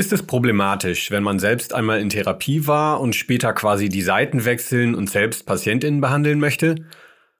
Ist 0.00 0.14
es 0.14 0.22
problematisch, 0.22 1.10
wenn 1.10 1.22
man 1.22 1.38
selbst 1.38 1.74
einmal 1.74 2.00
in 2.00 2.08
Therapie 2.08 2.66
war 2.66 3.02
und 3.02 3.14
später 3.14 3.52
quasi 3.52 3.90
die 3.90 4.00
Seiten 4.00 4.46
wechseln 4.46 4.94
und 4.94 5.10
selbst 5.10 5.44
Patientinnen 5.44 6.00
behandeln 6.00 6.40
möchte? 6.40 6.76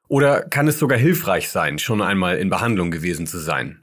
Oder 0.08 0.42
kann 0.42 0.68
es 0.68 0.78
sogar 0.78 0.98
hilfreich 0.98 1.48
sein, 1.48 1.78
schon 1.78 2.02
einmal 2.02 2.36
in 2.36 2.50
Behandlung 2.50 2.90
gewesen 2.90 3.26
zu 3.26 3.38
sein? 3.38 3.80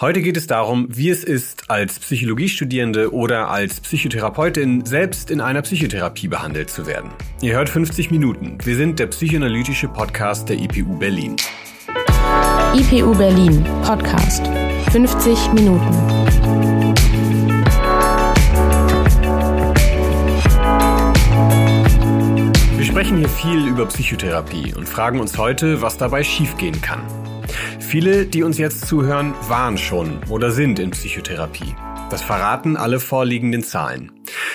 Heute 0.00 0.22
geht 0.22 0.36
es 0.36 0.46
darum, 0.46 0.86
wie 0.90 1.10
es 1.10 1.24
ist, 1.24 1.68
als 1.68 1.98
Psychologiestudierende 1.98 3.12
oder 3.12 3.50
als 3.50 3.80
Psychotherapeutin 3.80 4.86
selbst 4.86 5.32
in 5.32 5.40
einer 5.40 5.62
Psychotherapie 5.62 6.28
behandelt 6.28 6.70
zu 6.70 6.86
werden. 6.86 7.10
Ihr 7.42 7.56
hört 7.56 7.68
50 7.68 8.12
Minuten. 8.12 8.58
Wir 8.62 8.76
sind 8.76 9.00
der 9.00 9.08
psychoanalytische 9.08 9.88
Podcast 9.88 10.48
der 10.48 10.60
IPU 10.60 11.00
Berlin. 11.00 11.34
IPU 12.76 13.12
Berlin 13.16 13.64
Podcast 13.82 14.46
50 14.92 15.52
Minuten. 15.54 16.43
Sprechen 22.94 23.18
hier 23.18 23.28
viel 23.28 23.66
über 23.66 23.86
Psychotherapie 23.86 24.72
und 24.72 24.88
fragen 24.88 25.18
uns 25.18 25.36
heute, 25.36 25.82
was 25.82 25.98
dabei 25.98 26.22
schiefgehen 26.22 26.80
kann. 26.80 27.02
Viele, 27.80 28.24
die 28.24 28.44
uns 28.44 28.56
jetzt 28.56 28.86
zuhören, 28.86 29.34
waren 29.48 29.76
schon 29.76 30.22
oder 30.28 30.52
sind 30.52 30.78
in 30.78 30.92
Psychotherapie. 30.92 31.74
Das 32.08 32.22
verraten 32.22 32.76
alle 32.76 33.00
vorliegenden 33.00 33.64
Zahlen. 33.64 34.12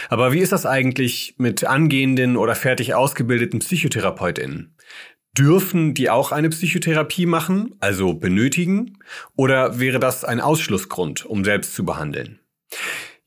Aber 0.07 0.31
wie 0.31 0.39
ist 0.39 0.53
das 0.53 0.66
eigentlich 0.66 1.35
mit 1.38 1.66
angehenden 1.66 2.38
oder 2.38 2.55
fertig 2.55 2.94
ausgebildeten 2.94 3.59
Psychotherapeutinnen? 3.59 4.73
Dürfen 5.38 5.94
die 5.94 6.09
auch 6.09 6.31
eine 6.31 6.47
Psychotherapie 6.47 7.25
machen, 7.25 7.75
also 7.81 8.13
benötigen? 8.13 8.99
Oder 9.35 9.81
wäre 9.81 9.99
das 9.99 10.23
ein 10.23 10.39
Ausschlussgrund, 10.39 11.25
um 11.25 11.44
selbst 11.44 11.75
zu 11.75 11.83
behandeln? 11.83 12.39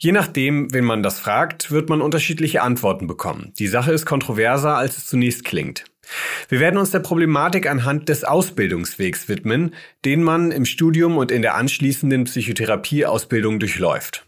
Je 0.04 0.10
nachdem, 0.10 0.74
wen 0.74 0.84
man 0.84 1.04
das 1.04 1.20
fragt, 1.20 1.70
wird 1.70 1.88
man 1.88 2.02
unterschiedliche 2.02 2.62
Antworten 2.62 3.06
bekommen. 3.06 3.52
Die 3.60 3.68
Sache 3.68 3.92
ist 3.92 4.04
kontroverser, 4.04 4.76
als 4.76 4.98
es 4.98 5.06
zunächst 5.06 5.44
klingt. 5.44 5.84
Wir 6.48 6.58
werden 6.58 6.76
uns 6.76 6.90
der 6.90 6.98
Problematik 6.98 7.70
anhand 7.70 8.08
des 8.08 8.24
Ausbildungswegs 8.24 9.28
widmen, 9.28 9.76
den 10.04 10.24
man 10.24 10.50
im 10.50 10.64
Studium 10.64 11.18
und 11.18 11.30
in 11.30 11.40
der 11.40 11.54
anschließenden 11.54 12.24
Psychotherapieausbildung 12.24 13.60
durchläuft. 13.60 14.26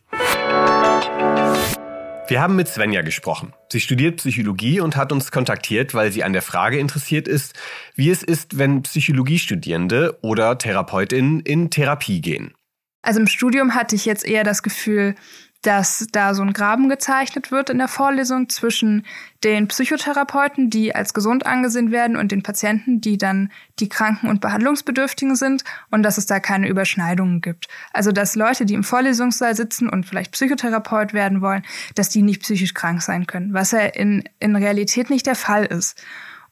Wir 2.28 2.40
haben 2.40 2.54
mit 2.54 2.68
Svenja 2.68 3.02
gesprochen. 3.02 3.52
Sie 3.68 3.80
studiert 3.80 4.18
Psychologie 4.18 4.78
und 4.78 4.94
hat 4.94 5.10
uns 5.10 5.32
kontaktiert, 5.32 5.92
weil 5.92 6.12
sie 6.12 6.22
an 6.22 6.32
der 6.32 6.42
Frage 6.42 6.78
interessiert 6.78 7.26
ist, 7.26 7.58
wie 7.96 8.10
es 8.10 8.22
ist, 8.22 8.58
wenn 8.58 8.82
Psychologiestudierende 8.82 10.18
oder 10.22 10.56
Therapeutinnen 10.56 11.40
in 11.40 11.70
Therapie 11.70 12.20
gehen. 12.20 12.54
Also 13.02 13.18
im 13.18 13.26
Studium 13.26 13.74
hatte 13.74 13.96
ich 13.96 14.06
jetzt 14.06 14.24
eher 14.24 14.44
das 14.44 14.62
Gefühl, 14.62 15.16
dass 15.64 16.06
da 16.12 16.34
so 16.34 16.42
ein 16.42 16.52
Graben 16.52 16.90
gezeichnet 16.90 17.50
wird 17.50 17.70
in 17.70 17.78
der 17.78 17.88
Vorlesung 17.88 18.50
zwischen 18.50 19.06
den 19.42 19.66
Psychotherapeuten, 19.66 20.68
die 20.68 20.94
als 20.94 21.14
gesund 21.14 21.46
angesehen 21.46 21.90
werden, 21.90 22.16
und 22.16 22.32
den 22.32 22.42
Patienten, 22.42 23.00
die 23.00 23.16
dann 23.16 23.50
die 23.80 23.88
Kranken 23.88 24.28
und 24.28 24.42
Behandlungsbedürftigen 24.42 25.36
sind, 25.36 25.64
und 25.90 26.02
dass 26.02 26.18
es 26.18 26.26
da 26.26 26.38
keine 26.38 26.68
Überschneidungen 26.68 27.40
gibt. 27.40 27.68
Also 27.94 28.12
dass 28.12 28.36
Leute, 28.36 28.66
die 28.66 28.74
im 28.74 28.84
Vorlesungssaal 28.84 29.56
sitzen 29.56 29.88
und 29.88 30.04
vielleicht 30.04 30.32
Psychotherapeut 30.32 31.14
werden 31.14 31.40
wollen, 31.40 31.62
dass 31.94 32.10
die 32.10 32.22
nicht 32.22 32.42
psychisch 32.42 32.74
krank 32.74 33.00
sein 33.00 33.26
können, 33.26 33.54
was 33.54 33.70
ja 33.70 33.80
in, 33.80 34.22
in 34.40 34.56
Realität 34.56 35.08
nicht 35.08 35.26
der 35.26 35.34
Fall 35.34 35.64
ist. 35.64 36.02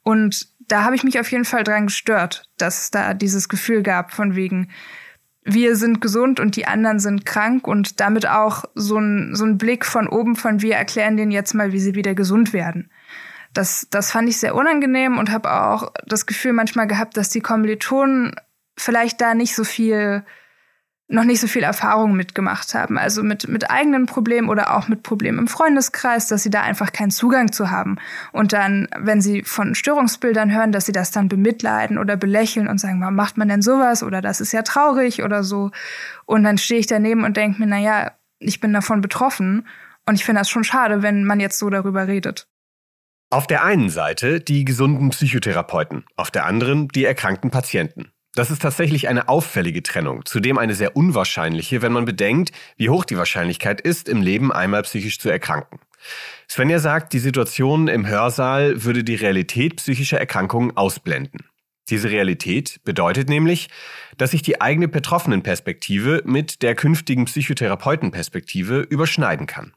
Und 0.03 0.49
da 0.69 0.85
habe 0.85 0.97
ich 0.97 1.05
mich 1.05 1.21
auf 1.21 1.31
jeden 1.31 1.45
Fall 1.45 1.65
dran 1.65 1.89
gestört, 1.89 2.49
dass 2.57 2.85
es 2.85 2.91
da 2.91 3.13
dieses 3.13 3.51
Gefühl 3.51 3.83
gab 3.83 4.13
von 4.13 4.37
wegen, 4.37 4.71
wir 5.45 5.77
sind 5.77 6.01
gesund 6.01 6.39
und 6.39 6.57
die 6.57 6.67
anderen 6.67 7.01
sind 7.01 7.27
krank 7.27 7.67
und 7.67 8.01
damit 8.01 8.29
auch 8.29 8.65
so 8.75 8.99
ein, 8.99 9.35
so 9.35 9.45
ein 9.45 9.59
Blick 9.59 9.85
von 9.85 10.09
oben 10.09 10.37
von 10.37 10.63
wir 10.63 10.77
erklären 10.77 11.17
denen 11.17 11.33
jetzt 11.33 11.55
mal, 11.55 11.73
wie 11.73 11.81
sie 11.81 11.95
wieder 11.95 12.15
gesund 12.15 12.53
werden. 12.53 12.91
Das, 13.53 13.87
das 13.91 14.13
fand 14.13 14.29
ich 14.29 14.39
sehr 14.39 14.55
unangenehm 14.55 15.19
und 15.19 15.31
habe 15.31 15.53
auch 15.53 15.93
das 16.07 16.27
Gefühl 16.27 16.53
manchmal 16.53 16.87
gehabt, 16.87 17.17
dass 17.17 17.29
die 17.29 17.41
Kommilitonen 17.41 18.35
vielleicht 18.77 19.21
da 19.21 19.35
nicht 19.35 19.55
so 19.55 19.65
viel 19.65 20.25
noch 21.13 21.25
nicht 21.25 21.41
so 21.41 21.47
viel 21.47 21.63
Erfahrung 21.63 22.17
mitgemacht 22.17 22.75
haben. 22.75 22.99
Also 22.99 23.23
mit, 23.23 23.47
mit 23.47 23.71
eigenen 23.71 24.07
Problemen 24.07 24.49
oder 24.49 24.75
auch 24.75 24.89
mit 24.89 25.03
Problemen 25.03 25.39
im 25.39 25.47
Freundeskreis, 25.47 26.27
dass 26.27 26.43
sie 26.43 26.51
da 26.51 26.63
einfach 26.63 26.93
keinen 26.93 27.11
Zugang 27.11 27.53
zu 27.53 27.71
haben. 27.71 27.99
Und 28.33 28.55
dann, 28.55 28.89
wenn 28.99 29.21
sie 29.21 29.43
von 29.43 29.75
Störungsbildern 29.75 30.55
hören, 30.55 30.73
dass 30.73 30.87
sie 30.87 30.93
das 30.93 31.11
dann 31.11 31.29
bemitleiden 31.29 31.99
oder 31.99 32.17
belächeln 32.17 32.67
und 32.67 32.79
sagen, 32.79 33.01
warum 33.03 33.15
macht 33.15 33.37
man 33.37 33.49
denn 33.49 33.61
sowas? 33.61 34.03
Oder 34.03 34.23
das 34.23 34.41
ist 34.41 34.53
ja 34.53 34.63
traurig 34.63 35.23
oder 35.23 35.45
so. 35.45 35.71
Und 36.25 36.45
dann 36.45 36.57
stehe 36.57 36.81
ich 36.81 36.87
daneben 36.87 37.25
und 37.25 37.37
denke 37.37 37.61
mir, 37.61 37.67
na 37.67 37.79
ja, 37.79 38.13
ich 38.39 38.61
bin 38.61 38.73
davon 38.73 39.03
betroffen. 39.03 39.67
Und 40.07 40.15
ich 40.15 40.25
finde 40.25 40.41
das 40.41 40.49
schon 40.49 40.65
schade, 40.65 41.03
wenn 41.03 41.25
man 41.25 41.41
jetzt 41.41 41.59
so 41.59 41.69
darüber 41.69 42.09
redet. 42.09 42.49
Auf 43.31 43.47
der 43.47 43.65
einen 43.65 43.91
Seite 43.91 44.41
die 44.41 44.65
gesunden 44.65 45.11
Psychotherapeuten, 45.11 46.05
auf 46.17 46.31
der 46.31 46.47
anderen 46.47 46.89
die 46.89 47.05
erkrankten 47.05 47.51
Patienten. 47.51 48.13
Das 48.35 48.51
ist 48.51 48.63
tatsächlich 48.63 49.09
eine 49.09 49.29
auffällige 49.29 49.83
Trennung, 49.83 50.25
zudem 50.25 50.57
eine 50.57 50.75
sehr 50.75 50.97
unwahrscheinliche, 50.97 51.83
wenn 51.83 51.93
man 51.93 52.07
bedenkt, 52.07 52.51
wie 52.77 52.89
hoch 52.89 53.05
die 53.05 53.19
Wahrscheinlichkeit 53.19 53.83
ist, 53.83 54.09
im 54.09 54.23
Leben 54.23 54.51
einmal 54.51 54.83
psychisch 54.83 55.19
zu 55.19 55.29
erkranken. 55.29 55.81
Svenja 56.49 56.79
sagt, 56.79 57.13
die 57.13 57.19
Situation 57.19 57.89
im 57.89 58.07
Hörsaal 58.07 58.85
würde 58.85 59.05
die 59.05 59.17
Realität 59.17 59.77
psychischer 59.77 60.19
Erkrankungen 60.19 60.77
ausblenden. 60.77 61.47
Diese 61.91 62.11
Realität 62.11 62.81
bedeutet 62.85 63.29
nämlich, 63.29 63.69
dass 64.17 64.31
sich 64.31 64.41
die 64.41 64.63
eigene 64.63 64.89
Betroffenenperspektive 64.89 66.23
mit 66.25 66.63
der 66.63 66.75
künftigen 66.75 67.27
Psychotherapeutenperspektive 67.27 68.81
überschneiden 68.81 69.47
kann. 69.47 69.75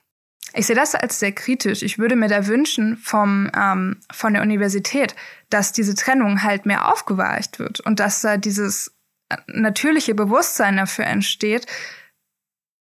Ich 0.57 0.67
sehe 0.67 0.75
das 0.75 0.95
als 0.95 1.19
sehr 1.19 1.33
kritisch. 1.33 1.83
Ich 1.83 1.99
würde 1.99 2.15
mir 2.15 2.29
da 2.29 2.47
wünschen 2.47 2.95
vom, 2.97 3.51
ähm, 3.55 3.99
von 4.11 4.33
der 4.33 4.41
Universität, 4.41 5.13
dass 5.49 5.73
diese 5.73 5.95
Trennung 5.95 6.43
halt 6.43 6.65
mehr 6.65 6.91
aufgeweicht 6.91 7.59
wird 7.59 7.81
und 7.81 7.99
dass 7.99 8.21
da 8.21 8.37
dieses 8.37 8.95
äh, 9.29 9.37
natürliche 9.47 10.15
Bewusstsein 10.15 10.77
dafür 10.77 11.05
entsteht, 11.05 11.67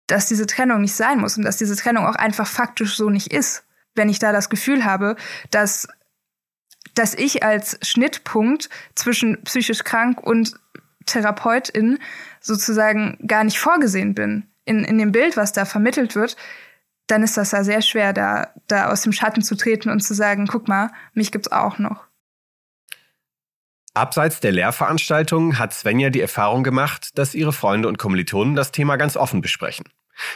dass 0.07 0.27
diese 0.27 0.47
Trennung 0.47 0.83
nicht 0.83 0.95
sein 0.95 1.19
muss 1.19 1.39
und 1.39 1.45
dass 1.45 1.57
diese 1.57 1.75
Trennung 1.77 2.07
auch 2.07 2.17
einfach 2.17 2.47
faktisch 2.47 2.97
so 2.97 3.09
nicht 3.09 3.33
ist. 3.33 3.65
Wenn 3.95 4.11
ich 4.11 4.19
da 4.19 4.33
das 4.33 4.51
Gefühl 4.51 4.85
habe, 4.85 5.17
dass, 5.51 5.89
dass 6.95 7.15
ich 7.15 7.43
als 7.43 7.79
Schnittpunkt 7.83 8.69
zwischen 8.95 9.43
psychisch 9.45 9.83
krank 9.85 10.21
und 10.23 10.55
Therapeutin 11.07 11.99
sozusagen 12.41 13.19
gar 13.27 13.45
nicht 13.45 13.59
vorgesehen 13.59 14.15
bin 14.15 14.47
in, 14.67 14.85
in 14.85 14.99
dem 14.99 15.13
Bild, 15.13 15.39
was 15.39 15.53
da 15.53 15.65
vermittelt 15.65 16.15
wird, 16.15 16.37
dann 17.07 17.23
ist 17.23 17.37
das 17.37 17.53
ja 17.53 17.65
sehr 17.65 17.83
schwer, 17.83 18.13
da, 18.13 18.49
da 18.69 18.91
aus 18.91 19.03
dem 19.03 19.13
Schatten 19.13 19.43
zu 19.43 19.57
treten 19.57 19.91
und 19.91 20.01
zu 20.01 20.15
sagen, 20.15 20.47
guck 20.47 20.69
mal, 20.69 20.91
mich 21.15 21.33
gibt's 21.33 21.51
auch 21.51 21.79
noch. 21.79 22.07
Abseits 23.95 24.41
der 24.41 24.53
Lehrveranstaltungen 24.53 25.59
hat 25.59 25.75
Svenja 25.75 26.09
die 26.09 26.23
Erfahrung 26.23 26.65
gemacht, 26.65 27.19
dass 27.19 27.35
ihre 27.35 27.53
Freunde 27.53 27.89
und 27.89 27.99
Kommilitonen 27.99 28.55
das 28.55 28.73
Thema 28.73 28.97
ganz 28.97 29.17
offen 29.19 29.43
besprechen. 29.43 29.85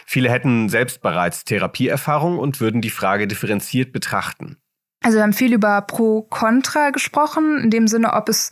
Viele 0.04 0.30
hätten 0.30 0.68
selbst 0.68 1.00
bereits 1.00 1.44
Therapieerfahrung 1.44 2.38
und 2.38 2.60
würden 2.60 2.82
die 2.82 2.90
Frage 2.90 3.26
differenziert 3.26 3.92
betrachten. 3.92 4.58
Also 5.02 5.18
wir 5.18 5.22
haben 5.22 5.32
viel 5.32 5.54
über 5.54 5.80
Pro-Contra 5.82 6.90
gesprochen, 6.90 7.60
in 7.62 7.70
dem 7.70 7.86
Sinne, 7.86 8.12
ob 8.12 8.28
es 8.28 8.50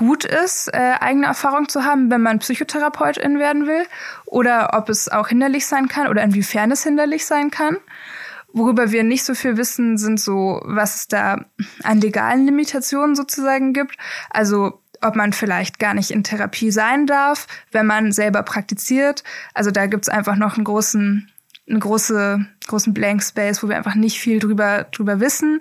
gut 0.00 0.24
ist, 0.24 0.68
äh, 0.72 0.94
eigene 0.98 1.26
Erfahrung 1.26 1.68
zu 1.68 1.84
haben, 1.84 2.10
wenn 2.10 2.22
man 2.22 2.38
Psychotherapeutin 2.38 3.38
werden 3.38 3.66
will, 3.66 3.84
oder 4.24 4.70
ob 4.72 4.88
es 4.88 5.10
auch 5.10 5.28
hinderlich 5.28 5.66
sein 5.66 5.88
kann 5.88 6.08
oder 6.08 6.22
inwiefern 6.22 6.70
es 6.70 6.82
hinderlich 6.82 7.26
sein 7.26 7.50
kann. 7.50 7.76
Worüber 8.54 8.92
wir 8.92 9.04
nicht 9.04 9.26
so 9.26 9.34
viel 9.34 9.58
wissen, 9.58 9.98
sind 9.98 10.18
so, 10.18 10.62
was 10.64 10.96
es 10.96 11.08
da 11.08 11.44
an 11.82 12.00
legalen 12.00 12.46
Limitationen 12.46 13.14
sozusagen 13.14 13.74
gibt. 13.74 13.96
Also 14.30 14.80
ob 15.02 15.16
man 15.16 15.34
vielleicht 15.34 15.78
gar 15.78 15.92
nicht 15.92 16.10
in 16.10 16.24
Therapie 16.24 16.70
sein 16.70 17.06
darf, 17.06 17.46
wenn 17.70 17.84
man 17.84 18.10
selber 18.10 18.42
praktiziert. 18.42 19.22
Also 19.52 19.70
da 19.70 19.84
gibt's 19.84 20.08
einfach 20.08 20.36
noch 20.36 20.56
einen 20.56 20.64
großen, 20.64 21.30
einen 21.68 21.80
große, 21.80 22.46
großen 22.66 22.94
Blank 22.94 23.22
Space, 23.22 23.62
wo 23.62 23.68
wir 23.68 23.76
einfach 23.76 23.96
nicht 23.96 24.18
viel 24.18 24.38
drüber, 24.38 24.84
drüber 24.92 25.20
wissen. 25.20 25.60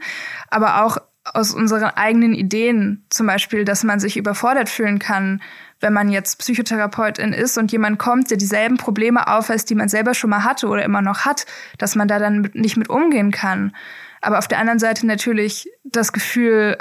Aber 0.50 0.86
auch 0.86 0.98
aus 1.34 1.54
unseren 1.54 1.92
eigenen 1.96 2.34
Ideen, 2.34 3.06
zum 3.10 3.28
Beispiel, 3.28 3.66
dass 3.66 3.84
man 3.84 4.00
sich 4.00 4.18
überfordert 4.18 4.70
fühlen 4.70 5.00
kann, 5.00 5.42
wenn 5.80 5.94
man 5.94 6.10
jetzt 6.10 6.40
Psychotherapeutin 6.40 7.32
ist 7.34 7.58
und 7.58 7.72
jemand 7.72 8.00
kommt, 8.00 8.30
der 8.30 8.38
dieselben 8.38 8.78
Probleme 8.78 9.28
aufweist, 9.28 9.70
die 9.70 9.76
man 9.76 9.90
selber 9.90 10.14
schon 10.14 10.30
mal 10.30 10.44
hatte 10.44 10.68
oder 10.68 10.84
immer 10.84 11.02
noch 11.02 11.26
hat, 11.26 11.46
dass 11.78 11.96
man 11.96 12.08
da 12.08 12.20
dann 12.20 12.50
nicht 12.54 12.78
mit 12.78 12.90
umgehen 12.90 13.32
kann. 13.32 13.74
Aber 14.22 14.40
auf 14.40 14.48
der 14.48 14.60
anderen 14.60 14.80
Seite 14.80 15.08
natürlich 15.08 15.70
das 15.86 16.12
Gefühl, 16.12 16.78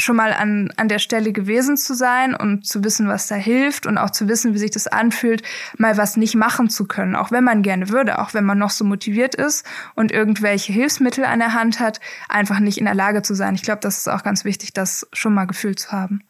schon 0.00 0.16
mal 0.16 0.32
an, 0.32 0.70
an 0.76 0.88
der 0.88 0.98
Stelle 0.98 1.32
gewesen 1.32 1.76
zu 1.76 1.94
sein 1.94 2.34
und 2.34 2.66
zu 2.66 2.82
wissen, 2.82 3.08
was 3.08 3.28
da 3.28 3.34
hilft 3.34 3.86
und 3.86 3.98
auch 3.98 4.10
zu 4.10 4.28
wissen, 4.28 4.54
wie 4.54 4.58
sich 4.58 4.70
das 4.70 4.86
anfühlt, 4.86 5.42
mal 5.78 5.96
was 5.96 6.16
nicht 6.16 6.34
machen 6.34 6.70
zu 6.70 6.86
können, 6.86 7.14
auch 7.14 7.30
wenn 7.30 7.44
man 7.44 7.62
gerne 7.62 7.88
würde, 7.88 8.18
auch 8.18 8.34
wenn 8.34 8.44
man 8.44 8.58
noch 8.58 8.70
so 8.70 8.84
motiviert 8.84 9.34
ist 9.34 9.66
und 9.94 10.10
irgendwelche 10.10 10.72
Hilfsmittel 10.72 11.24
an 11.24 11.38
der 11.38 11.54
Hand 11.54 11.78
hat, 11.78 12.00
einfach 12.28 12.58
nicht 12.58 12.78
in 12.78 12.86
der 12.86 12.94
Lage 12.94 13.22
zu 13.22 13.34
sein. 13.34 13.54
Ich 13.54 13.62
glaube, 13.62 13.80
das 13.80 13.98
ist 13.98 14.08
auch 14.08 14.22
ganz 14.22 14.44
wichtig, 14.44 14.72
das 14.72 15.06
schon 15.12 15.34
mal 15.34 15.46
gefühlt 15.46 15.78
zu 15.78 15.92
haben. 15.92 16.22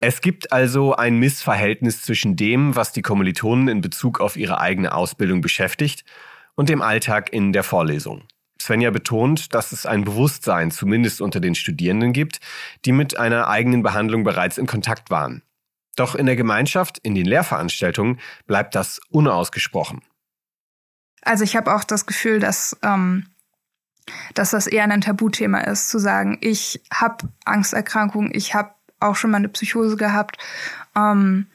Es 0.00 0.20
gibt 0.20 0.52
also 0.52 0.94
ein 0.94 1.18
Missverhältnis 1.18 2.02
zwischen 2.02 2.36
dem, 2.36 2.76
was 2.76 2.92
die 2.92 3.02
Kommilitonen 3.02 3.68
in 3.68 3.80
Bezug 3.80 4.20
auf 4.20 4.36
ihre 4.36 4.60
eigene 4.60 4.92
Ausbildung 4.92 5.40
beschäftigt, 5.40 6.04
und 6.56 6.68
dem 6.68 6.82
Alltag 6.82 7.32
in 7.32 7.52
der 7.52 7.62
Vorlesung. 7.62 8.24
Svenja 8.60 8.90
betont, 8.90 9.54
dass 9.54 9.72
es 9.72 9.86
ein 9.86 10.04
Bewusstsein 10.04 10.70
zumindest 10.70 11.20
unter 11.20 11.40
den 11.40 11.54
Studierenden 11.54 12.12
gibt, 12.12 12.40
die 12.84 12.92
mit 12.92 13.18
einer 13.18 13.48
eigenen 13.48 13.82
Behandlung 13.82 14.24
bereits 14.24 14.58
in 14.58 14.66
Kontakt 14.66 15.10
waren. 15.10 15.42
Doch 15.96 16.14
in 16.14 16.26
der 16.26 16.36
Gemeinschaft, 16.36 16.98
in 16.98 17.14
den 17.14 17.26
Lehrveranstaltungen 17.26 18.20
bleibt 18.46 18.74
das 18.74 19.00
unausgesprochen. 19.10 20.02
Also 21.22 21.42
ich 21.42 21.56
habe 21.56 21.74
auch 21.74 21.84
das 21.84 22.06
Gefühl, 22.06 22.38
dass, 22.38 22.76
ähm, 22.82 23.26
dass 24.34 24.50
das 24.50 24.66
eher 24.66 24.84
ein 24.84 25.00
Tabuthema 25.00 25.60
ist, 25.60 25.88
zu 25.88 25.98
sagen, 25.98 26.38
ich 26.40 26.82
habe 26.92 27.28
Angsterkrankungen, 27.44 28.30
ich 28.32 28.54
habe 28.54 28.70
auch 29.00 29.16
schon 29.16 29.30
mal 29.30 29.38
eine 29.38 29.48
Psychose 29.48 29.96
gehabt. 29.96 30.38
Ähm, 30.94 31.46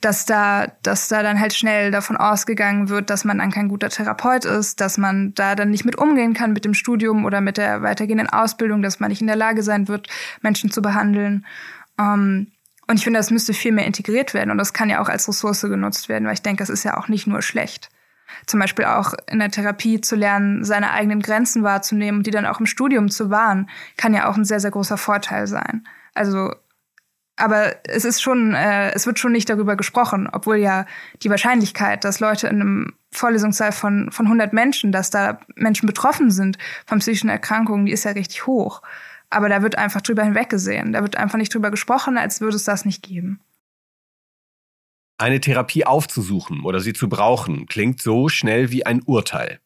dass 0.00 0.26
da, 0.26 0.66
dass 0.82 1.08
da 1.08 1.22
dann 1.22 1.40
halt 1.40 1.54
schnell 1.54 1.90
davon 1.90 2.16
ausgegangen 2.16 2.88
wird, 2.88 3.10
dass 3.10 3.24
man 3.24 3.38
dann 3.38 3.50
kein 3.50 3.68
guter 3.68 3.88
Therapeut 3.88 4.44
ist, 4.44 4.80
dass 4.80 4.98
man 4.98 5.34
da 5.34 5.54
dann 5.54 5.70
nicht 5.70 5.84
mit 5.84 5.96
umgehen 5.96 6.34
kann 6.34 6.52
mit 6.52 6.64
dem 6.64 6.74
Studium 6.74 7.24
oder 7.24 7.40
mit 7.40 7.56
der 7.56 7.82
weitergehenden 7.82 8.28
Ausbildung, 8.28 8.82
dass 8.82 9.00
man 9.00 9.10
nicht 9.10 9.20
in 9.20 9.26
der 9.26 9.36
Lage 9.36 9.62
sein 9.62 9.88
wird, 9.88 10.08
Menschen 10.42 10.70
zu 10.70 10.82
behandeln. 10.82 11.46
Ähm, 11.98 12.48
und 12.88 12.98
ich 12.98 13.04
finde, 13.04 13.18
das 13.18 13.30
müsste 13.30 13.52
viel 13.52 13.72
mehr 13.72 13.86
integriert 13.86 14.32
werden 14.34 14.50
und 14.50 14.58
das 14.58 14.72
kann 14.72 14.90
ja 14.90 15.00
auch 15.00 15.08
als 15.08 15.28
Ressource 15.28 15.62
genutzt 15.62 16.08
werden, 16.08 16.26
weil 16.26 16.34
ich 16.34 16.42
denke, 16.42 16.62
das 16.62 16.70
ist 16.70 16.84
ja 16.84 16.96
auch 16.96 17.08
nicht 17.08 17.26
nur 17.26 17.42
schlecht. 17.42 17.88
Zum 18.46 18.60
Beispiel 18.60 18.84
auch 18.84 19.14
in 19.28 19.38
der 19.38 19.50
Therapie 19.50 20.00
zu 20.00 20.14
lernen, 20.14 20.64
seine 20.64 20.92
eigenen 20.92 21.20
Grenzen 21.20 21.62
wahrzunehmen 21.62 22.18
und 22.18 22.26
die 22.26 22.30
dann 22.30 22.46
auch 22.46 22.60
im 22.60 22.66
Studium 22.66 23.08
zu 23.08 23.30
wahren, 23.30 23.68
kann 23.96 24.14
ja 24.14 24.28
auch 24.28 24.36
ein 24.36 24.44
sehr, 24.44 24.60
sehr 24.60 24.70
großer 24.70 24.98
Vorteil 24.98 25.46
sein. 25.46 25.86
Also 26.14 26.54
aber 27.36 27.76
es 27.86 28.04
ist 28.04 28.22
schon, 28.22 28.54
äh, 28.54 28.92
es 28.92 29.06
wird 29.06 29.18
schon 29.18 29.32
nicht 29.32 29.48
darüber 29.48 29.76
gesprochen, 29.76 30.28
obwohl 30.32 30.56
ja 30.56 30.86
die 31.22 31.30
Wahrscheinlichkeit, 31.30 32.04
dass 32.04 32.20
Leute 32.20 32.48
in 32.48 32.60
einem 32.60 32.92
Vorlesungssaal 33.12 33.72
von, 33.72 34.10
von 34.10 34.26
100 34.26 34.52
Menschen, 34.52 34.90
dass 34.90 35.10
da 35.10 35.38
Menschen 35.54 35.86
betroffen 35.86 36.30
sind 36.30 36.56
von 36.86 36.98
psychischen 36.98 37.28
Erkrankungen, 37.28 37.86
die 37.86 37.92
ist 37.92 38.04
ja 38.04 38.12
richtig 38.12 38.46
hoch. 38.46 38.82
Aber 39.28 39.48
da 39.48 39.62
wird 39.62 39.76
einfach 39.76 40.00
drüber 40.00 40.22
hinweggesehen. 40.22 40.92
Da 40.92 41.02
wird 41.02 41.16
einfach 41.16 41.38
nicht 41.38 41.52
drüber 41.52 41.70
gesprochen, 41.70 42.16
als 42.16 42.40
würde 42.40 42.56
es 42.56 42.64
das 42.64 42.84
nicht 42.84 43.02
geben. 43.02 43.40
Eine 45.18 45.40
Therapie 45.40 45.86
aufzusuchen 45.86 46.62
oder 46.62 46.80
sie 46.80 46.92
zu 46.92 47.08
brauchen, 47.08 47.66
klingt 47.66 48.02
so 48.02 48.28
schnell 48.28 48.70
wie 48.70 48.84
ein 48.84 49.00
Urteil. 49.02 49.60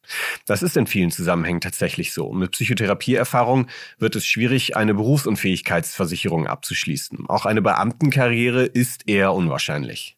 Das 0.47 0.63
ist 0.63 0.77
in 0.77 0.87
vielen 0.87 1.11
Zusammenhängen 1.11 1.61
tatsächlich 1.61 2.13
so. 2.13 2.33
Mit 2.33 2.53
Psychotherapieerfahrung 2.53 3.67
wird 3.99 4.15
es 4.15 4.27
schwierig, 4.27 4.77
eine 4.77 4.95
Berufsunfähigkeitsversicherung 4.95 6.47
abzuschließen. 6.47 7.29
Auch 7.29 7.47
eine 7.47 7.63
Beamtenkarriere 7.63 8.63
ist 8.65 9.09
eher 9.09 9.33
unwahrscheinlich. 9.33 10.17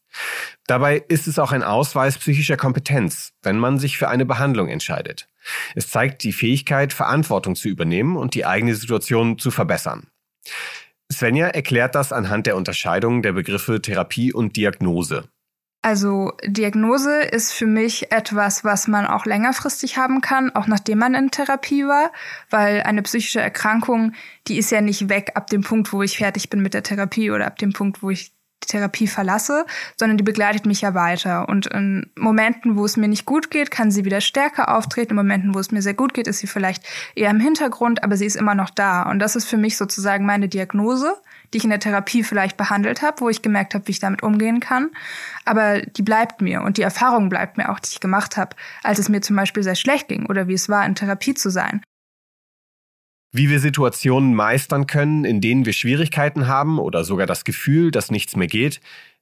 Dabei 0.67 1.03
ist 1.09 1.27
es 1.27 1.39
auch 1.39 1.53
ein 1.53 1.63
Ausweis 1.63 2.19
psychischer 2.19 2.59
Kompetenz, 2.59 3.33
wenn 3.43 3.59
man 3.59 3.79
sich 3.79 3.97
für 3.97 4.09
eine 4.09 4.27
Behandlung 4.27 4.69
entscheidet. 4.69 5.31
Es 5.75 5.89
zeigt 5.89 6.23
die 6.25 6.35
Fähigkeit, 6.35 6.93
Verantwortung 6.93 7.57
zu 7.57 7.69
übernehmen 7.69 8.19
und 8.19 8.35
die 8.35 8.45
eigene 8.45 8.75
Situation 8.75 9.39
zu 9.39 9.51
verbessern. 9.51 10.09
Svenja 11.13 11.49
erklärt 11.49 11.95
das 11.95 12.13
anhand 12.13 12.47
der 12.47 12.57
Unterscheidung 12.57 13.23
der 13.23 13.33
Begriffe 13.33 13.81
Therapie 13.81 14.33
und 14.33 14.57
Diagnose. 14.57 15.25
Also 15.85 16.33
Diagnose 16.45 17.23
ist 17.23 17.53
für 17.53 17.67
mich 17.67 18.13
etwas, 18.13 18.63
was 18.63 18.87
man 18.87 19.05
auch 19.05 19.27
längerfristig 19.27 19.97
haben 19.97 20.21
kann, 20.21 20.55
auch 20.55 20.69
nachdem 20.69 20.99
man 20.99 21.15
in 21.15 21.33
Therapie 21.33 21.85
war, 21.87 22.13
weil 22.51 22.83
eine 22.83 23.03
psychische 23.03 23.41
Erkrankung, 23.41 24.13
die 24.47 24.59
ist 24.59 24.71
ja 24.71 24.81
nicht 24.81 25.09
weg 25.09 25.33
ab 25.35 25.49
dem 25.49 25.63
Punkt, 25.63 25.93
wo 25.93 26.03
ich 26.03 26.19
fertig 26.19 26.51
bin 26.51 26.63
mit 26.63 26.75
der 26.75 26.85
Therapie 26.85 27.33
oder 27.33 27.47
ab 27.47 27.59
dem 27.59 27.73
Punkt, 27.73 28.01
wo 28.01 28.11
ich 28.11 28.33
die 28.63 28.69
Therapie 28.69 29.07
verlasse, 29.07 29.67
sondern 29.97 30.17
die 30.17 30.25
begleitet 30.25 30.67
mich 30.67 30.81
ja 30.81 30.95
weiter. 30.95 31.49
Und 31.49 31.67
in 31.67 32.11
Momenten, 32.17 32.77
wo 32.77 32.85
es 32.85 32.97
mir 32.97 33.09
nicht 33.09 33.27
gut 33.27 33.51
geht, 33.51 33.71
kann 33.71 33.91
sie 33.91 34.05
wieder 34.05 34.21
stärker 34.21 34.75
auftreten. 34.77 35.11
In 35.11 35.17
Momenten, 35.17 35.55
wo 35.55 35.59
es 35.59 35.71
mir 35.71 35.83
sehr 35.83 35.95
gut 35.95 36.15
geht, 36.15 36.27
ist 36.27 36.39
sie 36.39 36.47
vielleicht 36.47 36.85
eher 37.15 37.31
im 37.31 37.41
Hintergrund, 37.41 38.03
aber 38.03 38.17
sie 38.17 38.27
ist 38.27 38.37
immer 38.37 38.55
noch 38.55 38.71
da. 38.71 39.03
Und 39.03 39.19
das 39.19 39.37
ist 39.37 39.47
für 39.47 39.57
mich 39.57 39.77
sozusagen 39.77 40.25
meine 40.25 40.49
Diagnose, 40.49 41.15
die 41.53 41.59
ich 41.59 41.65
in 41.65 41.71
der 41.71 41.81
Therapie 41.81 42.23
vielleicht 42.23 42.57
behandelt 42.57 43.03
habe, 43.03 43.21
wo 43.21 43.29
ich 43.29 43.43
gemerkt 43.43 43.75
habe, 43.75 43.87
wie 43.87 43.93
ich 43.93 44.01
damit 44.01 44.23
umgehen 44.23 44.61
kann. 44.61 44.91
Aber 45.45 45.83
die 45.83 46.03
bleibt 46.03 46.41
mir 46.41 46.63
und 46.63 46.79
die 46.79 46.83
Erfahrung 46.83 47.29
bleibt 47.29 47.59
mir 47.59 47.71
auch, 47.71 47.79
die 47.79 47.91
ich 47.93 48.01
gemacht 48.01 48.37
habe, 48.37 48.57
als 48.83 48.99
es 48.99 49.09
mir 49.09 49.21
zum 49.21 49.37
Beispiel 49.37 49.63
sehr 49.63 49.75
schlecht 49.75 50.09
ging 50.09 50.27
oder 50.27 50.49
wie 50.49 50.55
es 50.55 50.69
war, 50.69 50.87
in 50.87 50.95
Therapie 50.95 51.35
zu 51.35 51.51
sein. 51.51 51.83
Wie 53.33 53.49
wir 53.49 53.61
Situationen 53.61 54.35
meistern 54.35 54.87
können, 54.87 55.25
in 55.25 55.41
denen 55.41 55.65
wir 55.65 55.73
Schwierigkeiten 55.73 56.47
haben 56.47 56.79
oder 56.79 57.03
sogar 57.03 57.27
das 57.27 57.45
Gefühl, 57.45 57.91
dass 57.91 58.11
nichts 58.11 58.37
mehr 58.37 58.47
geht, 58.47 58.81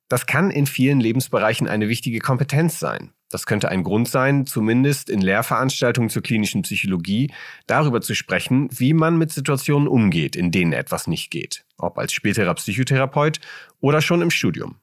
das 0.08 0.26
kann 0.26 0.50
in 0.50 0.66
vielen 0.66 0.98
Lebensbereichen 0.98 1.68
eine 1.68 1.88
wichtige 1.88 2.18
Kompetenz 2.18 2.80
sein. 2.80 3.12
Das 3.30 3.46
könnte 3.46 3.68
ein 3.68 3.84
Grund 3.84 4.08
sein, 4.08 4.44
zumindest 4.44 5.08
in 5.08 5.20
Lehrveranstaltungen 5.20 6.10
zur 6.10 6.22
klinischen 6.22 6.62
Psychologie 6.62 7.32
darüber 7.68 8.00
zu 8.00 8.16
sprechen, 8.16 8.68
wie 8.72 8.92
man 8.92 9.16
mit 9.16 9.30
Situationen 9.30 9.86
umgeht, 9.86 10.34
in 10.34 10.50
denen 10.50 10.72
etwas 10.72 11.06
nicht 11.06 11.30
geht, 11.30 11.64
ob 11.78 11.96
als 11.96 12.12
späterer 12.12 12.54
Psychotherapeut 12.54 13.38
oder 13.78 14.02
schon 14.02 14.20
im 14.20 14.32
Studium. 14.32 14.80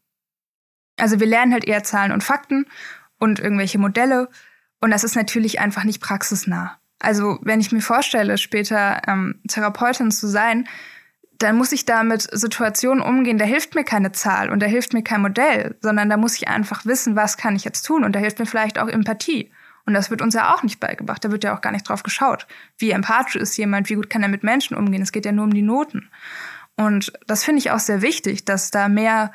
Also 0.96 1.20
wir 1.20 1.28
lernen 1.28 1.52
halt 1.52 1.66
eher 1.66 1.84
Zahlen 1.84 2.14
und 2.14 2.24
Fakten 2.24 2.66
und 3.20 3.40
irgendwelche 3.40 3.78
Modelle 3.78 4.30
und 4.80 4.92
das 4.92 5.04
ist 5.04 5.18
natürlich 5.18 5.60
einfach 5.60 5.84
nicht 5.84 6.02
praxisnah. 6.02 6.80
Also 7.00 7.40
wenn 7.42 7.60
ich 7.60 7.72
mir 7.72 7.82
vorstelle, 7.82 8.38
später 8.38 9.02
ähm, 9.08 9.42
Therapeutin 9.48 10.12
zu 10.12 10.28
sein, 10.28 10.68
dann 11.38 11.58
muss 11.58 11.72
ich 11.72 11.86
da 11.86 12.04
mit 12.04 12.28
Situationen 12.32 13.04
umgehen, 13.04 13.38
da 13.38 13.46
hilft 13.46 13.76
mir 13.76 13.84
keine 13.84 14.12
Zahl 14.12 14.50
und 14.50 14.60
da 14.60 14.66
hilft 14.66 14.94
mir 14.94 15.04
kein 15.04 15.22
Modell, 15.22 15.76
sondern 15.82 16.10
da 16.10 16.18
muss 16.18 16.36
ich 16.36 16.48
einfach 16.48 16.86
wissen, 16.86 17.16
was 17.16 17.38
kann 17.38 17.56
ich 17.56 17.64
jetzt 17.64 17.84
tun 17.84 18.04
und 18.04 18.16
da 18.16 18.20
hilft 18.20 18.40
mir 18.40 18.46
vielleicht 18.46 18.80
auch 18.80 18.88
Empathie. 18.88 19.52
Und 19.86 19.94
das 19.94 20.10
wird 20.10 20.22
uns 20.22 20.34
ja 20.34 20.54
auch 20.54 20.64
nicht 20.64 20.80
beigebracht, 20.80 21.24
da 21.24 21.32
wird 21.32 21.44
ja 21.44 21.56
auch 21.56 21.62
gar 21.62 21.72
nicht 21.72 21.88
drauf 21.88 22.04
geschaut. 22.04 22.48
Wie 22.78 22.92
empathisch 22.92 23.36
ist 23.36 23.56
jemand, 23.58 23.90
wie 23.90 23.96
gut 23.96 24.10
kann 24.10 24.24
er 24.24 24.30
mit 24.30 24.44
Menschen 24.44 24.76
umgehen, 24.76 25.02
es 25.02 25.12
geht 25.12 25.26
ja 25.26 25.32
nur 25.32 25.46
um 25.46 25.54
die 25.54 25.62
Noten. 25.62 26.10
Und 26.76 27.14
das 27.28 27.44
finde 27.44 27.60
ich 27.60 27.72
auch 27.72 27.80
sehr 27.80 28.02
wichtig, 28.02 28.44
dass 28.44 28.72
da 28.72 28.90
mehr 28.90 29.32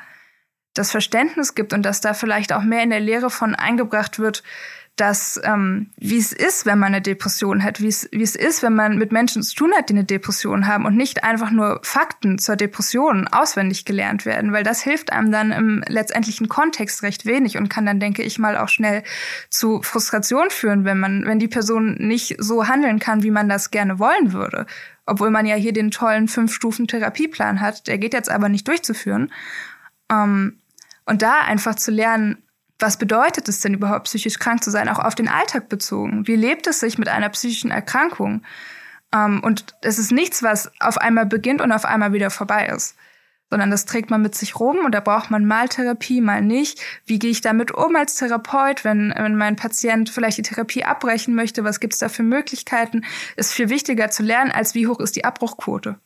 das 0.75 0.91
Verständnis 0.91 1.55
gibt 1.55 1.73
und 1.73 1.83
dass 1.83 2.01
da 2.01 2.15
vielleicht 2.15 2.53
auch 2.53 2.63
mehr 2.63 2.83
in 2.83 2.91
der 2.91 3.01
Lehre 3.01 3.31
von 3.31 3.55
eingebracht 3.55 4.19
wird, 4.19 4.43
dass 4.97 5.41
ähm, 5.43 5.91
wie 5.97 6.19
es 6.19 6.33
ist, 6.33 6.67
wenn 6.67 6.79
man 6.79 6.89
eine 6.89 7.01
Depression 7.01 7.63
hat, 7.63 7.81
wie 7.81 7.89
es 7.89 8.09
wie 8.13 8.23
es 8.23 8.37
ist, 8.37 8.63
wenn 8.63 8.75
man 8.75 8.99
mit 8.99 9.11
Menschen 9.11 9.43
zu 9.43 9.55
tun 9.55 9.73
hat, 9.75 9.89
die 9.89 9.95
eine 9.95 10.05
Depression 10.05 10.67
haben 10.67 10.85
und 10.85 10.97
nicht 10.97 11.25
einfach 11.25 11.51
nur 11.51 11.81
Fakten 11.83 12.39
zur 12.39 12.57
Depression 12.57 13.27
auswendig 13.27 13.87
gelernt 13.87 14.27
werden, 14.27 14.53
weil 14.53 14.65
das 14.65 14.83
hilft 14.83 15.11
einem 15.11 15.33
dann 15.33 15.51
im 15.51 15.83
letztendlichen 15.89 16.49
Kontext 16.49 17.03
recht 17.03 17.25
wenig 17.25 17.57
und 17.57 17.71
kann 17.71 17.87
dann 17.87 18.01
denke 18.01 18.23
ich 18.23 18.39
mal 18.39 18.59
auch 18.59 18.69
schnell 18.69 19.03
zu 19.49 19.81
Frustration 19.83 20.51
führen, 20.51 20.85
wenn 20.85 21.01
man 21.01 21.25
wenn 21.25 21.39
die 21.39 21.49
Person 21.49 21.95
nicht 21.95 22.37
so 22.39 22.69
handeln 22.69 22.99
kann, 22.99 23.23
wie 23.23 23.31
man 23.31 23.49
das 23.49 23.71
gerne 23.71 23.99
wollen 23.99 24.35
würde, 24.35 24.67
obwohl 25.07 25.31
man 25.31 25.47
ja 25.47 25.57
hier 25.57 25.73
den 25.73 25.91
tollen 25.91 26.29
fünf 26.29 26.53
Stufen 26.53 26.87
Therapieplan 26.87 27.63
hat, 27.63 27.87
der 27.87 27.97
geht 27.97 28.13
jetzt 28.13 28.31
aber 28.31 28.51
nicht 28.51 28.69
durchzuführen. 28.69 29.33
Ähm, 30.11 30.59
und 31.05 31.23
da 31.23 31.41
einfach 31.41 31.75
zu 31.75 31.91
lernen, 31.91 32.42
was 32.83 32.97
bedeutet 32.97 33.49
es 33.49 33.61
denn 33.61 33.75
überhaupt, 33.75 34.05
psychisch 34.05 34.39
krank 34.39 34.63
zu 34.63 34.71
sein, 34.71 34.89
auch 34.89 34.99
auf 34.99 35.15
den 35.15 35.29
Alltag 35.29 35.69
bezogen? 35.69 36.27
Wie 36.27 36.37
lebt 36.37 36.67
es 36.67 36.81
sich 36.81 36.99
mit 36.99 37.09
einer 37.09 37.29
psychischen 37.31 37.71
Erkrankung? 37.71 38.43
Ähm, 39.15 39.41
und 39.43 39.75
es 39.81 39.99
ist 39.99 40.13
nichts, 40.13 40.43
was 40.43 40.71
auf 40.81 40.99
einmal 40.99 41.27
beginnt 41.27 41.61
und 41.61 41.73
auf 41.73 41.85
einmal 41.85 42.13
wieder 42.13 42.31
vorbei 42.31 42.67
ist. 42.67 42.97
Sondern 43.51 43.71
das 43.71 43.85
trägt 43.85 44.11
man 44.11 44.23
mit 44.23 44.35
sich 44.35 44.59
rum 44.59 44.79
und 44.85 44.95
da 44.95 45.01
braucht 45.01 45.31
man 45.31 45.45
mal 45.45 45.69
Therapie, 45.69 46.21
mal 46.21 46.43
nicht. 46.43 46.81
Wie 47.07 47.19
gehe 47.19 47.31
ich 47.31 47.43
damit 47.43 47.71
um 47.71 47.95
als 47.95 48.17
Therapeut, 48.17 48.85
wenn, 48.85 49.13
wenn 49.17 49.37
mein 49.37 49.57
Patient 49.57 50.09
vielleicht 50.11 50.39
die 50.39 50.43
Therapie 50.43 50.85
abbrechen 50.85 51.35
möchte? 51.35 51.63
Was 51.63 51.79
gibt 51.79 51.93
es 51.93 52.01
da 52.01 52.09
für 52.09 52.23
Möglichkeiten? 52.23 53.05
Ist 53.37 53.53
viel 53.53 53.69
wichtiger 53.69 54.11
zu 54.11 54.23
lernen, 54.23 54.51
als 54.51 54.75
wie 54.75 54.87
hoch 54.87 55.01
ist 55.01 55.17
die 55.17 55.25
Abbruchquote. 55.25 55.99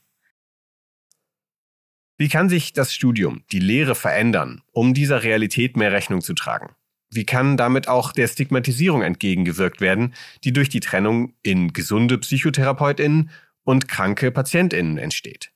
Wie 2.19 2.29
kann 2.29 2.49
sich 2.49 2.73
das 2.73 2.95
Studium, 2.95 3.43
die 3.53 3.59
Lehre 3.59 3.95
verändern, 3.95 4.63
um 4.73 4.95
dieser 4.95 5.23
Realität 5.23 5.77
mehr 5.77 5.93
Rechnung 5.93 6.23
zu 6.23 6.33
tragen? 6.33 6.75
Wie 7.11 7.27
kann 7.27 7.57
damit 7.57 7.89
auch 7.89 8.13
der 8.13 8.27
Stigmatisierung 8.27 9.03
entgegengewirkt 9.03 9.81
werden, 9.81 10.15
die 10.43 10.53
durch 10.53 10.69
die 10.69 10.81
Trennung 10.81 11.35
in 11.43 11.73
gesunde 11.73 12.19
Psychotherapeutinnen 12.19 13.31
und 13.65 13.89
kranke 13.89 14.31
Patientinnen 14.31 14.99
entsteht? 14.99 15.53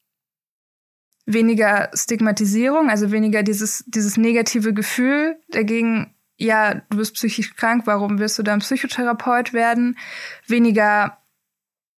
Weniger 1.27 1.91
Stigmatisierung, 1.95 2.91
also 2.91 3.11
weniger 3.11 3.43
dieses, 3.43 3.85
dieses 3.87 4.17
negative 4.17 4.75
Gefühl 4.75 5.39
dagegen, 5.49 6.15
ja, 6.39 6.75
du 6.75 6.97
bist 6.97 7.15
psychisch 7.15 7.55
krank, 7.55 7.87
warum 7.87 8.19
wirst 8.19 8.39
du 8.39 8.43
dann 8.43 8.61
Psychotherapeut 8.61 9.53
werden? 9.53 9.99
Weniger 10.47 11.19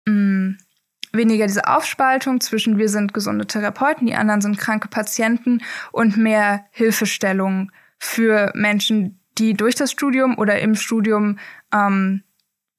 mh, 0.07 0.15
mm, 0.15 0.59
weniger 1.13 1.47
diese 1.47 1.67
Aufspaltung 1.67 2.41
zwischen 2.41 2.79
wir 2.79 2.89
sind 2.89 3.15
gesunde 3.15 3.47
Therapeuten, 3.47 4.07
die 4.07 4.15
anderen 4.15 4.41
sind 4.41 4.59
kranke 4.59 4.89
Patienten 4.89 5.63
und 5.93 6.17
mehr 6.17 6.65
Hilfestellung 6.71 7.73
für 7.99 8.53
Menschen, 8.55 9.21
die 9.39 9.55
durch 9.55 9.75
das 9.75 9.91
Studium 9.91 10.39
oder 10.39 10.61
im 10.61 10.75
Studium 10.75 11.39
ähm, 11.73 12.23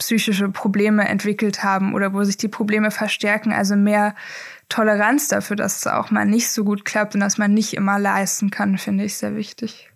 psychische 0.02 0.50
Probleme 0.50 1.08
entwickelt 1.08 1.64
haben 1.64 1.94
oder 1.94 2.14
wo 2.14 2.24
sich 2.24 2.38
die 2.38 2.48
Probleme 2.48 2.90
verstärken. 2.92 3.52
Also 3.52 3.76
mehr 3.76 4.16
Toleranz 4.68 5.28
dafür, 5.28 5.56
dass 5.56 5.78
es 5.78 5.88
auch 5.88 6.10
mal 6.12 6.26
nicht 6.26 6.50
so 6.50 6.64
gut 6.64 6.86
klappt 6.86 7.14
und 7.14 7.22
dass 7.22 7.38
man 7.38 7.54
nicht 7.54 7.74
immer 7.74 8.00
leisten 8.00 8.50
kann, 8.50 8.78
finde 8.78 9.04
ich 9.04 9.18
sehr 9.18 9.36
wichtig. 9.36 9.92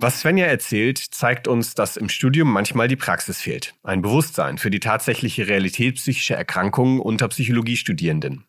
Was 0.00 0.20
Svenja 0.20 0.46
erzählt, 0.46 0.98
zeigt 0.98 1.48
uns, 1.48 1.74
dass 1.74 1.96
im 1.96 2.08
Studium 2.08 2.52
manchmal 2.52 2.86
die 2.86 2.94
Praxis 2.94 3.40
fehlt. 3.40 3.74
Ein 3.82 4.00
Bewusstsein 4.00 4.56
für 4.56 4.70
die 4.70 4.78
tatsächliche 4.78 5.48
Realität 5.48 5.96
psychischer 5.96 6.36
Erkrankungen 6.36 7.00
unter 7.00 7.26
Psychologiestudierenden. 7.26 8.44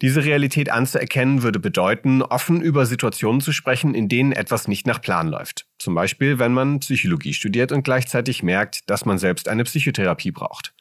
Diese 0.00 0.24
Realität 0.24 0.70
anzuerkennen 0.70 1.44
würde 1.44 1.60
bedeuten, 1.60 2.20
offen 2.20 2.60
über 2.60 2.84
Situationen 2.84 3.40
zu 3.40 3.52
sprechen, 3.52 3.94
in 3.94 4.08
denen 4.08 4.32
etwas 4.32 4.66
nicht 4.66 4.88
nach 4.88 5.00
Plan 5.00 5.28
läuft. 5.28 5.68
Zum 5.78 5.94
Beispiel, 5.94 6.40
wenn 6.40 6.52
man 6.52 6.80
Psychologie 6.80 7.32
studiert 7.32 7.70
und 7.70 7.84
gleichzeitig 7.84 8.42
merkt, 8.42 8.90
dass 8.90 9.04
man 9.04 9.18
selbst 9.18 9.48
eine 9.48 9.62
Psychotherapie 9.62 10.32
braucht. 10.32 10.74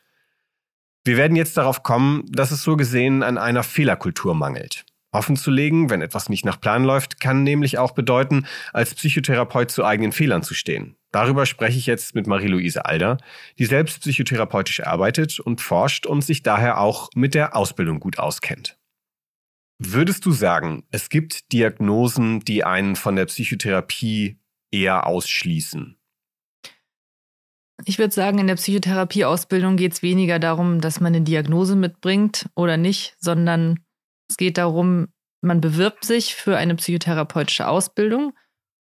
Wir 1.03 1.15
werden 1.15 1.37
jetzt 1.37 1.57
darauf 1.57 1.83
kommen, 1.83 2.23
dass 2.27 2.49
es 2.49 2.63
so 2.63 2.75
gesehen 2.75 3.21
an 3.21 3.37
einer 3.37 3.61
Fehlerkultur 3.61 4.33
mangelt. 4.33 4.83
Offenzulegen, 5.11 5.89
wenn 5.89 6.01
etwas 6.01 6.29
nicht 6.29 6.45
nach 6.45 6.59
Plan 6.59 6.83
läuft, 6.83 7.19
kann 7.19 7.43
nämlich 7.43 7.77
auch 7.77 7.91
bedeuten, 7.91 8.45
als 8.71 8.95
Psychotherapeut 8.95 9.69
zu 9.69 9.83
eigenen 9.83 10.11
Fehlern 10.11 10.43
zu 10.43 10.53
stehen. 10.53 10.95
Darüber 11.11 11.45
spreche 11.45 11.77
ich 11.77 11.85
jetzt 11.85 12.15
mit 12.15 12.27
Marie-Louise 12.27 12.85
Alder, 12.85 13.17
die 13.59 13.65
selbst 13.65 13.99
psychotherapeutisch 14.01 14.81
arbeitet 14.81 15.39
und 15.39 15.59
forscht 15.59 16.05
und 16.05 16.23
sich 16.23 16.43
daher 16.43 16.79
auch 16.79 17.09
mit 17.13 17.33
der 17.33 17.55
Ausbildung 17.55 17.99
gut 17.99 18.17
auskennt. 18.17 18.77
Würdest 19.77 20.25
du 20.25 20.31
sagen, 20.31 20.83
es 20.91 21.09
gibt 21.09 21.51
Diagnosen, 21.51 22.39
die 22.41 22.63
einen 22.63 22.95
von 22.95 23.15
der 23.15 23.25
Psychotherapie 23.25 24.39
eher 24.71 25.07
ausschließen? 25.07 25.97
Ich 27.85 27.97
würde 27.97 28.13
sagen, 28.13 28.37
in 28.37 28.47
der 28.47 28.55
Psychotherapieausbildung 28.55 29.75
geht 29.75 29.93
es 29.93 30.03
weniger 30.03 30.39
darum, 30.39 30.81
dass 30.81 31.01
man 31.01 31.15
eine 31.15 31.25
Diagnose 31.25 31.75
mitbringt 31.75 32.47
oder 32.55 32.77
nicht, 32.77 33.15
sondern 33.19 33.79
es 34.31 34.37
geht 34.37 34.57
darum, 34.57 35.09
man 35.41 35.59
bewirbt 35.59 36.05
sich 36.05 36.35
für 36.35 36.57
eine 36.57 36.75
psychotherapeutische 36.75 37.67
Ausbildung 37.67 38.33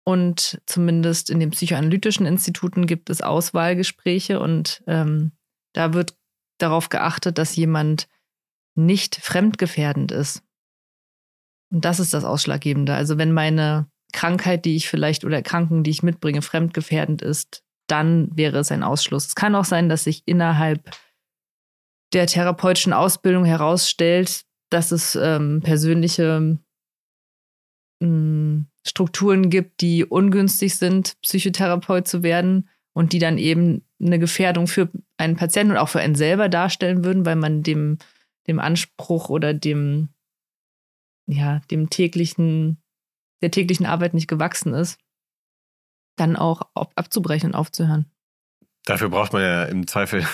und 0.06 0.62
zumindest 0.66 1.30
in 1.30 1.40
den 1.40 1.50
psychoanalytischen 1.50 2.26
Instituten 2.26 2.88
gibt 2.88 3.10
es 3.10 3.22
Auswahlgespräche 3.22 4.40
und 4.40 4.82
ähm, 4.88 5.34
da 5.74 5.94
wird 5.94 6.16
darauf 6.58 6.88
geachtet, 6.88 7.38
dass 7.38 7.56
jemand 7.56 8.08
nicht 8.76 9.16
fremdgefährdend 9.16 10.12
ist. 10.12 10.42
Und 11.70 11.84
das 11.84 12.00
ist 12.00 12.14
das 12.14 12.24
Ausschlaggebende. 12.24 12.94
Also 12.94 13.18
wenn 13.18 13.34
meine 13.34 13.90
Krankheit, 14.14 14.64
die 14.64 14.78
ich 14.78 14.88
vielleicht 14.88 15.26
oder 15.26 15.38
Erkrankung, 15.38 15.84
die 15.84 15.92
ich 15.92 16.04
mitbringe, 16.04 16.42
fremdgefährdend 16.42 17.22
ist, 17.22 17.64
dann 17.88 18.30
wäre 18.38 18.60
es 18.60 18.72
ein 18.72 18.84
Ausschluss. 18.84 19.28
Es 19.28 19.36
kann 19.36 19.56
auch 19.56 19.66
sein, 19.66 19.90
dass 19.90 20.06
sich 20.06 20.24
innerhalb 20.26 20.96
der 22.14 22.28
therapeutischen 22.28 22.94
Ausbildung 22.94 23.44
herausstellt, 23.44 24.45
dass 24.70 24.92
es 24.92 25.16
ähm, 25.16 25.62
persönliche 25.64 26.58
ähm, 28.02 28.68
Strukturen 28.88 29.50
gibt, 29.50 29.82
die 29.82 30.06
ungünstig 30.06 30.76
sind, 30.76 31.20
Psychotherapeut 31.22 32.08
zu 32.08 32.24
werden 32.24 32.70
und 32.94 33.14
die 33.14 33.20
dann 33.20 33.38
eben 33.38 33.84
eine 34.00 34.20
Gefährdung 34.20 34.68
für 34.68 34.90
einen 35.18 35.36
Patienten 35.36 35.72
und 35.72 35.78
auch 35.78 35.90
für 35.90 36.00
einen 36.00 36.16
selber 36.16 36.50
darstellen 36.50 37.04
würden, 37.04 37.26
weil 37.26 37.36
man 37.36 37.64
dem, 37.64 37.98
dem 38.48 38.60
Anspruch 38.60 39.30
oder 39.30 39.54
dem, 39.54 40.10
ja, 41.28 41.60
dem 41.72 41.90
täglichen, 41.90 42.82
der 43.42 43.52
täglichen 43.52 43.86
Arbeit 43.86 44.14
nicht 44.14 44.28
gewachsen 44.28 44.74
ist, 44.74 45.00
dann 46.16 46.36
auch 46.36 46.62
abzubrechen 46.74 47.50
und 47.52 47.56
aufzuhören. 47.56 48.06
Dafür 48.86 49.10
braucht 49.10 49.34
man 49.34 49.42
ja 49.42 49.64
im 49.66 49.88
Zweifel 49.88 50.26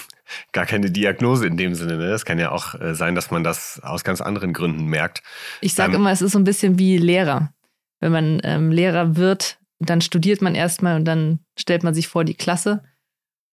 gar 0.52 0.66
keine 0.66 0.92
Diagnose 0.92 1.46
in 1.46 1.58
dem 1.58 1.76
Sinne. 1.76 1.98
Ne? 1.98 2.10
Das 2.10 2.26
kann 2.26 2.40
ja 2.40 2.52
auch 2.52 2.76
äh, 2.80 2.96
sein, 2.96 3.16
dass 3.16 3.32
man 3.32 3.44
das 3.44 3.82
aus 3.84 4.04
ganz 4.04 4.22
anderen 4.22 4.54
Gründen 4.54 4.86
merkt. 4.86 5.24
Ich 5.62 5.74
sage 5.74 5.94
ähm, 5.94 6.02
immer, 6.02 6.12
es 6.12 6.22
ist 6.22 6.34
so 6.34 6.40
ein 6.40 6.44
bisschen 6.44 6.78
wie 6.80 6.98
Lehrer. 6.98 7.54
Wenn 8.00 8.12
man 8.12 8.42
ähm, 8.44 8.72
Lehrer 8.72 9.16
wird, 9.16 9.60
dann 9.80 10.02
studiert 10.02 10.42
man 10.42 10.56
erstmal 10.56 10.96
und 10.96 11.06
dann 11.06 11.40
stellt 11.58 11.84
man 11.84 11.94
sich 11.94 12.08
vor 12.08 12.24
die 12.24 12.34
Klasse 12.34 12.84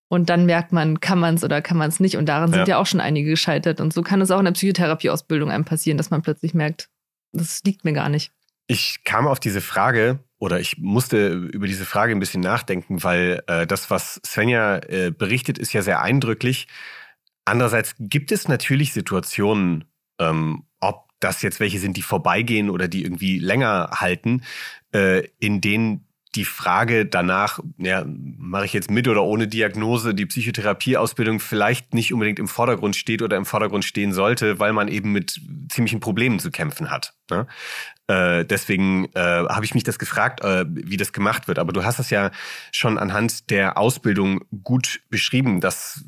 und 0.08 0.30
dann 0.30 0.46
merkt 0.46 0.72
man, 0.72 1.00
kann 1.00 1.18
man 1.18 1.34
es 1.34 1.44
oder 1.44 1.60
kann 1.60 1.76
man 1.76 1.88
es 1.88 2.00
nicht. 2.00 2.16
Und 2.16 2.26
daran 2.26 2.50
sind 2.50 2.60
ja. 2.60 2.66
ja 2.66 2.78
auch 2.78 2.86
schon 2.86 3.00
einige 3.00 3.30
gescheitert. 3.30 3.80
Und 3.80 3.92
so 3.92 4.02
kann 4.02 4.20
es 4.20 4.30
auch 4.30 4.38
in 4.38 4.46
der 4.46 4.52
Psychotherapieausbildung 4.52 5.50
einem 5.50 5.64
passieren, 5.64 5.98
dass 5.98 6.10
man 6.10 6.22
plötzlich 6.22 6.54
merkt, 6.54 6.88
das 7.32 7.62
liegt 7.64 7.84
mir 7.84 7.92
gar 7.92 8.08
nicht. 8.08 8.32
Ich 8.68 9.04
kam 9.04 9.26
auf 9.26 9.38
diese 9.38 9.60
Frage 9.60 10.18
oder 10.38 10.60
ich 10.60 10.78
musste 10.78 11.32
über 11.32 11.66
diese 11.66 11.84
Frage 11.84 12.12
ein 12.12 12.20
bisschen 12.20 12.42
nachdenken, 12.42 13.02
weil 13.02 13.42
äh, 13.46 13.66
das, 13.66 13.90
was 13.90 14.20
Svenja 14.24 14.78
äh, 14.78 15.10
berichtet, 15.10 15.58
ist 15.58 15.72
ja 15.72 15.82
sehr 15.82 16.00
eindrücklich. 16.00 16.68
Andererseits 17.44 17.94
gibt 17.98 18.30
es 18.30 18.46
natürlich 18.46 18.92
Situationen, 18.92 19.84
ähm, 20.20 20.64
ob 20.80 21.08
das 21.20 21.42
jetzt 21.42 21.60
welche 21.60 21.80
sind, 21.80 21.96
die 21.96 22.02
vorbeigehen 22.02 22.70
oder 22.70 22.86
die 22.86 23.02
irgendwie 23.02 23.38
länger 23.38 23.90
halten, 23.94 24.42
äh, 24.92 25.24
in 25.40 25.60
denen 25.60 26.08
die 26.34 26.44
Frage 26.44 27.06
danach, 27.06 27.58
ja, 27.78 28.04
mache 28.06 28.66
ich 28.66 28.72
jetzt 28.72 28.90
mit 28.90 29.08
oder 29.08 29.24
ohne 29.24 29.48
Diagnose, 29.48 30.14
die 30.14 30.26
Psychotherapieausbildung 30.26 31.40
vielleicht 31.40 31.94
nicht 31.94 32.12
unbedingt 32.12 32.38
im 32.38 32.48
Vordergrund 32.48 32.96
steht 32.96 33.22
oder 33.22 33.36
im 33.36 33.46
Vordergrund 33.46 33.84
stehen 33.84 34.12
sollte, 34.12 34.58
weil 34.58 34.72
man 34.72 34.88
eben 34.88 35.10
mit 35.12 35.40
ziemlichen 35.70 36.00
Problemen 36.00 36.38
zu 36.38 36.50
kämpfen 36.50 36.90
hat. 36.90 37.14
Ne? 37.30 37.46
Äh, 38.08 38.46
deswegen 38.46 39.04
äh, 39.14 39.20
habe 39.20 39.64
ich 39.64 39.74
mich 39.74 39.84
das 39.84 39.98
gefragt, 39.98 40.42
äh, 40.42 40.64
wie 40.66 40.96
das 40.96 41.12
gemacht 41.12 41.46
wird. 41.46 41.58
Aber 41.58 41.72
du 41.72 41.84
hast 41.84 41.98
es 41.98 42.10
ja 42.10 42.30
schon 42.72 42.98
anhand 42.98 43.50
der 43.50 43.76
Ausbildung 43.76 44.40
gut 44.64 45.00
beschrieben, 45.10 45.60
dass 45.60 46.02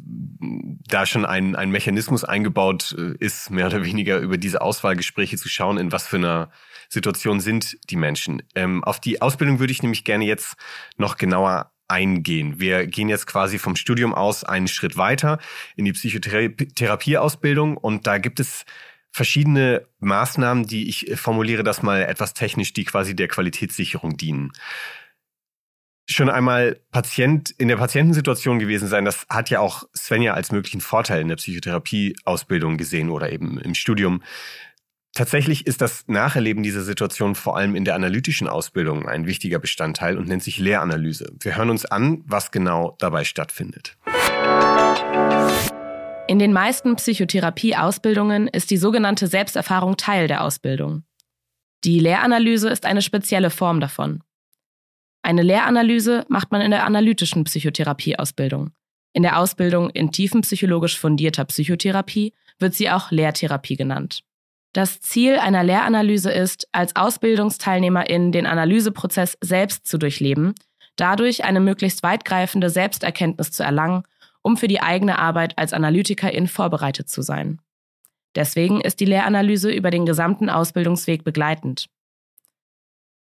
da 0.88 1.04
schon 1.04 1.26
ein, 1.26 1.54
ein 1.54 1.70
Mechanismus 1.70 2.24
eingebaut 2.24 2.96
äh, 2.98 3.14
ist, 3.22 3.50
mehr 3.50 3.66
oder 3.66 3.84
weniger 3.84 4.18
über 4.18 4.38
diese 4.38 4.62
Auswahlgespräche 4.62 5.36
zu 5.36 5.48
schauen, 5.48 5.76
in 5.76 5.92
was 5.92 6.06
für 6.06 6.16
einer 6.16 6.50
Situation 6.88 7.40
sind 7.40 7.76
die 7.90 7.96
Menschen. 7.96 8.42
Ähm, 8.54 8.82
auf 8.82 8.98
die 8.98 9.20
Ausbildung 9.20 9.60
würde 9.60 9.72
ich 9.72 9.82
nämlich 9.82 10.04
gerne 10.04 10.24
jetzt 10.24 10.56
noch 10.96 11.18
genauer 11.18 11.70
eingehen. 11.86 12.60
Wir 12.60 12.86
gehen 12.86 13.08
jetzt 13.08 13.26
quasi 13.26 13.58
vom 13.58 13.76
Studium 13.76 14.14
aus 14.14 14.44
einen 14.44 14.68
Schritt 14.68 14.96
weiter 14.96 15.38
in 15.76 15.84
die 15.84 15.92
Psychotherapieausbildung 15.92 17.76
und 17.76 18.06
da 18.06 18.18
gibt 18.18 18.40
es 18.40 18.64
verschiedene 19.10 19.86
Maßnahmen, 19.98 20.66
die 20.66 20.88
ich 20.88 21.12
formuliere 21.16 21.62
das 21.62 21.82
mal 21.82 22.02
etwas 22.02 22.34
technisch, 22.34 22.72
die 22.72 22.84
quasi 22.84 23.14
der 23.14 23.28
Qualitätssicherung 23.28 24.16
dienen. 24.16 24.52
Schon 26.06 26.28
einmal 26.28 26.80
Patient 26.90 27.50
in 27.50 27.68
der 27.68 27.76
Patientensituation 27.76 28.58
gewesen 28.58 28.88
sein, 28.88 29.04
das 29.04 29.26
hat 29.28 29.48
ja 29.50 29.60
auch 29.60 29.84
Svenja 29.96 30.34
als 30.34 30.50
möglichen 30.50 30.80
Vorteil 30.80 31.20
in 31.20 31.28
der 31.28 31.36
Psychotherapieausbildung 31.36 32.76
gesehen 32.76 33.10
oder 33.10 33.30
eben 33.30 33.60
im 33.60 33.74
Studium. 33.74 34.22
Tatsächlich 35.12 35.66
ist 35.66 35.80
das 35.80 36.04
Nacherleben 36.06 36.62
dieser 36.62 36.82
Situation 36.82 37.34
vor 37.34 37.56
allem 37.56 37.74
in 37.74 37.84
der 37.84 37.96
analytischen 37.96 38.48
Ausbildung 38.48 39.08
ein 39.08 39.26
wichtiger 39.26 39.58
Bestandteil 39.58 40.16
und 40.16 40.28
nennt 40.28 40.42
sich 40.42 40.58
Lehranalyse. 40.58 41.32
Wir 41.38 41.56
hören 41.56 41.70
uns 41.70 41.84
an, 41.84 42.22
was 42.26 42.52
genau 42.52 42.96
dabei 43.00 43.24
stattfindet. 43.24 43.96
In 46.30 46.38
den 46.38 46.52
meisten 46.52 46.94
Psychotherapie-Ausbildungen 46.94 48.46
ist 48.46 48.70
die 48.70 48.76
sogenannte 48.76 49.26
Selbsterfahrung 49.26 49.96
Teil 49.96 50.28
der 50.28 50.44
Ausbildung. 50.44 51.02
Die 51.82 51.98
Lehranalyse 51.98 52.68
ist 52.68 52.86
eine 52.86 53.02
spezielle 53.02 53.50
Form 53.50 53.80
davon. 53.80 54.22
Eine 55.22 55.42
Lehranalyse 55.42 56.24
macht 56.28 56.52
man 56.52 56.60
in 56.60 56.70
der 56.70 56.84
analytischen 56.84 57.42
Psychotherapie-Ausbildung. 57.42 58.70
In 59.12 59.24
der 59.24 59.40
Ausbildung 59.40 59.90
in 59.90 60.12
tiefenpsychologisch 60.12 61.00
fundierter 61.00 61.44
Psychotherapie 61.46 62.32
wird 62.60 62.74
sie 62.74 62.90
auch 62.90 63.10
Lehrtherapie 63.10 63.74
genannt. 63.74 64.22
Das 64.72 65.00
Ziel 65.00 65.36
einer 65.36 65.64
Lehranalyse 65.64 66.30
ist, 66.30 66.68
als 66.70 66.94
Ausbildungsteilnehmerin 66.94 68.30
den 68.30 68.46
Analyseprozess 68.46 69.36
selbst 69.40 69.88
zu 69.88 69.98
durchleben, 69.98 70.54
dadurch 70.94 71.42
eine 71.42 71.58
möglichst 71.58 72.04
weitgreifende 72.04 72.70
Selbsterkenntnis 72.70 73.50
zu 73.50 73.64
erlangen 73.64 74.04
um 74.42 74.56
für 74.56 74.68
die 74.68 74.80
eigene 74.80 75.18
Arbeit 75.18 75.58
als 75.58 75.72
Analytikerin 75.72 76.48
vorbereitet 76.48 77.08
zu 77.08 77.22
sein. 77.22 77.60
Deswegen 78.34 78.80
ist 78.80 79.00
die 79.00 79.06
Lehranalyse 79.06 79.70
über 79.70 79.90
den 79.90 80.06
gesamten 80.06 80.48
Ausbildungsweg 80.48 81.24
begleitend. 81.24 81.86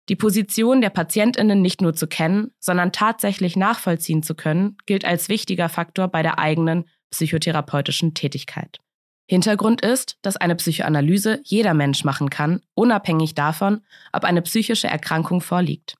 Die 0.09 0.15
Position 0.15 0.81
der 0.81 0.89
Patientinnen 0.89 1.61
nicht 1.61 1.81
nur 1.81 1.93
zu 1.93 2.07
kennen, 2.07 2.51
sondern 2.59 2.91
tatsächlich 2.91 3.55
nachvollziehen 3.55 4.23
zu 4.23 4.35
können, 4.35 4.77
gilt 4.85 5.05
als 5.05 5.29
wichtiger 5.29 5.69
Faktor 5.69 6.07
bei 6.07 6.21
der 6.21 6.39
eigenen 6.39 6.85
psychotherapeutischen 7.11 8.13
Tätigkeit. 8.13 8.79
Hintergrund 9.27 9.81
ist, 9.81 10.17
dass 10.21 10.35
eine 10.35 10.55
Psychoanalyse 10.55 11.39
jeder 11.45 11.73
Mensch 11.73 12.03
machen 12.03 12.29
kann, 12.29 12.61
unabhängig 12.73 13.33
davon, 13.35 13.81
ob 14.11 14.25
eine 14.25 14.41
psychische 14.41 14.87
Erkrankung 14.87 15.39
vorliegt. 15.39 15.95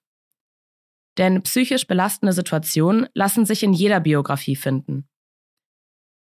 Denn 1.17 1.41
psychisch 1.43 1.87
belastende 1.87 2.33
Situationen 2.33 3.07
lassen 3.13 3.45
sich 3.45 3.63
in 3.63 3.73
jeder 3.73 3.99
Biografie 3.99 4.55
finden. 4.55 5.07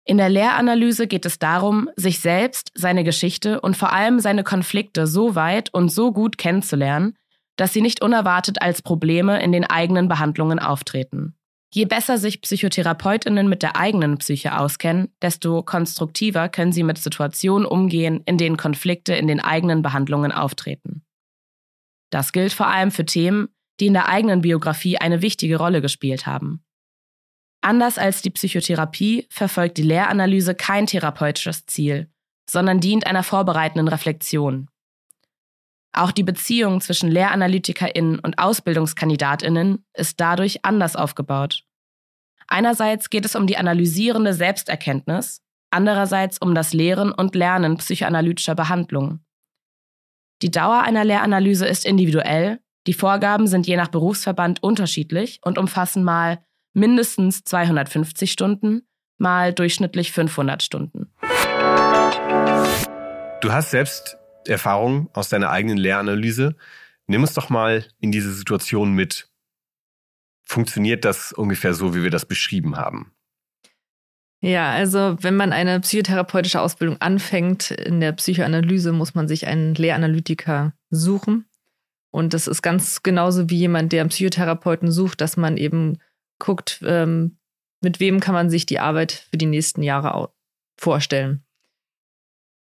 In 0.07 0.17
der 0.17 0.29
Lehranalyse 0.29 1.07
geht 1.07 1.25
es 1.25 1.39
darum, 1.39 1.89
sich 1.95 2.19
selbst, 2.19 2.71
seine 2.75 3.03
Geschichte 3.03 3.59
und 3.61 3.75
vor 3.75 3.91
allem 3.91 4.19
seine 4.19 4.43
Konflikte 4.43 5.07
so 5.07 5.33
weit 5.33 5.73
und 5.73 5.89
so 5.89 6.11
gut 6.11 6.37
kennenzulernen, 6.37 7.17
dass 7.55 7.73
sie 7.73 7.81
nicht 7.81 8.03
unerwartet 8.03 8.61
als 8.61 8.83
Probleme 8.83 9.41
in 9.41 9.51
den 9.51 9.65
eigenen 9.65 10.07
Behandlungen 10.07 10.59
auftreten. 10.59 11.35
Je 11.73 11.85
besser 11.85 12.17
sich 12.17 12.41
Psychotherapeutinnen 12.41 13.49
mit 13.49 13.63
der 13.63 13.75
eigenen 13.75 14.17
Psyche 14.19 14.57
auskennen, 14.57 15.09
desto 15.21 15.63
konstruktiver 15.63 16.49
können 16.49 16.71
sie 16.71 16.83
mit 16.83 16.97
Situationen 16.97 17.65
umgehen, 17.65 18.21
in 18.25 18.37
denen 18.37 18.57
Konflikte 18.57 19.15
in 19.15 19.27
den 19.27 19.41
eigenen 19.41 19.81
Behandlungen 19.81 20.31
auftreten. 20.31 21.03
Das 22.11 22.31
gilt 22.31 22.53
vor 22.53 22.67
allem 22.67 22.91
für 22.91 23.05
Themen, 23.05 23.49
die 23.79 23.87
in 23.87 23.93
der 23.93 24.07
eigenen 24.07 24.41
Biografie 24.41 24.97
eine 24.97 25.21
wichtige 25.21 25.57
Rolle 25.57 25.81
gespielt 25.81 26.25
haben. 26.25 26.63
Anders 27.61 27.97
als 27.97 28.21
die 28.21 28.29
Psychotherapie 28.29 29.27
verfolgt 29.29 29.77
die 29.77 29.83
Lehranalyse 29.83 30.53
kein 30.53 30.85
therapeutisches 30.85 31.65
Ziel, 31.65 32.11
sondern 32.49 32.79
dient 32.79 33.07
einer 33.07 33.23
vorbereitenden 33.23 33.87
Reflexion. 33.87 34.69
Auch 35.93 36.11
die 36.11 36.23
Beziehung 36.23 36.81
zwischen 36.81 37.09
LehranalytikerInnen 37.09 38.19
und 38.19 38.37
AusbildungskandidatInnen 38.37 39.85
ist 39.93 40.19
dadurch 40.19 40.63
anders 40.65 40.95
aufgebaut. 40.95 41.63
Einerseits 42.47 43.09
geht 43.09 43.25
es 43.25 43.35
um 43.35 43.47
die 43.47 43.57
analysierende 43.57 44.33
Selbsterkenntnis, 44.33 45.41
andererseits 45.71 46.37
um 46.37 46.53
das 46.53 46.73
Lehren 46.73 47.11
und 47.11 47.33
Lernen 47.33 47.77
psychoanalytischer 47.77 48.55
Behandlungen. 48.55 49.25
Die 50.41 50.51
Dauer 50.51 50.81
einer 50.81 51.05
Lehranalyse 51.05 51.65
ist 51.65 51.85
individuell, 51.85 52.59
die 52.87 52.93
Vorgaben 52.93 53.47
sind 53.47 53.65
je 53.67 53.77
nach 53.77 53.87
Berufsverband 53.87 54.61
unterschiedlich 54.61 55.39
und 55.43 55.57
umfassen 55.57 56.03
mal 56.03 56.39
mindestens 56.73 57.43
250 57.43 58.31
Stunden, 58.31 58.87
mal 59.17 59.53
durchschnittlich 59.53 60.11
500 60.11 60.61
Stunden. 60.61 61.11
Du 63.41 63.51
hast 63.51 63.71
selbst 63.71 64.17
Erfahrung 64.47 65.09
aus 65.13 65.29
deiner 65.29 65.49
eigenen 65.49 65.77
Lehranalyse. 65.77 66.55
Nimm 67.07 67.21
uns 67.21 67.33
doch 67.33 67.49
mal 67.49 67.85
in 67.99 68.11
diese 68.11 68.33
Situation 68.33 68.93
mit. 68.93 69.29
Funktioniert 70.43 71.05
das 71.05 71.33
ungefähr 71.33 71.73
so, 71.73 71.95
wie 71.95 72.03
wir 72.03 72.11
das 72.11 72.25
beschrieben 72.25 72.77
haben? 72.77 73.11
Ja, 74.41 74.71
also 74.71 75.17
wenn 75.21 75.35
man 75.35 75.53
eine 75.53 75.79
psychotherapeutische 75.79 76.61
Ausbildung 76.61 77.01
anfängt 77.01 77.71
in 77.71 77.99
der 77.99 78.11
Psychoanalyse, 78.11 78.91
muss 78.91 79.15
man 79.15 79.27
sich 79.27 79.47
einen 79.47 79.73
Lehranalytiker 79.73 80.73
suchen. 80.91 81.45
Und 82.15 82.33
das 82.33 82.47
ist 82.47 82.61
ganz 82.61 83.03
genauso 83.03 83.49
wie 83.49 83.57
jemand, 83.57 83.91
der 83.91 83.99
einen 83.99 84.09
Psychotherapeuten 84.09 84.89
sucht, 84.89 85.19
dass 85.19 85.35
man 85.35 85.57
eben 85.57 85.97
guckt, 86.39 86.79
ähm, 86.85 87.39
mit 87.81 87.99
wem 87.99 88.21
kann 88.21 88.33
man 88.33 88.49
sich 88.49 88.65
die 88.65 88.79
Arbeit 88.79 89.27
für 89.29 89.37
die 89.37 89.45
nächsten 89.45 89.83
Jahre 89.83 90.31
vorstellen. 90.77 91.43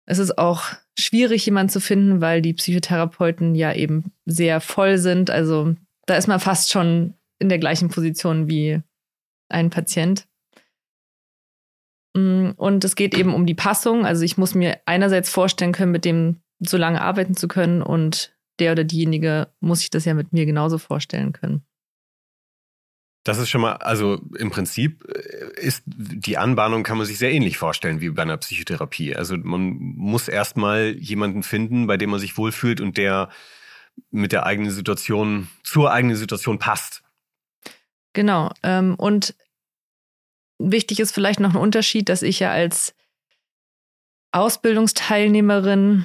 Es 0.05 0.19
ist 0.19 0.37
auch 0.37 0.65
schwierig, 0.99 1.47
jemanden 1.47 1.73
zu 1.73 1.81
finden, 1.81 2.21
weil 2.21 2.43
die 2.43 2.53
Psychotherapeuten 2.53 3.55
ja 3.55 3.73
eben 3.73 4.13
sehr 4.27 4.61
voll 4.61 4.99
sind. 4.99 5.31
Also 5.31 5.75
da 6.05 6.17
ist 6.17 6.29
man 6.29 6.39
fast 6.39 6.71
schon 6.71 7.15
in 7.39 7.49
der 7.49 7.59
gleichen 7.59 7.89
Position 7.89 8.47
wie 8.47 8.83
ein 9.49 9.71
Patient. 9.71 10.29
Mm, 12.15 12.51
und 12.57 12.85
es 12.85 12.95
geht 12.95 13.17
eben 13.17 13.33
um 13.33 13.47
die 13.47 13.55
Passung. 13.55 14.05
Also 14.05 14.23
ich 14.23 14.37
muss 14.37 14.55
mir 14.55 14.81
einerseits 14.85 15.31
vorstellen 15.31 15.73
können, 15.73 15.93
mit 15.93 16.05
dem 16.05 16.43
so 16.59 16.77
lange 16.77 17.01
arbeiten 17.01 17.35
zu 17.35 17.49
können 17.49 17.81
und 17.81 18.35
der 18.61 18.73
oder 18.73 18.85
diejenige 18.85 19.49
muss 19.61 19.81
sich 19.81 19.90
das 19.90 20.05
ja 20.05 20.14
mit 20.14 20.33
mir 20.33 20.47
genauso 20.47 20.79
vorstellen 20.79 21.33
können. 21.33 21.64
Das 23.25 23.38
ist 23.38 23.50
schon 23.50 23.61
mal, 23.61 23.75
also 23.75 24.21
im 24.38 24.50
Prinzip 24.50 25.05
äh, 25.07 25.61
ist 25.61 25.83
die 25.87 26.38
Anbahnung 26.38 26.83
kann 26.83 26.97
man 26.97 27.07
sich 27.07 27.19
sehr 27.19 27.33
ähnlich 27.33 27.59
vorstellen 27.59 28.00
wie 28.00 28.11
bei 28.11 28.23
einer 28.23 28.38
Psychotherapie. 28.38 29.14
Also 29.14 29.37
man 29.37 29.76
muss 29.79 30.29
erstmal 30.29 30.97
jemanden 30.99 31.43
finden, 31.43 31.87
bei 31.87 31.97
dem 31.97 32.11
man 32.11 32.21
sich 32.21 32.38
wohlfühlt 32.38 32.81
und 32.81 32.97
der 32.97 33.29
mit 34.11 34.33
der 34.33 34.47
eigenen 34.47 34.71
Situation, 34.71 35.49
zur 35.62 35.93
eigenen 35.93 36.17
Situation 36.17 36.59
passt. 36.59 37.02
Genau. 38.14 38.52
Ähm, 38.62 38.95
und 38.95 39.35
wichtig 40.59 41.00
ist 41.00 41.12
vielleicht 41.12 41.40
noch 41.40 41.55
ein 41.55 41.61
Unterschied, 41.61 42.09
dass 42.09 42.23
ich 42.23 42.40
ja 42.40 42.50
als 42.50 42.95
Ausbildungsteilnehmerin 44.33 46.05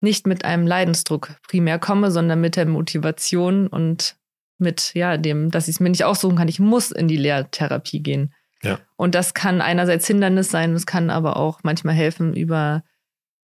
nicht 0.00 0.26
mit 0.26 0.44
einem 0.44 0.66
Leidensdruck 0.66 1.36
primär 1.46 1.78
komme, 1.78 2.10
sondern 2.10 2.40
mit 2.40 2.56
der 2.56 2.66
Motivation 2.66 3.66
und 3.66 4.16
mit 4.58 4.94
ja 4.94 5.16
dem, 5.16 5.50
dass 5.50 5.68
ich 5.68 5.76
es 5.76 5.80
mir 5.80 5.90
nicht 5.90 6.04
aussuchen 6.04 6.36
kann. 6.36 6.48
Ich 6.48 6.60
muss 6.60 6.90
in 6.90 7.08
die 7.08 7.16
Lehrtherapie 7.16 8.02
gehen. 8.02 8.34
Ja. 8.62 8.78
Und 8.96 9.14
das 9.14 9.34
kann 9.34 9.60
einerseits 9.60 10.06
Hindernis 10.06 10.50
sein, 10.50 10.74
es 10.74 10.86
kann 10.86 11.10
aber 11.10 11.36
auch 11.36 11.60
manchmal 11.62 11.94
helfen, 11.94 12.34
über 12.34 12.82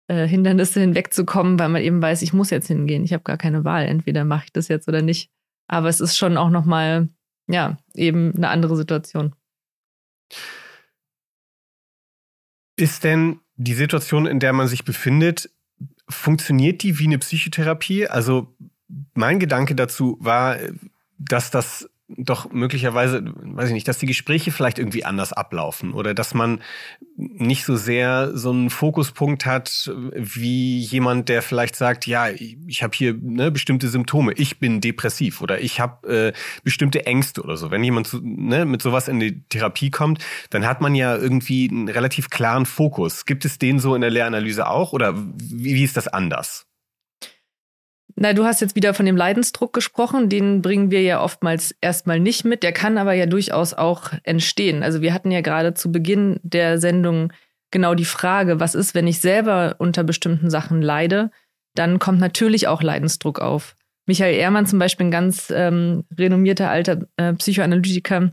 äh, 0.09 0.26
Hindernisse 0.26 0.81
hinwegzukommen, 0.81 1.59
weil 1.59 1.68
man 1.68 1.83
eben 1.83 2.03
weiß, 2.03 2.22
ich 2.22 2.33
muss 2.33 2.50
jetzt 2.50 2.66
hingehen. 2.66 3.05
Ich 3.05 3.12
habe 3.12 3.22
gar 3.22 3.38
keine 3.38 3.64
Wahl. 3.64 3.87
Entweder 3.87 4.24
mache 4.24 4.46
ich 4.46 4.53
das 4.53 4.68
jetzt 4.68 4.88
oder 4.88 5.03
nicht. 5.03 5.31
Aber 5.68 5.88
es 5.88 6.00
ist 6.00 6.18
schon 6.18 6.37
auch 6.37 6.50
noch 6.50 6.64
mal 6.64 7.09
ja 7.46 7.79
eben 7.94 8.35
eine 8.35 8.48
andere 8.48 8.76
Situation. 8.76 9.35
Ist 12.76 13.05
denn 13.05 13.40
die 13.55 13.74
Situation, 13.74 14.26
in 14.26 14.40
der 14.40 14.53
man 14.53 14.66
sich 14.66 14.85
befindet, 14.85 15.50
funktioniert 16.11 16.83
die 16.83 16.99
wie 16.99 17.07
eine 17.07 17.18
Psychotherapie? 17.18 18.07
Also 18.07 18.55
mein 19.14 19.38
Gedanke 19.38 19.75
dazu 19.75 20.16
war, 20.20 20.59
dass 21.18 21.51
das 21.51 21.88
doch 22.16 22.51
möglicherweise, 22.53 23.23
weiß 23.25 23.68
ich 23.68 23.75
nicht, 23.75 23.88
dass 23.88 23.99
die 23.99 24.07
Gespräche 24.07 24.51
vielleicht 24.51 24.79
irgendwie 24.79 25.05
anders 25.05 25.33
ablaufen 25.33 25.92
oder 25.92 26.14
dass 26.14 26.35
man 26.35 26.61
nicht 27.16 27.64
so 27.64 27.77
sehr 27.77 28.37
so 28.37 28.51
einen 28.51 28.70
Fokuspunkt 28.70 29.46
hat 29.46 29.90
wie 30.14 30.79
jemand, 30.79 31.29
der 31.29 31.42
vielleicht 31.42 31.77
sagt, 31.77 32.07
ja, 32.07 32.29
ich 32.29 32.83
habe 32.83 32.96
hier 32.96 33.14
ne, 33.14 33.51
bestimmte 33.51 33.88
Symptome, 33.88 34.33
ich 34.35 34.59
bin 34.59 34.81
depressiv 34.81 35.40
oder 35.40 35.61
ich 35.61 35.81
habe 35.81 36.33
äh, 36.33 36.33
bestimmte 36.64 37.07
Ängste 37.07 37.42
oder 37.42 37.57
so. 37.57 37.70
Wenn 37.70 37.85
jemand 37.85 38.07
so, 38.07 38.18
ne, 38.23 38.64
mit 38.64 38.83
sowas 38.83 39.09
in 39.09 39.20
die 39.20 39.42
Therapie 39.49 39.90
kommt, 39.90 40.25
dann 40.51 40.66
hat 40.66 40.81
man 40.81 40.94
ja 40.94 41.16
irgendwie 41.16 41.68
einen 41.70 41.88
relativ 41.88 42.31
klaren 42.31 42.66
Fokus. 42.66 43.25
Gibt 43.27 43.44
es 43.44 43.59
den 43.59 43.79
so 43.79 43.94
in 43.94 44.01
der 44.01 44.11
Lehranalyse 44.11 44.68
auch 44.68 44.92
oder 44.92 45.14
wie, 45.16 45.75
wie 45.75 45.85
ist 45.85 45.96
das 45.96 46.09
anders? 46.09 46.69
Na, 48.16 48.33
du 48.33 48.44
hast 48.44 48.61
jetzt 48.61 48.77
wieder 48.77 48.94
von 48.94 49.07
dem 49.07 49.16
Leidensdruck 49.16 49.73
gesprochen. 49.73 50.29
Den 50.29 50.62
bringen 50.62 50.90
wir 50.90 51.03
ja 51.03 51.23
oftmals 51.23 51.75
erstmal 51.81 52.20
nicht 52.20 52.44
mit. 52.44 52.62
Der 52.62 52.73
kann 52.73 52.99
aber 52.99 53.12
ja 53.12 53.27
durchaus 53.27 53.75
auch 53.75 54.12
entstehen. 54.23 54.83
Also 54.83 55.01
wir 55.01 55.14
hatten 55.14 55.31
ja 55.31 55.40
gerade 55.40 55.75
zu 55.75 55.92
Beginn 55.92 56.40
der 56.42 56.79
Sendung 56.79 57.33
genau 57.70 57.94
die 57.94 58.05
Frage, 58.05 58.61
was 58.61 58.75
ist, 58.75 58.94
wenn 58.94 59.07
ich 59.07 59.20
selber 59.20 59.77
unter 59.79 60.05
bestimmten 60.05 60.51
Sachen 60.51 60.83
leide? 60.83 61.31
Dann 61.75 61.99
kommt 61.99 62.20
natürlich 62.20 62.66
auch 62.68 62.83
Leidensdruck 62.83 63.40
auf. 63.40 63.77
Michael 64.07 64.35
Ehrmann 64.35 64.66
zum 64.66 64.79
Beispiel, 64.79 65.07
ein 65.07 65.12
ganz 65.12 65.53
ähm, 65.55 66.05
renommierter 66.18 66.68
alter 66.68 67.07
äh, 67.16 67.33
Psychoanalytiker, 67.35 68.33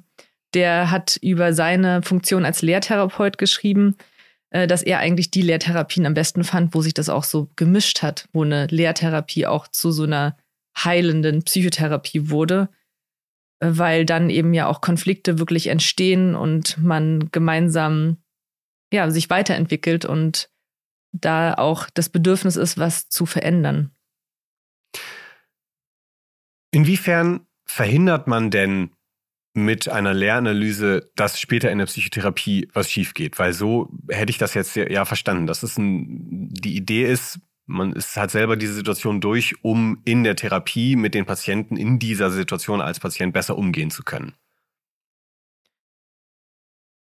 der 0.53 0.89
hat 0.89 1.19
über 1.21 1.53
seine 1.53 2.01
Funktion 2.01 2.45
als 2.45 2.61
Lehrtherapeut 2.61 3.37
geschrieben, 3.37 3.95
dass 4.49 4.81
er 4.81 4.99
eigentlich 4.99 5.31
die 5.31 5.41
Lehrtherapien 5.41 6.05
am 6.05 6.13
besten 6.13 6.43
fand, 6.43 6.73
wo 6.73 6.81
sich 6.81 6.93
das 6.93 7.09
auch 7.09 7.23
so 7.23 7.49
gemischt 7.55 8.01
hat, 8.01 8.27
wo 8.33 8.43
eine 8.43 8.67
Lehrtherapie 8.67 9.45
auch 9.45 9.67
zu 9.67 9.91
so 9.91 10.03
einer 10.03 10.37
heilenden 10.83 11.43
Psychotherapie 11.43 12.29
wurde, 12.29 12.69
äh, 13.59 13.69
weil 13.71 14.05
dann 14.05 14.29
eben 14.29 14.53
ja 14.53 14.67
auch 14.67 14.81
Konflikte 14.81 15.39
wirklich 15.39 15.67
entstehen 15.67 16.35
und 16.35 16.77
man 16.77 17.29
gemeinsam 17.31 18.17
ja, 18.93 19.09
sich 19.09 19.29
weiterentwickelt 19.29 20.05
und 20.05 20.49
da 21.11 21.55
auch 21.55 21.89
das 21.89 22.09
Bedürfnis 22.09 22.55
ist, 22.55 22.77
was 22.77 23.09
zu 23.09 23.25
verändern. 23.25 23.91
Inwiefern 26.71 27.47
verhindert 27.65 28.27
man 28.27 28.51
denn 28.51 28.91
mit 29.57 29.89
einer 29.89 30.13
Lehranalyse, 30.13 31.09
dass 31.15 31.39
später 31.39 31.71
in 31.71 31.79
der 31.79 31.87
Psychotherapie 31.87 32.69
was 32.73 32.91
schief 32.91 33.13
geht. 33.13 33.39
Weil 33.39 33.53
so 33.53 33.89
hätte 34.07 34.29
ich 34.29 34.37
das 34.37 34.53
jetzt 34.53 34.75
ja, 34.75 35.03
verstanden. 35.03 35.47
Das 35.47 35.63
ist 35.63 35.77
ein, 35.77 36.47
die 36.51 36.77
Idee 36.77 37.11
ist, 37.11 37.39
man 37.65 37.91
ist 37.91 38.15
halt 38.15 38.31
selber 38.31 38.55
diese 38.55 38.73
Situation 38.73 39.19
durch, 39.19 39.55
um 39.63 40.01
in 40.05 40.23
der 40.23 40.35
Therapie 40.35 40.95
mit 40.95 41.15
den 41.15 41.25
Patienten 41.25 41.75
in 41.75 41.97
dieser 41.99 42.29
Situation 42.29 42.81
als 42.81 42.99
Patient 42.99 43.33
besser 43.33 43.57
umgehen 43.57 43.89
zu 43.89 44.03
können. 44.03 44.35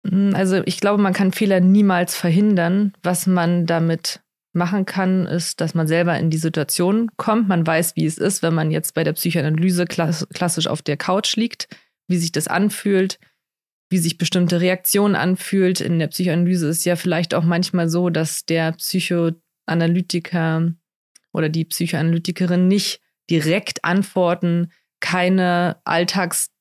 Hm, 0.05 0.33
also 0.33 0.61
ich 0.65 0.79
glaube, 0.79 1.01
man 1.01 1.13
kann 1.13 1.31
Fehler 1.31 1.59
niemals 1.59 2.15
verhindern. 2.15 2.93
Was 3.03 3.27
man 3.27 3.67
damit 3.67 4.21
machen 4.53 4.85
kann, 4.85 5.27
ist, 5.27 5.61
dass 5.61 5.75
man 5.75 5.87
selber 5.87 6.17
in 6.17 6.31
die 6.31 6.37
Situation 6.37 7.11
kommt. 7.15 7.47
Man 7.47 7.65
weiß, 7.65 7.95
wie 7.95 8.05
es 8.05 8.17
ist, 8.17 8.41
wenn 8.41 8.55
man 8.55 8.71
jetzt 8.71 8.95
bei 8.95 9.03
der 9.03 9.13
Psychoanalyse 9.13 9.85
klassisch 9.85 10.65
auf 10.65 10.81
der 10.81 10.97
Couch 10.97 11.35
liegt 11.35 11.67
wie 12.09 12.17
sich 12.17 12.33
das 12.33 12.47
anfühlt, 12.47 13.19
wie 13.89 13.99
sich 13.99 14.17
bestimmte 14.17 14.59
Reaktionen 14.59 15.15
anfühlt. 15.15 15.79
In 15.79 15.99
der 15.99 16.07
Psychoanalyse 16.07 16.67
ist 16.67 16.85
ja 16.85 16.95
vielleicht 16.95 17.33
auch 17.33 17.43
manchmal 17.43 17.89
so, 17.89 18.09
dass 18.09 18.45
der 18.45 18.73
Psychoanalytiker 18.73 20.73
oder 21.31 21.49
die 21.49 21.65
Psychoanalytikerin 21.65 22.67
nicht 22.67 23.01
direkt 23.29 23.85
antworten, 23.85 24.71
keine 24.99 25.79
Alltags, 25.85 26.51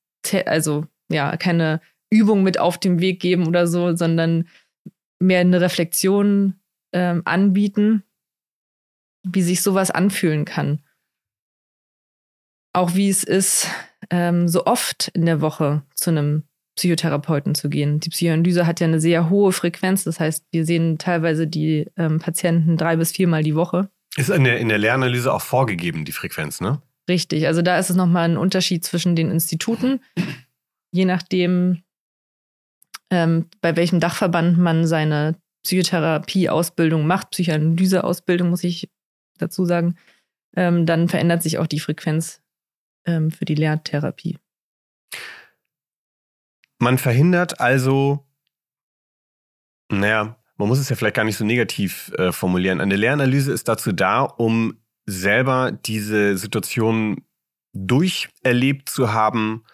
also 0.46 0.86
ja, 1.10 1.36
keine 1.36 1.80
Übung 2.10 2.42
mit 2.42 2.58
auf 2.58 2.78
den 2.78 3.00
Weg 3.00 3.20
geben 3.20 3.46
oder 3.46 3.66
so, 3.66 3.96
sondern 3.96 4.48
mehr 5.18 5.40
eine 5.40 5.60
Reflexion 5.60 6.60
ähm, 6.92 7.22
anbieten, 7.24 8.04
wie 9.24 9.42
sich 9.42 9.62
sowas 9.62 9.90
anfühlen 9.90 10.44
kann. 10.44 10.82
Auch 12.74 12.94
wie 12.94 13.08
es 13.08 13.24
ist, 13.24 13.68
ähm, 14.10 14.48
so 14.48 14.66
oft 14.66 15.08
in 15.14 15.26
der 15.26 15.40
Woche 15.40 15.82
zu 15.94 16.10
einem 16.10 16.44
Psychotherapeuten 16.76 17.54
zu 17.54 17.68
gehen. 17.68 17.98
Die 18.00 18.10
Psychoanalyse 18.10 18.66
hat 18.66 18.80
ja 18.80 18.86
eine 18.86 19.00
sehr 19.00 19.30
hohe 19.30 19.52
Frequenz, 19.52 20.04
das 20.04 20.20
heißt, 20.20 20.44
wir 20.52 20.64
sehen 20.64 20.96
teilweise 20.98 21.46
die 21.46 21.86
ähm, 21.96 22.20
Patienten 22.20 22.76
drei 22.76 22.96
bis 22.96 23.12
viermal 23.12 23.42
die 23.42 23.56
Woche. 23.56 23.90
Ist 24.16 24.30
in 24.30 24.44
der, 24.44 24.58
in 24.58 24.68
der 24.68 24.78
Lehranalyse 24.78 25.32
auch 25.32 25.42
vorgegeben, 25.42 26.04
die 26.04 26.12
Frequenz, 26.12 26.60
ne? 26.60 26.80
Richtig, 27.08 27.46
also 27.46 27.62
da 27.62 27.78
ist 27.78 27.90
es 27.90 27.96
nochmal 27.96 28.28
ein 28.28 28.36
Unterschied 28.36 28.84
zwischen 28.84 29.16
den 29.16 29.30
Instituten, 29.30 30.00
je 30.92 31.04
nachdem, 31.04 31.82
ähm, 33.10 33.46
bei 33.60 33.76
welchem 33.76 33.98
Dachverband 33.98 34.58
man 34.58 34.86
seine 34.86 35.36
Psychotherapie-Ausbildung 35.64 37.06
macht, 37.06 37.30
Psychoanalyse-Ausbildung, 37.30 38.50
muss 38.50 38.62
ich 38.64 38.88
dazu 39.38 39.64
sagen, 39.64 39.96
ähm, 40.56 40.86
dann 40.86 41.08
verändert 41.08 41.42
sich 41.42 41.58
auch 41.58 41.66
die 41.66 41.80
Frequenz 41.80 42.40
ähm, 43.08 43.30
für 43.30 43.44
die 43.44 43.54
Lehrtherapie. 43.54 44.38
Man 46.78 46.98
verhindert 46.98 47.60
also, 47.60 48.26
naja, 49.90 50.36
man 50.58 50.68
muss 50.68 50.78
es 50.78 50.88
ja 50.88 50.96
vielleicht 50.96 51.16
gar 51.16 51.24
nicht 51.24 51.38
so 51.38 51.44
negativ 51.44 52.12
äh, 52.18 52.30
formulieren. 52.30 52.80
Eine 52.80 52.96
Lehranalyse 52.96 53.52
ist 53.52 53.68
dazu 53.68 53.92
da, 53.92 54.22
um 54.22 54.78
selber 55.06 55.72
diese 55.72 56.36
Situation 56.36 57.24
durcherlebt 57.72 58.88
zu 58.88 59.12
haben, 59.12 59.64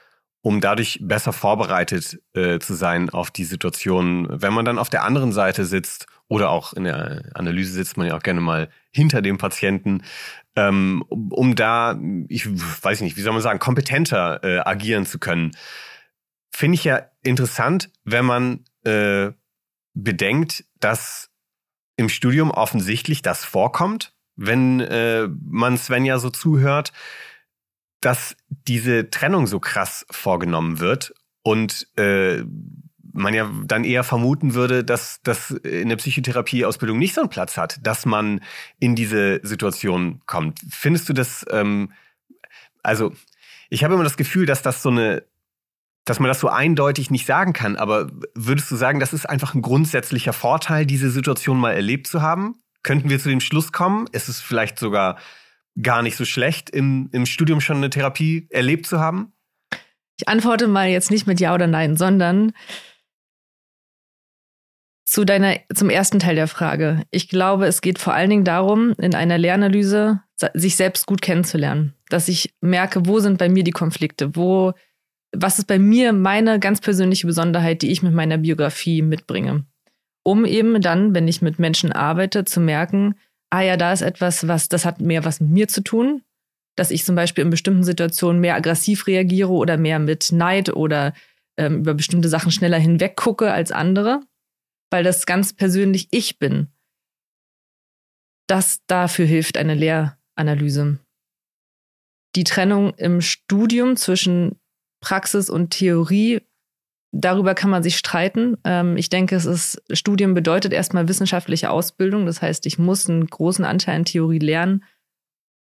um 0.43 0.61
dadurch 0.61 0.99
besser 1.03 1.33
vorbereitet 1.33 2.21
äh, 2.35 2.59
zu 2.59 2.75
sein 2.75 3.11
auf 3.11 3.31
die 3.31 3.45
Situation. 3.45 4.29
Wenn 4.31 4.53
man 4.53 4.65
dann 4.65 4.79
auf 4.79 4.91
der 4.91 5.05
anderen 5.05 5.33
Seite 5.33 5.65
sitzt 5.65 6.07
oder 6.29 6.51
auch 6.51 6.73
in 6.73 6.85
der 6.85 7.23
Analyse 7.35 7.73
sitzt 7.73 7.97
man 7.97 8.07
ja 8.07 8.17
auch 8.17 8.23
gerne 8.23 8.41
mal 8.41 8.71
hinter 8.91 9.23
dem 9.23 9.39
Patienten, 9.39 10.03
ähm, 10.57 11.05
um 11.09 11.55
da, 11.55 11.99
ich 12.29 12.47
weiß 12.47 13.01
nicht, 13.01 13.17
wie 13.17 13.21
soll 13.21 13.33
man 13.33 13.43
sagen, 13.43 13.59
kompetenter 13.59 14.43
äh, 14.43 14.59
agieren 14.61 15.07
zu 15.07 15.19
können. 15.19 15.53
Finde 16.51 16.77
ich 16.77 16.85
ja 16.85 17.03
interessant, 17.23 17.91
wenn 18.05 18.25
man 18.25 18.65
äh, 18.85 19.33
bedenkt, 19.95 20.65
dass 20.81 21.31
im 21.97 22.09
Studium 22.09 22.51
offensichtlich 22.51 23.23
das 23.23 23.45
vorkommt, 23.45 24.15
wenn 24.37 24.81
äh, 24.81 25.29
man 25.45 25.79
Svenja 25.79 26.19
so 26.19 26.31
zuhört, 26.31 26.93
dass 28.01 28.37
diese 28.49 29.11
Trennung 29.11 29.47
so 29.47 29.61
krass 29.61 30.05
vorgenommen 30.11 30.79
wird 30.79 31.15
und 31.43 31.87
äh, 31.97 32.45
man 33.15 33.33
ja 33.33 33.51
dann 33.65 33.85
eher 33.85 34.03
vermuten 34.03 34.55
würde, 34.55 34.85
dass 34.85 35.21
das 35.23 35.53
in 35.53 35.89
der 35.89 35.97
Psychotherapieausbildung 35.97 36.99
nicht 36.99 37.15
so 37.15 37.21
einen 37.21 37.31
Platz 37.31 37.57
hat, 37.57 37.79
dass 37.87 38.07
man 38.07 38.41
in 38.81 38.97
diese 38.97 39.41
Situation 39.45 40.21
kommt. 40.27 40.61
Findest 40.69 41.09
du 41.09 41.13
das, 41.13 41.47
ähm, 41.51 41.93
also 42.83 43.13
ich 43.71 43.85
habe 43.85 43.95
immer 43.95 44.03
das 44.03 44.17
Gefühl, 44.17 44.47
dass 44.47 44.63
das 44.63 44.83
so 44.83 44.91
eine, 44.91 45.23
dass 46.05 46.19
man 46.19 46.29
das 46.29 46.41
so 46.41 46.49
eindeutig 46.49 47.11
nicht 47.11 47.25
sagen 47.25 47.53
kann, 47.53 47.77
aber 47.77 48.11
würdest 48.35 48.71
du 48.71 48.77
sagen, 48.77 48.99
das 48.99 49.13
ist 49.13 49.27
einfach 49.27 49.55
ein 49.55 49.63
grundsätzlicher 49.63 50.33
Vorteil, 50.33 50.85
diese 50.85 51.11
Situation 51.11 51.57
mal 51.57 51.73
erlebt 51.73 52.09
zu 52.09 52.21
haben? 52.21 52.57
Könnten 52.83 53.09
wir 53.09 53.21
zu 53.21 53.29
dem 53.29 53.41
Schluss 53.41 53.71
kommen? 53.71 54.07
Ist 54.13 54.29
es 54.29 54.41
vielleicht 54.41 54.79
sogar 54.79 55.19
gar 55.81 56.03
nicht 56.03 56.17
so 56.17 56.25
schlecht, 56.25 56.69
im, 56.69 57.09
im 57.13 57.27
Studium 57.27 57.61
schon 57.61 57.77
eine 57.77 57.91
Therapie 57.91 58.49
erlebt 58.51 58.87
zu 58.87 58.99
haben? 58.99 59.33
Ich 60.19 60.29
antworte 60.29 60.67
mal 60.67 60.89
jetzt 60.89 61.11
nicht 61.11 61.27
mit 61.27 61.41
Ja 61.41 61.55
oder 61.55 61.67
Nein, 61.69 61.97
sondern 61.97 62.53
zu 65.05 65.25
deiner, 65.25 65.57
zum 65.75 65.91
ersten 65.91 66.19
Teil 66.19 66.35
der 66.35 66.49
Frage. 66.49 67.03
Ich 67.11 67.29
glaube, 67.29 67.67
es 67.67 67.81
geht 67.81 67.99
vor 67.99 68.15
allen 68.15 68.31
Dingen 68.31 68.45
darum, 68.45 68.95
in 68.99 69.15
einer 69.15 69.39
Lehranalyse 69.39 70.21
sich 70.55 70.77
selbst 70.77 71.07
gut 71.07 71.23
kennenzulernen. 71.23 71.95
Dass 72.09 72.29
ich 72.29 72.55
merke, 72.61 73.07
wo 73.07 73.21
sind 73.21 73.39
bei 73.39 73.49
mir 73.49 73.65
die 73.65 73.71
Konflikte, 73.71 74.35
wo, 74.35 74.73
was 75.37 75.59
ist 75.59 75.67
bei 75.67 75.79
mir 75.79 76.13
meine 76.13 76.59
ganz 76.59 76.81
persönliche 76.81 77.27
Besonderheit, 77.27 77.83
die 77.83 77.91
ich 77.91 78.03
mit 78.03 78.15
meiner 78.15 78.39
Biografie 78.39 79.03
mitbringe. 79.03 79.65
Um 80.23 80.47
eben 80.47 80.81
dann, 80.81 81.15
wenn 81.15 81.29
ich 81.29 81.43
mit 81.43 81.59
Menschen 81.59 81.93
arbeite, 81.93 82.45
zu 82.45 82.61
merken, 82.61 83.15
ah 83.51 83.61
ja, 83.61 83.77
da 83.77 83.93
ist 83.93 84.03
etwas, 84.03 84.49
was, 84.49 84.69
das 84.69 84.87
hat 84.87 85.01
mehr 85.01 85.25
was 85.25 85.39
mit 85.39 85.51
mir 85.51 85.69
zu 85.69 85.83
tun, 85.83 86.23
dass 86.77 86.91
ich 86.91 87.05
zum 87.05 87.15
Beispiel 87.15 87.45
in 87.45 87.51
bestimmten 87.51 87.85
Situationen 87.85 88.41
mehr 88.41 88.57
aggressiv 88.57 89.07
reagiere 89.07 89.51
oder 89.51 89.77
mehr 89.77 89.99
mit 89.99 90.33
Neid 90.33 90.75
oder 90.75 91.13
ähm, 91.57 91.81
über 91.81 91.95
bestimmte 91.95 92.29
Sachen 92.29 92.51
schneller 92.51 92.79
hinweg 92.79 93.17
gucke 93.17 93.53
als 93.53 93.71
andere 93.71 94.23
weil 94.91 95.05
das 95.05 95.27
ganz 95.27 95.53
persönlich 95.53 96.09
ich 96.11 96.39
bin. 96.39 96.69
Das 98.47 98.81
dafür 98.87 99.27
hilft 99.27 99.57
eine 99.57 99.75
Lehranalyse. 99.75 100.99
Die 102.37 102.45
Trennung 102.45 102.95
im 102.95 103.21
Studium 103.21 103.97
zwischen 103.97 104.59
Praxis 105.01 105.49
und 105.49 105.71
Theorie, 105.71 106.41
darüber 107.13 107.55
kann 107.55 107.71
man 107.71 107.83
sich 107.83 107.97
streiten. 107.97 108.57
Ähm, 108.65 108.97
ich 108.97 109.09
denke, 109.09 109.37
es 109.37 109.45
ist, 109.45 109.83
Studium 109.93 110.35
bedeutet 110.35 110.73
erstmal 110.73 111.09
wissenschaftliche 111.09 111.71
Ausbildung. 111.71 112.27
Das 112.27 112.43
heißt, 112.43 112.67
ich 112.67 112.79
muss 112.79 113.09
einen 113.09 113.27
großen 113.27 113.65
Anteil 113.65 113.97
an 113.97 114.05
Theorie 114.05 114.39
lernen. 114.39 114.85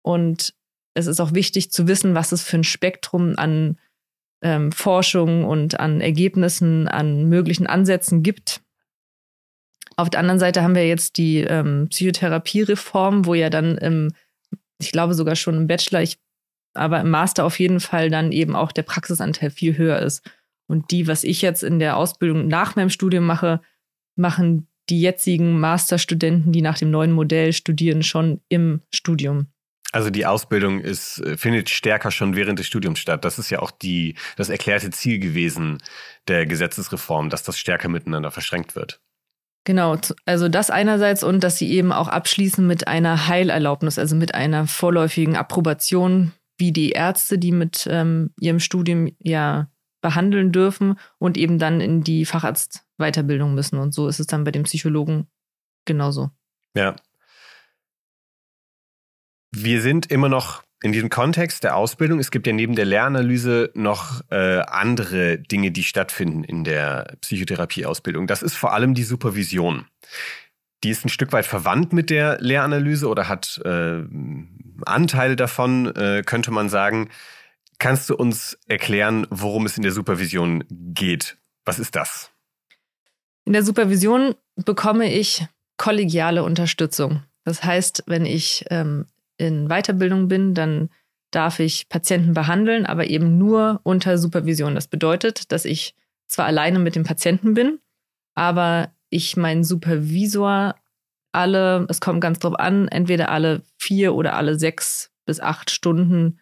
Und 0.04 0.54
es 0.96 1.08
ist 1.08 1.20
auch 1.20 1.34
wichtig 1.34 1.72
zu 1.72 1.88
wissen, 1.88 2.16
was 2.16 2.32
es 2.32 2.44
für 2.44 2.58
ein 2.58 2.64
Spektrum 2.64 3.36
an 3.38 3.80
ähm, 4.42 4.72
Forschung 4.72 5.46
und 5.46 5.80
an 5.80 6.02
Ergebnissen, 6.02 6.88
an 6.88 7.30
möglichen 7.30 7.68
Ansätzen 7.68 8.24
gibt. 8.24 8.62
Auf 10.00 10.10
der 10.10 10.22
anderen 10.22 10.40
Seite 10.40 10.64
haben 10.64 10.76
wir 10.76 10.88
jetzt 10.88 11.18
die 11.18 11.40
ähm, 11.40 11.88
Psychotherapiereform, 11.90 13.26
wo 13.26 13.34
ja 13.34 13.50
dann 13.50 13.78
im, 13.78 14.14
ich 14.80 14.94
glaube 14.94 15.14
sogar 15.14 15.36
schon 15.36 15.58
im 15.58 15.68
Bachelor, 15.68 16.02
ich, 16.02 16.18
aber 16.74 17.02
im 17.02 17.10
Master 17.10 17.44
auf 17.44 17.60
jeden 17.60 17.82
Fall 17.82 18.10
dann 18.10 18.32
eben 18.32 18.56
auch 18.56 18.72
der 18.72 18.84
Praxisanteil 18.84 19.50
viel 19.50 19.78
höher 19.78 20.00
ist. 20.00 20.26
Und 20.68 20.92
die, 20.92 21.08
was 21.08 21.26
ich 21.26 21.42
jetzt 21.42 21.64
in 21.64 21.80
der 21.80 21.98
Ausbildung 21.98 22.48
nach 22.48 22.78
meinem 22.78 22.90
Studium 22.90 23.26
mache, 23.26 23.60
machen 24.16 24.70
die 24.90 25.02
jetzigen 25.02 25.60
Masterstudenten, 25.60 26.54
die 26.54 26.62
nach 26.62 26.78
dem 26.78 26.92
neuen 26.92 27.12
Modell 27.12 27.52
studieren, 27.52 28.02
schon 28.02 28.40
im 28.48 28.82
Studium. 28.94 29.48
Also 29.92 30.12
die 30.12 30.26
Ausbildung 30.26 30.80
ist, 30.80 31.20
äh, 31.20 31.36
findet 31.36 31.70
stärker 31.70 32.12
schon 32.12 32.38
während 32.38 32.58
des 32.58 32.68
Studiums 32.68 33.00
statt. 33.00 33.26
Das 33.26 33.38
ist 33.38 33.50
ja 33.50 33.60
auch 33.60 33.72
die, 33.72 34.16
das 34.38 34.48
erklärte 34.48 34.92
Ziel 34.92 35.20
gewesen 35.20 35.80
der 36.30 36.46
Gesetzesreform, 36.46 37.30
dass 37.30 37.44
das 37.44 37.60
stärker 37.60 37.90
miteinander 37.90 38.32
verschränkt 38.32 38.78
wird. 38.78 39.02
Genau, 39.70 39.96
also 40.26 40.50
das 40.50 40.72
einerseits 40.72 41.22
und 41.22 41.44
dass 41.44 41.60
sie 41.60 41.70
eben 41.70 41.92
auch 41.92 42.08
abschließen 42.08 42.66
mit 42.66 42.88
einer 42.88 43.28
Heilerlaubnis, 43.28 44.00
also 44.00 44.16
mit 44.16 44.34
einer 44.34 44.66
vorläufigen 44.66 45.36
Approbation, 45.36 46.32
wie 46.58 46.72
die 46.72 46.90
Ärzte, 46.90 47.38
die 47.38 47.52
mit 47.52 47.88
ähm, 47.88 48.34
ihrem 48.40 48.60
Studium 48.60 49.12
ja 49.20 49.70
behandeln 50.02 50.52
dürfen 50.52 50.98
und 51.20 51.38
eben 51.38 51.60
dann 51.60 51.82
in 51.82 52.02
die 52.02 52.26
Facharztweiterbildung 52.26 53.54
müssen. 53.54 53.78
Und 53.78 53.94
so 53.94 54.08
ist 54.08 54.20
es 54.20 54.26
dann 54.26 54.44
bei 54.44 54.50
den 54.50 54.64
Psychologen 54.64 55.28
genauso. 55.86 56.32
Ja. 56.76 56.96
Wir 59.52 59.84
sind 59.84 60.10
immer 60.10 60.30
noch 60.30 60.64
in 60.82 60.92
diesem 60.92 61.10
Kontext 61.10 61.64
der 61.64 61.76
Ausbildung, 61.76 62.20
es 62.20 62.32
gibt 62.32 62.48
ja 62.48 62.54
neben 62.54 62.76
der 62.76 62.86
Lehranalyse 62.86 63.72
noch 63.74 64.22
äh, 64.30 64.60
andere 64.60 65.38
Dinge, 65.38 65.72
die 65.72 65.84
stattfinden 65.84 66.44
in 66.44 66.64
der 66.64 67.18
Psychotherapieausbildung. 67.22 68.28
Das 68.28 68.42
ist 68.42 68.56
vor 68.56 68.74
allem 68.74 68.94
die 68.94 69.04
Supervision. 69.04 69.86
Die 70.84 70.90
ist 70.90 71.06
ein 71.06 71.10
Stück 71.10 71.34
weit 71.34 71.46
verwandt 71.46 71.92
mit 71.92 72.10
der 72.10 72.38
Lehranalyse 72.40 73.10
oder 73.10 73.28
hat 73.28 73.60
äh, 73.66 74.04
Anteile 74.86 75.36
davon, 75.36 75.94
äh, 75.96 76.24
könnte 76.26 76.52
man 76.52 76.70
sagen. 76.70 77.10
Kannst 77.80 78.10
du 78.10 78.16
uns 78.16 78.58
erklären, 78.66 79.28
worum 79.30 79.66
es 79.66 79.76
in 79.76 79.84
der 79.84 79.92
Supervision 79.92 80.64
geht? 80.70 81.38
Was 81.66 81.80
ist 81.80 81.96
das? 81.96 82.32
In 83.44 83.54
der 83.54 83.64
Supervision 83.64 84.36
bekomme 84.56 85.14
ich 85.14 85.46
kollegiale 85.76 86.44
Unterstützung. 86.44 87.24
Das 87.44 87.64
heißt, 87.64 88.04
wenn 88.06 88.26
ich 88.26 88.66
ähm, 88.70 89.06
in 89.40 89.68
Weiterbildung 89.70 90.28
bin, 90.28 90.54
dann 90.54 90.90
darf 91.32 91.60
ich 91.60 91.90
Patienten 91.90 92.34
behandeln, 92.34 92.86
aber 92.86 93.08
eben 93.08 93.38
nur 93.38 93.80
unter 93.84 94.18
Supervision. 94.18 94.76
Das 94.76 94.88
bedeutet, 94.88 95.52
dass 95.52 95.66
ich 95.66 95.96
zwar 96.28 96.46
alleine 96.46 96.80
mit 96.80 96.96
dem 96.96 97.04
Patienten 97.04 97.54
bin, 97.54 97.80
aber 98.36 98.92
ich 99.10 99.38
meinen 99.38 99.64
Supervisor 99.64 100.76
alle, 101.32 101.86
es 101.90 102.02
kommt 102.02 102.22
ganz 102.22 102.40
drauf 102.40 102.60
an, 102.60 102.88
entweder 102.88 103.30
alle 103.30 103.62
vier 103.78 104.16
oder 104.16 104.36
alle 104.36 104.58
sechs 104.58 105.12
bis 105.26 105.40
acht 105.40 105.70
Stunden 105.70 106.40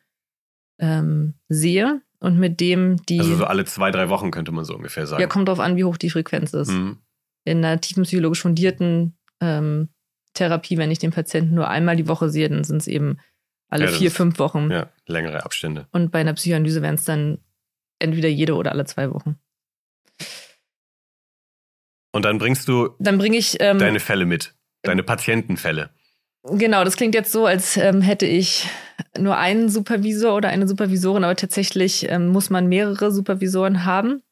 ähm, 0.80 1.34
sehe 1.50 2.02
und 2.20 2.40
mit 2.40 2.60
dem 2.60 2.98
die. 3.06 3.20
Also 3.20 3.36
so 3.36 3.46
alle 3.46 3.66
zwei, 3.66 3.92
drei 3.92 4.10
Wochen 4.10 4.32
könnte 4.32 4.52
man 4.52 4.66
so 4.66 4.76
ungefähr 4.76 5.06
sagen. 5.06 5.22
Ja, 5.22 5.28
kommt 5.28 5.50
drauf 5.50 5.60
an, 5.60 5.76
wie 5.76 5.84
hoch 5.84 5.98
die 5.98 6.10
Frequenz 6.10 6.54
ist. 6.54 6.72
Mhm. 6.72 6.98
In 7.44 7.64
einer 7.64 7.80
tiefenpsychologisch 7.80 8.42
fundierten 8.42 9.18
ähm, 9.42 9.90
Therapie, 10.34 10.78
wenn 10.78 10.92
ich 10.92 11.00
den 11.00 11.12
Patienten 11.12 11.56
nur 11.56 11.68
einmal 11.68 11.96
die 11.96 12.08
Woche 12.08 12.30
sehe, 12.30 12.50
dann 12.50 12.64
sind 12.64 12.78
es 12.78 12.88
eben 12.88 13.18
alle 13.70 13.86
ja, 13.86 13.92
vier, 13.92 14.12
fünf 14.12 14.40
Wochen. 14.40 14.72
Ja, 14.72 14.90
längere 15.06 15.44
Abstände. 15.44 15.88
Und 15.92 16.12
bei 16.12 16.20
einer 16.20 16.34
Psychoanalyse 16.34 16.82
wären 16.82 16.96
es 16.96 17.06
dann 17.06 17.40
entweder 18.00 18.30
jede 18.30 18.56
oder 18.56 18.72
alle 18.72 18.86
zwei 18.86 19.12
Wochen. 19.14 19.38
Und 22.14 22.24
dann 22.24 22.38
bringst 22.38 22.68
du 22.68 22.96
dann 23.00 23.18
bring 23.18 23.34
ich, 23.34 23.58
ähm, 23.60 23.80
deine 23.80 24.00
Fälle 24.00 24.26
mit, 24.26 24.56
deine 24.82 25.04
Patientenfälle. 25.04 25.90
Genau, 26.44 26.84
das 26.84 26.96
klingt 26.96 27.14
jetzt 27.14 27.32
so, 27.32 27.46
als 27.46 27.78
ähm, 27.78 28.02
hätte 28.02 28.26
ich 28.26 28.70
nur 29.20 29.38
einen 29.38 29.70
Supervisor 29.70 30.36
oder 30.36 30.50
eine 30.50 30.68
Supervisorin, 30.68 31.24
aber 31.24 31.36
tatsächlich 31.36 32.10
ähm, 32.10 32.30
muss 32.30 32.50
man 32.50 32.68
mehrere 32.68 33.12
Supervisoren 33.12 33.86
haben. 33.86 34.24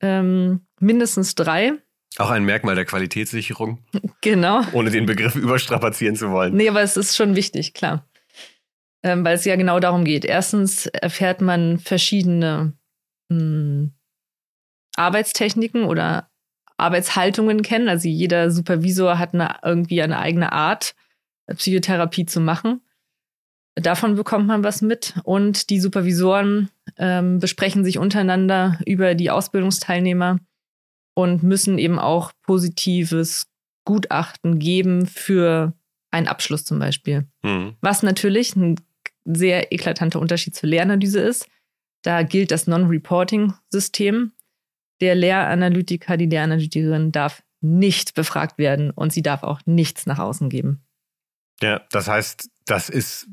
Ähm, 0.00 0.66
mindestens 0.80 1.34
drei. 1.34 1.72
Auch 2.18 2.30
ein 2.30 2.44
Merkmal 2.44 2.74
der 2.74 2.84
Qualitätssicherung. 2.84 3.78
Genau. 4.24 4.62
Ohne 4.72 4.92
den 4.92 5.04
Begriff 5.04 5.34
überstrapazieren 5.34 6.14
zu 6.14 6.30
wollen. 6.30 6.54
Nee, 6.54 6.68
aber 6.68 6.80
es 6.80 6.96
ist 6.96 7.16
schon 7.16 7.34
wichtig, 7.34 7.74
klar. 7.74 8.06
ähm, 9.02 9.24
weil 9.24 9.34
es 9.34 9.44
ja 9.44 9.56
genau 9.56 9.80
darum 9.80 10.04
geht. 10.04 10.24
Erstens 10.24 10.86
erfährt 10.86 11.40
man 11.40 11.80
verschiedene 11.80 12.74
mh, 13.30 13.36
hm, 13.36 13.92
Arbeitstechniken 14.94 15.82
oder 15.82 16.30
Arbeitshaltungen 16.76 17.62
kennen. 17.62 17.88
Also 17.88 18.06
jeder 18.08 18.52
Supervisor 18.52 19.18
hat 19.18 19.34
eine, 19.34 19.56
irgendwie 19.64 20.00
eine 20.02 20.20
eigene 20.20 20.52
Art, 20.52 20.94
Psychotherapie 21.52 22.26
zu 22.26 22.40
machen. 22.40 22.80
Davon 23.74 24.14
bekommt 24.14 24.46
man 24.46 24.62
was 24.62 24.82
mit. 24.82 25.14
Und 25.24 25.68
die 25.68 25.80
Supervisoren 25.80 26.70
ähm, 26.96 27.40
besprechen 27.40 27.84
sich 27.84 27.98
untereinander 27.98 28.78
über 28.86 29.16
die 29.16 29.30
Ausbildungsteilnehmer 29.30 30.38
und 31.14 31.42
müssen 31.42 31.78
eben 31.78 31.98
auch 31.98 32.32
positives 32.42 33.46
Gutachten 33.84 34.58
geben 34.58 35.06
für 35.06 35.74
einen 36.10 36.28
Abschluss 36.28 36.64
zum 36.64 36.78
Beispiel. 36.78 37.26
Mhm. 37.42 37.76
Was 37.80 38.02
natürlich 38.02 38.54
ein 38.56 38.76
sehr 39.24 39.72
eklatanter 39.72 40.20
Unterschied 40.20 40.54
zur 40.54 40.68
Lehranalyse 40.68 41.20
ist. 41.20 41.48
Da 42.02 42.22
gilt 42.22 42.50
das 42.50 42.66
Non-Reporting-System. 42.66 44.32
Der 45.00 45.14
Lehranalytiker, 45.14 46.16
die 46.16 46.26
Lehranalytikerin 46.26 47.12
darf 47.12 47.42
nicht 47.60 48.14
befragt 48.14 48.58
werden 48.58 48.90
und 48.90 49.12
sie 49.12 49.22
darf 49.22 49.42
auch 49.42 49.60
nichts 49.66 50.06
nach 50.06 50.18
außen 50.18 50.48
geben. 50.48 50.82
Ja, 51.60 51.82
das 51.90 52.08
heißt, 52.08 52.50
das 52.66 52.88
ist, 52.88 53.28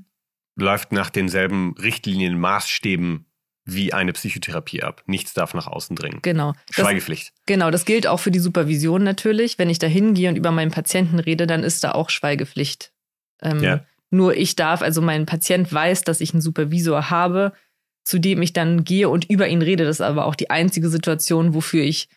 läuft 0.55 0.91
nach 0.91 1.09
denselben 1.09 1.75
Richtlinien, 1.77 2.39
Maßstäben 2.39 3.25
wie 3.73 3.93
eine 3.93 4.13
Psychotherapie 4.13 4.83
ab. 4.83 5.03
Nichts 5.05 5.33
darf 5.33 5.53
nach 5.53 5.67
außen 5.67 5.95
dringen. 5.95 6.19
Genau. 6.21 6.53
Schweigepflicht. 6.71 7.29
Das, 7.29 7.45
genau, 7.45 7.71
das 7.71 7.85
gilt 7.85 8.07
auch 8.07 8.19
für 8.19 8.31
die 8.31 8.39
Supervision 8.39 9.03
natürlich. 9.03 9.57
Wenn 9.59 9.69
ich 9.69 9.79
da 9.79 9.87
hingehe 9.87 10.29
und 10.29 10.35
über 10.35 10.51
meinen 10.51 10.71
Patienten 10.71 11.19
rede, 11.19 11.47
dann 11.47 11.63
ist 11.63 11.83
da 11.83 11.91
auch 11.91 12.09
Schweigepflicht. 12.09 12.91
Ähm, 13.41 13.63
ja. 13.63 13.85
Nur 14.11 14.35
ich 14.35 14.55
darf, 14.55 14.81
also 14.81 15.01
mein 15.01 15.25
Patient 15.25 15.71
weiß, 15.71 16.03
dass 16.03 16.21
ich 16.21 16.33
einen 16.33 16.41
Supervisor 16.41 17.09
habe, 17.09 17.53
zu 18.03 18.19
dem 18.19 18.41
ich 18.41 18.53
dann 18.53 18.83
gehe 18.83 19.09
und 19.09 19.29
über 19.29 19.47
ihn 19.47 19.61
rede. 19.61 19.85
Das 19.85 19.97
ist 19.97 20.01
aber 20.01 20.25
auch 20.25 20.35
die 20.35 20.49
einzige 20.49 20.89
Situation, 20.89 21.53
wofür 21.53 21.83
ich 21.83 22.09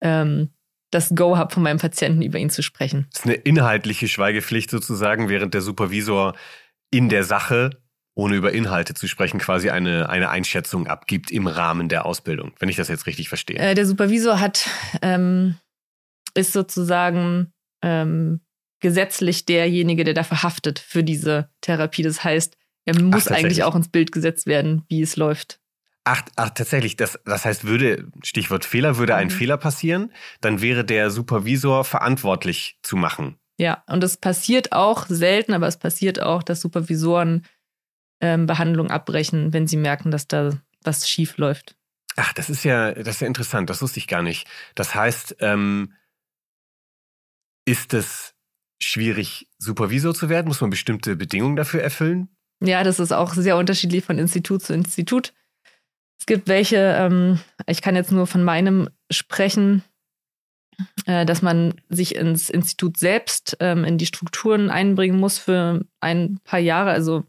ähm, 0.00 0.50
das 0.92 1.14
Go 1.14 1.36
habe, 1.36 1.52
von 1.52 1.62
meinem 1.62 1.78
Patienten 1.78 2.22
über 2.22 2.38
ihn 2.38 2.50
zu 2.50 2.62
sprechen. 2.62 3.08
Das 3.12 3.20
ist 3.20 3.26
eine 3.26 3.34
inhaltliche 3.34 4.08
Schweigepflicht 4.08 4.70
sozusagen, 4.70 5.28
während 5.28 5.54
der 5.54 5.62
Supervisor 5.62 6.34
in 6.90 7.08
der 7.08 7.24
Sache 7.24 7.81
ohne 8.14 8.36
über 8.36 8.52
Inhalte 8.52 8.94
zu 8.94 9.06
sprechen, 9.06 9.38
quasi 9.38 9.70
eine, 9.70 10.08
eine 10.08 10.28
Einschätzung 10.28 10.86
abgibt 10.86 11.30
im 11.30 11.46
Rahmen 11.46 11.88
der 11.88 12.04
Ausbildung, 12.04 12.52
wenn 12.58 12.68
ich 12.68 12.76
das 12.76 12.88
jetzt 12.88 13.06
richtig 13.06 13.28
verstehe. 13.28 13.58
Äh, 13.58 13.74
der 13.74 13.86
Supervisor 13.86 14.40
hat, 14.40 14.68
ähm, 15.00 15.56
ist 16.34 16.52
sozusagen 16.52 17.52
ähm, 17.82 18.40
gesetzlich 18.80 19.46
derjenige, 19.46 20.04
der 20.04 20.14
da 20.14 20.24
verhaftet 20.24 20.78
für 20.78 21.02
diese 21.02 21.48
Therapie. 21.60 22.02
Das 22.02 22.22
heißt, 22.22 22.56
er 22.84 23.00
muss 23.00 23.28
ach, 23.28 23.32
eigentlich 23.32 23.62
auch 23.62 23.74
ins 23.74 23.88
Bild 23.88 24.12
gesetzt 24.12 24.46
werden, 24.46 24.84
wie 24.88 25.02
es 25.02 25.16
läuft. 25.16 25.60
Ach, 26.04 26.22
ach 26.34 26.50
tatsächlich, 26.50 26.96
das, 26.96 27.18
das 27.24 27.44
heißt, 27.44 27.64
würde, 27.64 28.08
Stichwort 28.24 28.64
Fehler, 28.64 28.98
würde 28.98 29.12
mhm. 29.12 29.18
ein 29.20 29.30
Fehler 29.30 29.56
passieren, 29.56 30.12
dann 30.40 30.60
wäre 30.60 30.84
der 30.84 31.10
Supervisor 31.10 31.84
verantwortlich 31.84 32.78
zu 32.82 32.96
machen. 32.96 33.36
Ja, 33.56 33.84
und 33.86 34.02
es 34.02 34.16
passiert 34.16 34.72
auch 34.72 35.06
selten, 35.06 35.52
aber 35.52 35.68
es 35.68 35.76
passiert 35.76 36.20
auch, 36.20 36.42
dass 36.42 36.60
Supervisoren 36.60 37.44
ähm, 38.22 38.46
Behandlung 38.46 38.90
abbrechen, 38.90 39.52
wenn 39.52 39.66
sie 39.66 39.76
merken, 39.76 40.10
dass 40.10 40.26
da 40.26 40.52
was 40.82 41.08
schief 41.08 41.36
läuft. 41.36 41.76
Ach, 42.16 42.32
das 42.32 42.48
ist 42.48 42.64
ja, 42.64 42.92
das 42.92 43.16
ist 43.16 43.20
ja 43.20 43.26
interessant, 43.26 43.68
das 43.68 43.82
wusste 43.82 43.98
ich 43.98 44.06
gar 44.06 44.22
nicht. 44.22 44.46
Das 44.74 44.94
heißt, 44.94 45.36
ähm, 45.40 45.92
ist 47.64 47.94
es 47.94 48.34
schwierig, 48.80 49.48
Supervisor 49.58 50.14
zu 50.14 50.28
werden? 50.28 50.48
Muss 50.48 50.60
man 50.60 50.70
bestimmte 50.70 51.16
Bedingungen 51.16 51.56
dafür 51.56 51.82
erfüllen? 51.82 52.28
Ja, 52.60 52.84
das 52.84 53.00
ist 53.00 53.12
auch 53.12 53.34
sehr 53.34 53.56
unterschiedlich 53.56 54.04
von 54.04 54.18
Institut 54.18 54.62
zu 54.62 54.72
Institut. 54.74 55.32
Es 56.18 56.26
gibt 56.26 56.46
welche, 56.48 56.76
ähm, 56.76 57.40
ich 57.66 57.82
kann 57.82 57.96
jetzt 57.96 58.12
nur 58.12 58.28
von 58.28 58.44
meinem 58.44 58.88
sprechen, 59.10 59.82
äh, 61.06 61.26
dass 61.26 61.42
man 61.42 61.74
sich 61.88 62.14
ins 62.14 62.50
Institut 62.50 62.96
selbst, 62.96 63.56
ähm, 63.60 63.84
in 63.84 63.98
die 63.98 64.06
Strukturen 64.06 64.70
einbringen 64.70 65.18
muss 65.18 65.38
für 65.38 65.84
ein 66.00 66.38
paar 66.44 66.60
Jahre. 66.60 66.90
Also 66.90 67.24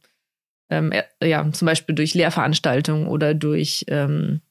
ähm, 0.73 0.91
ja, 1.21 1.49
zum 1.51 1.65
Beispiel 1.65 1.95
durch 1.95 2.13
Lehrveranstaltungen 2.13 3.07
oder 3.07 3.33
durch, 3.33 3.86
ähm, 3.88 4.41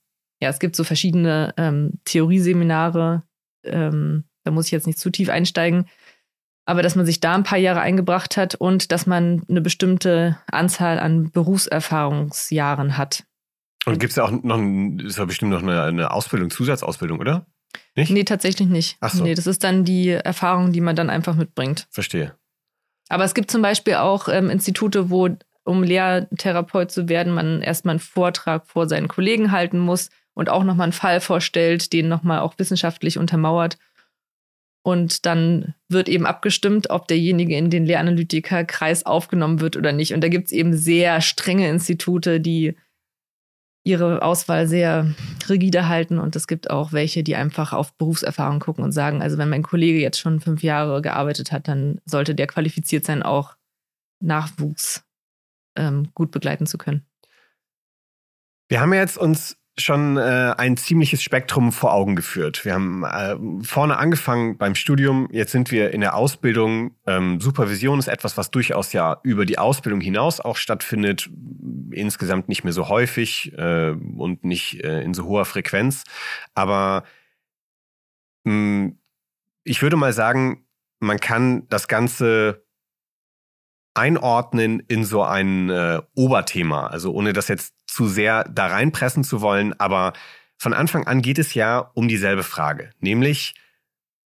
ja, 0.40 0.48
es 0.48 0.58
gibt 0.58 0.76
so 0.76 0.84
verschiedene 0.84 1.52
ähm, 1.56 1.94
Theorieseminare, 2.04 3.22
ähm, 3.64 4.24
da 4.44 4.50
muss 4.50 4.66
ich 4.66 4.72
jetzt 4.72 4.86
nicht 4.86 4.98
zu 4.98 5.10
tief 5.10 5.28
einsteigen, 5.28 5.86
aber 6.64 6.82
dass 6.82 6.94
man 6.94 7.06
sich 7.06 7.20
da 7.20 7.34
ein 7.34 7.42
paar 7.42 7.58
Jahre 7.58 7.80
eingebracht 7.80 8.36
hat 8.36 8.54
und 8.54 8.92
dass 8.92 9.06
man 9.06 9.42
eine 9.48 9.60
bestimmte 9.60 10.38
Anzahl 10.50 10.98
an 10.98 11.30
Berufserfahrungsjahren 11.30 12.96
hat. 12.96 13.24
Und 13.84 13.98
gibt 13.98 14.10
es 14.10 14.16
ja 14.16 14.24
auch 14.24 14.30
noch, 14.30 14.60
ist 15.04 15.18
ja 15.18 15.24
bestimmt 15.24 15.50
noch 15.50 15.62
eine, 15.62 15.82
eine 15.82 16.12
Ausbildung, 16.12 16.50
Zusatzausbildung, 16.50 17.18
oder? 17.18 17.46
Nicht? 17.96 18.12
Nee, 18.12 18.24
tatsächlich 18.24 18.68
nicht. 18.68 18.96
Ach 19.00 19.10
so. 19.12 19.24
Nee, 19.24 19.34
das 19.34 19.48
ist 19.48 19.64
dann 19.64 19.84
die 19.84 20.10
Erfahrung, 20.10 20.72
die 20.72 20.80
man 20.80 20.94
dann 20.94 21.10
einfach 21.10 21.34
mitbringt. 21.34 21.88
Verstehe. 21.90 22.36
Aber 23.08 23.24
es 23.24 23.34
gibt 23.34 23.50
zum 23.50 23.60
Beispiel 23.60 23.96
auch 23.96 24.28
ähm, 24.28 24.48
Institute, 24.50 25.10
wo 25.10 25.28
um 25.64 25.82
Lehrtherapeut 25.82 26.90
zu 26.90 27.08
werden, 27.08 27.32
man 27.32 27.62
erstmal 27.62 27.94
einen 27.94 28.00
Vortrag 28.00 28.66
vor 28.66 28.88
seinen 28.88 29.08
Kollegen 29.08 29.52
halten 29.52 29.78
muss 29.78 30.10
und 30.34 30.48
auch 30.48 30.64
nochmal 30.64 30.86
einen 30.86 30.92
Fall 30.92 31.20
vorstellt, 31.20 31.92
den 31.92 32.08
nochmal 32.08 32.40
auch 32.40 32.58
wissenschaftlich 32.58 33.18
untermauert. 33.18 33.78
Und 34.84 35.26
dann 35.26 35.74
wird 35.88 36.08
eben 36.08 36.26
abgestimmt, 36.26 36.90
ob 36.90 37.06
derjenige 37.06 37.56
in 37.56 37.70
den 37.70 37.86
Lehranalytikerkreis 37.86 39.06
aufgenommen 39.06 39.60
wird 39.60 39.76
oder 39.76 39.92
nicht. 39.92 40.12
Und 40.12 40.22
da 40.22 40.28
gibt 40.28 40.46
es 40.46 40.52
eben 40.52 40.76
sehr 40.76 41.20
strenge 41.20 41.68
Institute, 41.68 42.40
die 42.40 42.74
ihre 43.84 44.22
Auswahl 44.22 44.66
sehr 44.66 45.14
rigide 45.48 45.88
halten. 45.88 46.18
Und 46.18 46.34
es 46.34 46.48
gibt 46.48 46.70
auch 46.70 46.92
welche, 46.92 47.22
die 47.22 47.36
einfach 47.36 47.72
auf 47.72 47.96
Berufserfahrung 47.96 48.58
gucken 48.58 48.82
und 48.82 48.92
sagen, 48.92 49.22
also 49.22 49.38
wenn 49.38 49.48
mein 49.48 49.62
Kollege 49.62 50.00
jetzt 50.00 50.18
schon 50.18 50.40
fünf 50.40 50.64
Jahre 50.64 51.00
gearbeitet 51.00 51.52
hat, 51.52 51.68
dann 51.68 52.00
sollte 52.04 52.34
der 52.34 52.48
qualifiziert 52.48 53.04
sein, 53.04 53.22
auch 53.22 53.56
Nachwuchs 54.20 55.04
ähm, 55.76 56.08
gut 56.14 56.30
begleiten 56.30 56.66
zu 56.66 56.78
können. 56.78 57.06
Wir 58.68 58.80
haben 58.80 58.92
jetzt 58.94 59.18
uns 59.18 59.56
schon 59.78 60.18
äh, 60.18 60.54
ein 60.56 60.76
ziemliches 60.76 61.22
Spektrum 61.22 61.72
vor 61.72 61.94
Augen 61.94 62.14
geführt. 62.14 62.64
Wir 62.64 62.74
haben 62.74 63.04
äh, 63.04 63.64
vorne 63.64 63.96
angefangen 63.96 64.58
beim 64.58 64.74
Studium, 64.74 65.28
jetzt 65.32 65.52
sind 65.52 65.70
wir 65.70 65.92
in 65.92 66.02
der 66.02 66.14
Ausbildung. 66.14 66.94
Ähm, 67.06 67.40
Supervision 67.40 67.98
ist 67.98 68.08
etwas, 68.08 68.36
was 68.36 68.50
durchaus 68.50 68.92
ja 68.92 69.18
über 69.22 69.46
die 69.46 69.58
Ausbildung 69.58 70.00
hinaus 70.00 70.40
auch 70.40 70.56
stattfindet, 70.56 71.30
insgesamt 71.90 72.48
nicht 72.48 72.64
mehr 72.64 72.74
so 72.74 72.88
häufig 72.88 73.52
äh, 73.56 73.90
und 73.90 74.44
nicht 74.44 74.84
äh, 74.84 75.02
in 75.02 75.14
so 75.14 75.24
hoher 75.24 75.46
Frequenz. 75.46 76.04
Aber 76.54 77.04
mh, 78.44 78.52
hm, 78.52 78.98
ich 79.64 79.80
würde 79.80 79.96
mal 79.96 80.12
sagen, 80.12 80.66
man 80.98 81.18
kann 81.18 81.66
das 81.68 81.88
Ganze 81.88 82.64
einordnen 83.94 84.80
in 84.80 85.04
so 85.04 85.22
ein 85.22 85.70
äh, 85.70 86.00
Oberthema. 86.14 86.86
Also 86.86 87.12
ohne 87.12 87.32
das 87.32 87.48
jetzt 87.48 87.74
zu 87.86 88.08
sehr 88.08 88.44
da 88.44 88.66
reinpressen 88.66 89.24
zu 89.24 89.40
wollen, 89.40 89.78
aber 89.78 90.12
von 90.56 90.72
Anfang 90.72 91.06
an 91.06 91.22
geht 91.22 91.38
es 91.38 91.54
ja 91.54 91.78
um 91.78 92.08
dieselbe 92.08 92.42
Frage, 92.42 92.90
nämlich 93.00 93.54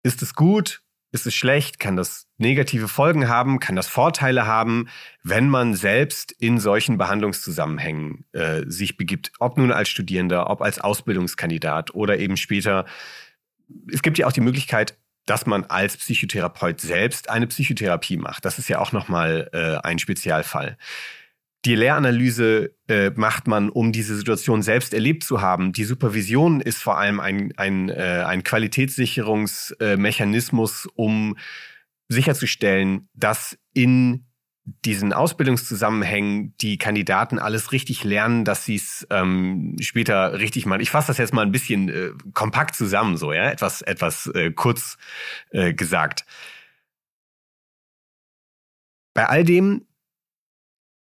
ist 0.03 0.20
es 0.20 0.35
gut, 0.35 0.83
ist 1.12 1.27
es 1.27 1.35
schlecht, 1.35 1.79
kann 1.79 1.96
das 1.96 2.27
negative 2.38 2.88
Folgen 2.88 3.29
haben, 3.29 3.61
kann 3.61 3.77
das 3.77 3.87
Vorteile 3.87 4.46
haben, 4.46 4.88
wenn 5.22 5.48
man 5.48 5.74
selbst 5.74 6.33
in 6.33 6.59
solchen 6.59 6.98
Behandlungszusammenhängen 6.98 8.24
äh, 8.33 8.62
sich 8.66 8.96
begibt, 8.96 9.31
ob 9.38 9.57
nun 9.57 9.70
als 9.70 9.88
Studierender, 9.88 10.50
ob 10.50 10.61
als 10.61 10.81
Ausbildungskandidat 10.81 11.94
oder 11.94 12.18
eben 12.18 12.37
später. 12.37 12.85
Es 13.92 14.03
gibt 14.03 14.18
ja 14.18 14.27
auch 14.27 14.33
die 14.33 14.40
Möglichkeit, 14.40 14.98
dass 15.27 15.47
man 15.47 15.65
als 15.65 15.97
Psychotherapeut 15.97 16.81
selbst 16.81 17.31
eine 17.31 17.47
Psychotherapie 17.47 18.17
macht. 18.17 18.45
Das 18.45 18.59
ist 18.59 18.69
ja 18.69 18.79
auch 18.79 18.93
nochmal 18.93 19.49
äh, 19.53 19.77
ein 19.87 19.99
Spezialfall. 19.99 20.77
Die 21.65 21.77
Lehranalyse 21.77 22.75
äh, 22.89 23.11
macht 23.15 23.47
man, 23.47 23.71
um 23.71 23.91
diese 23.91 24.15
Situation 24.17 24.61
selbst 24.63 24.93
erlebt 24.93 25.25
zu 25.25 25.41
haben. 25.41 25.73
Die 25.73 25.85
Supervision 25.85 26.61
ist 26.61 26.83
vor 26.83 26.99
allem 26.99 27.21
ein, 27.21 27.55
ein, 27.57 27.89
äh, 27.89 28.23
ein 28.27 28.45
Qualitätssicherungsmechanismus, 28.45 30.87
um 30.95 31.39
sicherzustellen, 32.09 33.09
dass 33.15 33.57
in 33.73 34.27
diesen 34.64 35.12
Ausbildungszusammenhängen 35.12 36.55
die 36.59 36.79
Kandidaten 36.79 37.38
alles 37.38 37.72
richtig 37.72 38.03
lernen, 38.03 38.44
dass 38.44 38.64
sie 38.64 38.77
es 38.77 39.07
ähm, 39.11 39.77
später 39.81 40.38
richtig 40.38 40.64
machen. 40.64 40.81
Ich 40.81 40.90
fasse 40.90 41.09
das 41.09 41.18
jetzt 41.18 41.35
mal 41.35 41.42
ein 41.42 41.53
bisschen 41.53 41.88
äh, 41.88 42.12
kompakt 42.33 42.74
zusammen, 42.74 43.16
so 43.18 43.33
ja, 43.33 43.50
etwas 43.50 43.83
etwas 43.83 44.27
äh, 44.29 44.50
kurz 44.53 44.96
äh, 45.50 45.74
gesagt. 45.74 46.24
Bei 49.12 49.27
all 49.27 49.44
dem 49.44 49.87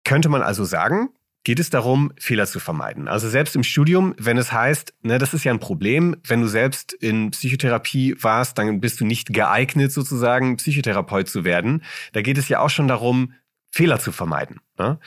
könnte 0.05 0.29
man 0.29 0.43
also 0.43 0.65
sagen, 0.65 1.11
geht 1.47 1.61
es 1.61 1.71
darum, 1.71 2.11
Fehler 2.19 2.47
zu 2.47 2.59
vermeiden. 2.59 3.07
Also 3.07 3.29
selbst 3.29 3.55
im 3.55 3.63
Studium, 3.63 4.17
wenn 4.19 4.37
es 4.37 4.51
heißt, 4.51 4.95
ne, 5.03 5.19
das 5.19 5.33
ist 5.33 5.45
ja 5.45 5.53
ein 5.53 5.61
Problem, 5.61 6.17
wenn 6.27 6.41
du 6.41 6.49
selbst 6.49 6.93
in 6.93 7.31
Psychotherapie 7.31 8.17
warst, 8.21 8.59
dann 8.59 8.81
bist 8.81 8.99
du 8.99 9.05
nicht 9.05 9.33
geeignet, 9.33 9.93
sozusagen 9.93 10.57
Psychotherapeut 10.57 11.29
zu 11.29 11.45
werden. 11.45 11.85
Da 12.15 12.23
geht 12.23 12.37
es 12.37 12.49
ja 12.49 12.59
auch 12.59 12.69
schon 12.69 12.89
darum, 12.89 13.33
Fehler 13.71 14.01
zu 14.01 14.11
vermeiden. 14.11 14.59
Ne? 14.77 14.99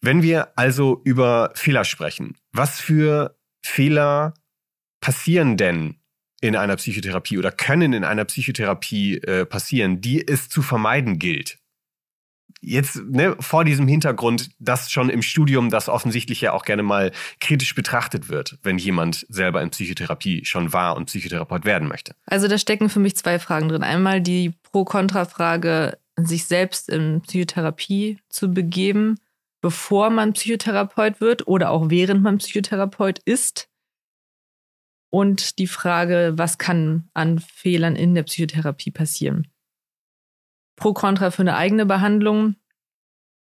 Wenn 0.00 0.22
wir 0.22 0.56
also 0.56 1.02
über 1.04 1.52
Fehler 1.54 1.84
sprechen, 1.84 2.38
was 2.52 2.80
für 2.80 3.36
Fehler 3.62 4.32
passieren 5.02 5.58
denn 5.58 5.96
in 6.40 6.56
einer 6.56 6.76
Psychotherapie 6.76 7.36
oder 7.36 7.52
können 7.52 7.92
in 7.92 8.04
einer 8.04 8.24
Psychotherapie 8.24 9.18
äh, 9.18 9.44
passieren, 9.44 10.00
die 10.00 10.26
es 10.26 10.48
zu 10.48 10.62
vermeiden 10.62 11.18
gilt? 11.18 11.58
Jetzt 12.64 12.96
ne, 12.96 13.34
vor 13.40 13.64
diesem 13.64 13.88
Hintergrund, 13.88 14.50
dass 14.60 14.90
schon 14.90 15.10
im 15.10 15.20
Studium 15.20 15.68
das 15.68 15.88
offensichtlich 15.88 16.40
ja 16.40 16.52
auch 16.52 16.64
gerne 16.64 16.84
mal 16.84 17.10
kritisch 17.40 17.74
betrachtet 17.74 18.28
wird, 18.28 18.56
wenn 18.62 18.78
jemand 18.78 19.26
selber 19.28 19.60
in 19.62 19.70
Psychotherapie 19.70 20.44
schon 20.44 20.72
war 20.72 20.96
und 20.96 21.06
Psychotherapeut 21.06 21.64
werden 21.64 21.88
möchte. 21.88 22.14
Also 22.24 22.46
da 22.46 22.58
stecken 22.58 22.88
für 22.88 23.00
mich 23.00 23.16
zwei 23.16 23.40
Fragen 23.40 23.68
drin. 23.68 23.82
Einmal 23.82 24.20
die 24.20 24.52
Pro-Kontra-Frage, 24.70 25.98
sich 26.16 26.44
selbst 26.44 26.88
in 26.88 27.22
Psychotherapie 27.22 28.18
zu 28.28 28.52
begeben, 28.52 29.16
bevor 29.60 30.10
man 30.10 30.32
Psychotherapeut 30.32 31.20
wird 31.20 31.48
oder 31.48 31.70
auch 31.70 31.90
während 31.90 32.22
man 32.22 32.38
Psychotherapeut 32.38 33.18
ist. 33.24 33.68
Und 35.10 35.58
die 35.58 35.66
Frage, 35.66 36.34
was 36.36 36.58
kann 36.58 37.10
an 37.12 37.40
Fehlern 37.40 37.96
in 37.96 38.14
der 38.14 38.22
Psychotherapie 38.22 38.92
passieren? 38.92 39.48
Pro 40.76 40.92
Kontra 40.92 41.30
für 41.30 41.42
eine 41.42 41.56
eigene 41.56 41.86
Behandlung. 41.86 42.56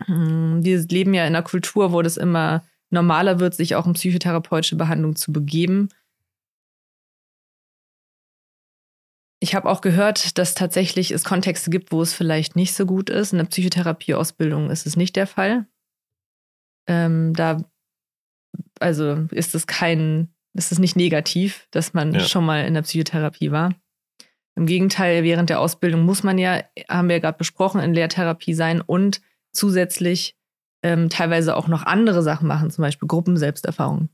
Hm, 0.05 0.65
wir 0.65 0.81
leben 0.85 1.15
ja 1.15 1.23
in 1.23 1.35
einer 1.35 1.43
Kultur, 1.43 1.93
wo 1.93 2.03
das 2.03 2.17
immer 2.17 2.65
normaler 2.91 3.41
wird, 3.41 3.55
sich 3.55 3.75
auch 3.75 3.87
in 3.87 3.95
psychotherapeutische 3.95 4.77
Behandlung 4.77 5.17
zu 5.17 5.33
begeben. 5.33 5.89
Ich 9.41 9.55
habe 9.55 9.69
auch 9.69 9.81
gehört, 9.81 10.39
dass 10.39 10.55
tatsächlich 10.55 11.11
es 11.11 11.25
Kontexte 11.25 11.71
gibt, 11.71 11.93
wo 11.93 12.01
es 12.01 12.15
vielleicht 12.15 12.57
nicht 12.57 12.75
so 12.75 12.87
gut 12.87 13.11
ist. 13.11 13.33
In 13.33 13.39
der 13.39 13.45
Psychotherapieausbildung 13.47 14.71
ist 14.71 14.87
es 14.87 14.97
nicht 14.97 15.17
der 15.17 15.27
Fall. 15.27 15.67
Ähm, 16.87 17.35
da 17.35 17.59
also 18.81 19.27
ist 19.31 19.55
es 19.55 19.67
kein, 19.67 20.29
ist 20.55 20.73
es 20.73 20.79
nicht 20.79 20.97
negativ, 20.97 21.67
dass 21.71 21.95
man 21.95 22.15
ja. 22.15 22.21
schon 22.21 22.45
mal 22.45 22.65
in 22.65 22.75
der 22.75 22.83
Psychotherapie 22.83 23.51
war. 23.51 23.75
Im 24.57 24.67
Gegenteil, 24.67 25.25
während 25.25 25.51
der 25.51 25.61
Ausbildung 25.61 26.03
muss 26.03 26.23
man 26.23 26.39
ja, 26.39 26.63
haben 26.89 27.09
wir 27.09 27.17
ja 27.17 27.21
gerade 27.21 27.39
besprochen, 27.39 27.81
in 27.81 27.95
Lehrtherapie 27.95 28.55
sein 28.55 28.81
und 28.81 29.21
zusätzlich 29.53 30.37
ähm, 30.83 31.09
teilweise 31.09 31.57
auch 31.57 31.67
noch 31.67 31.85
andere 31.85 32.23
Sachen 32.23 32.47
machen, 32.47 32.71
zum 32.71 32.83
Beispiel 32.83 33.09
Gruppenselbsterfahrung. 33.09 34.11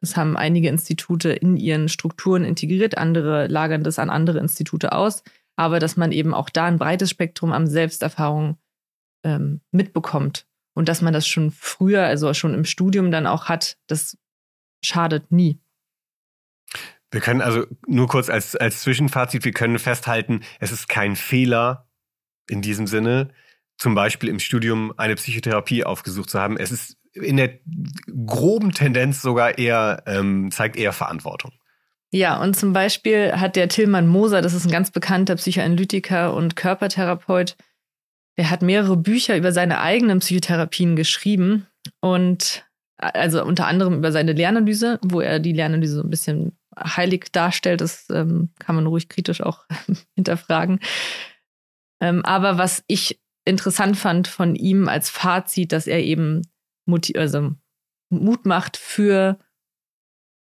Das 0.00 0.16
haben 0.16 0.36
einige 0.36 0.68
Institute 0.68 1.30
in 1.30 1.56
ihren 1.56 1.88
Strukturen 1.88 2.44
integriert, 2.44 2.96
andere 2.96 3.48
lagern 3.48 3.82
das 3.82 3.98
an 3.98 4.10
andere 4.10 4.38
Institute 4.38 4.92
aus, 4.92 5.22
aber 5.56 5.78
dass 5.78 5.96
man 5.96 6.12
eben 6.12 6.34
auch 6.34 6.50
da 6.50 6.66
ein 6.66 6.78
breites 6.78 7.10
Spektrum 7.10 7.52
an 7.52 7.66
Selbsterfahrung 7.66 8.56
ähm, 9.24 9.60
mitbekommt 9.72 10.46
und 10.74 10.88
dass 10.88 11.02
man 11.02 11.12
das 11.12 11.26
schon 11.26 11.50
früher, 11.50 12.04
also 12.04 12.32
schon 12.32 12.54
im 12.54 12.64
Studium 12.64 13.10
dann 13.10 13.26
auch 13.26 13.46
hat, 13.46 13.76
das 13.86 14.16
schadet 14.82 15.32
nie. 15.32 15.60
Wir 17.10 17.20
können 17.20 17.40
also 17.40 17.66
nur 17.86 18.06
kurz 18.06 18.30
als, 18.30 18.54
als 18.56 18.82
Zwischenfazit, 18.82 19.44
wir 19.44 19.52
können 19.52 19.78
festhalten, 19.78 20.42
es 20.60 20.70
ist 20.72 20.88
kein 20.88 21.16
Fehler 21.16 21.88
in 22.48 22.62
diesem 22.62 22.86
Sinne, 22.86 23.30
zum 23.78 23.94
Beispiel 23.94 24.28
im 24.28 24.38
Studium 24.38 24.92
eine 24.96 25.16
Psychotherapie 25.16 25.84
aufgesucht 25.84 26.30
zu 26.30 26.38
haben. 26.38 26.56
Es 26.56 26.70
ist 26.70 26.96
in 27.12 27.36
der 27.36 27.58
groben 28.26 28.72
Tendenz 28.72 29.22
sogar 29.22 29.58
eher, 29.58 30.02
ähm, 30.06 30.50
zeigt 30.52 30.76
eher 30.76 30.92
Verantwortung. 30.92 31.52
Ja, 32.12 32.40
und 32.40 32.56
zum 32.56 32.72
Beispiel 32.72 33.32
hat 33.32 33.56
der 33.56 33.68
Tillmann 33.68 34.08
Moser, 34.08 34.42
das 34.42 34.54
ist 34.54 34.66
ein 34.66 34.72
ganz 34.72 34.90
bekannter 34.90 35.36
Psychoanalytiker 35.36 36.34
und 36.34 36.56
Körpertherapeut, 36.56 37.56
der 38.36 38.50
hat 38.50 38.62
mehrere 38.62 38.96
Bücher 38.96 39.36
über 39.36 39.52
seine 39.52 39.80
eigenen 39.80 40.20
Psychotherapien 40.20 40.96
geschrieben 40.96 41.66
und 42.00 42.64
also 42.96 43.44
unter 43.44 43.66
anderem 43.66 43.94
über 43.94 44.12
seine 44.12 44.32
Lernanalyse, 44.32 44.98
wo 45.02 45.20
er 45.20 45.38
die 45.38 45.52
Lernanalyse 45.52 45.96
so 45.96 46.02
ein 46.02 46.10
bisschen 46.10 46.58
heilig 46.78 47.32
darstellt. 47.32 47.80
Das 47.80 48.08
ähm, 48.10 48.50
kann 48.58 48.76
man 48.76 48.86
ruhig 48.86 49.08
kritisch 49.08 49.40
auch 49.40 49.66
hinterfragen. 50.14 50.80
Ähm, 52.00 52.24
aber 52.24 52.58
was 52.58 52.84
ich 52.86 53.20
interessant 53.44 53.96
fand 53.96 54.28
von 54.28 54.54
ihm 54.54 54.88
als 54.88 55.10
Fazit, 55.10 55.72
dass 55.72 55.86
er 55.86 56.02
eben 56.02 56.42
also 57.16 57.52
Mut 58.10 58.46
macht 58.46 58.76
für 58.76 59.38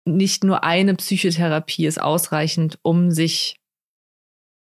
nicht 0.05 0.43
nur 0.43 0.65
eine 0.65 0.95
Psychotherapie 0.95 1.85
ist 1.85 2.01
ausreichend, 2.01 2.79
um 2.81 3.11
sich 3.11 3.55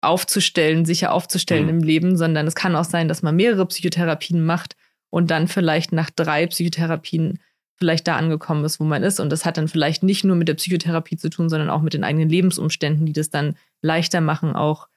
aufzustellen, 0.02 0.86
sicher 0.86 1.14
aufzustellen 1.14 1.66
mhm. 1.66 1.70
im 1.70 1.84
Leben, 1.84 2.18
sondern 2.18 2.48
es 2.48 2.56
kann 2.56 2.76
auch 2.76 2.84
sein, 2.86 3.08
dass 3.08 3.22
man 3.22 3.36
mehrere 3.36 3.66
Psychotherapien 3.66 4.46
macht 4.46 4.76
und 5.10 5.32
dann 5.32 5.48
vielleicht 5.48 5.92
nach 5.92 6.10
drei 6.10 6.48
Psychotherapien 6.48 7.40
vielleicht 7.80 8.08
da 8.08 8.18
angekommen 8.18 8.66
ist, 8.66 8.80
wo 8.80 8.84
man 8.84 9.04
ist. 9.04 9.20
Und 9.20 9.30
das 9.30 9.46
hat 9.46 9.58
dann 9.58 9.68
vielleicht 9.68 10.04
nicht 10.04 10.24
nur 10.26 10.36
mit 10.36 10.48
der 10.48 10.54
Psychotherapie 10.56 11.18
zu 11.18 11.30
tun, 11.30 11.50
sondern 11.50 11.70
auch 11.70 11.82
mit 11.82 11.94
den 11.94 12.04
eigenen 12.04 12.30
Lebensumständen, 12.30 13.06
die 13.06 13.14
das 13.14 13.30
dann 13.30 13.56
leichter 13.82 14.22
machen, 14.22 14.54
auch 14.54 14.90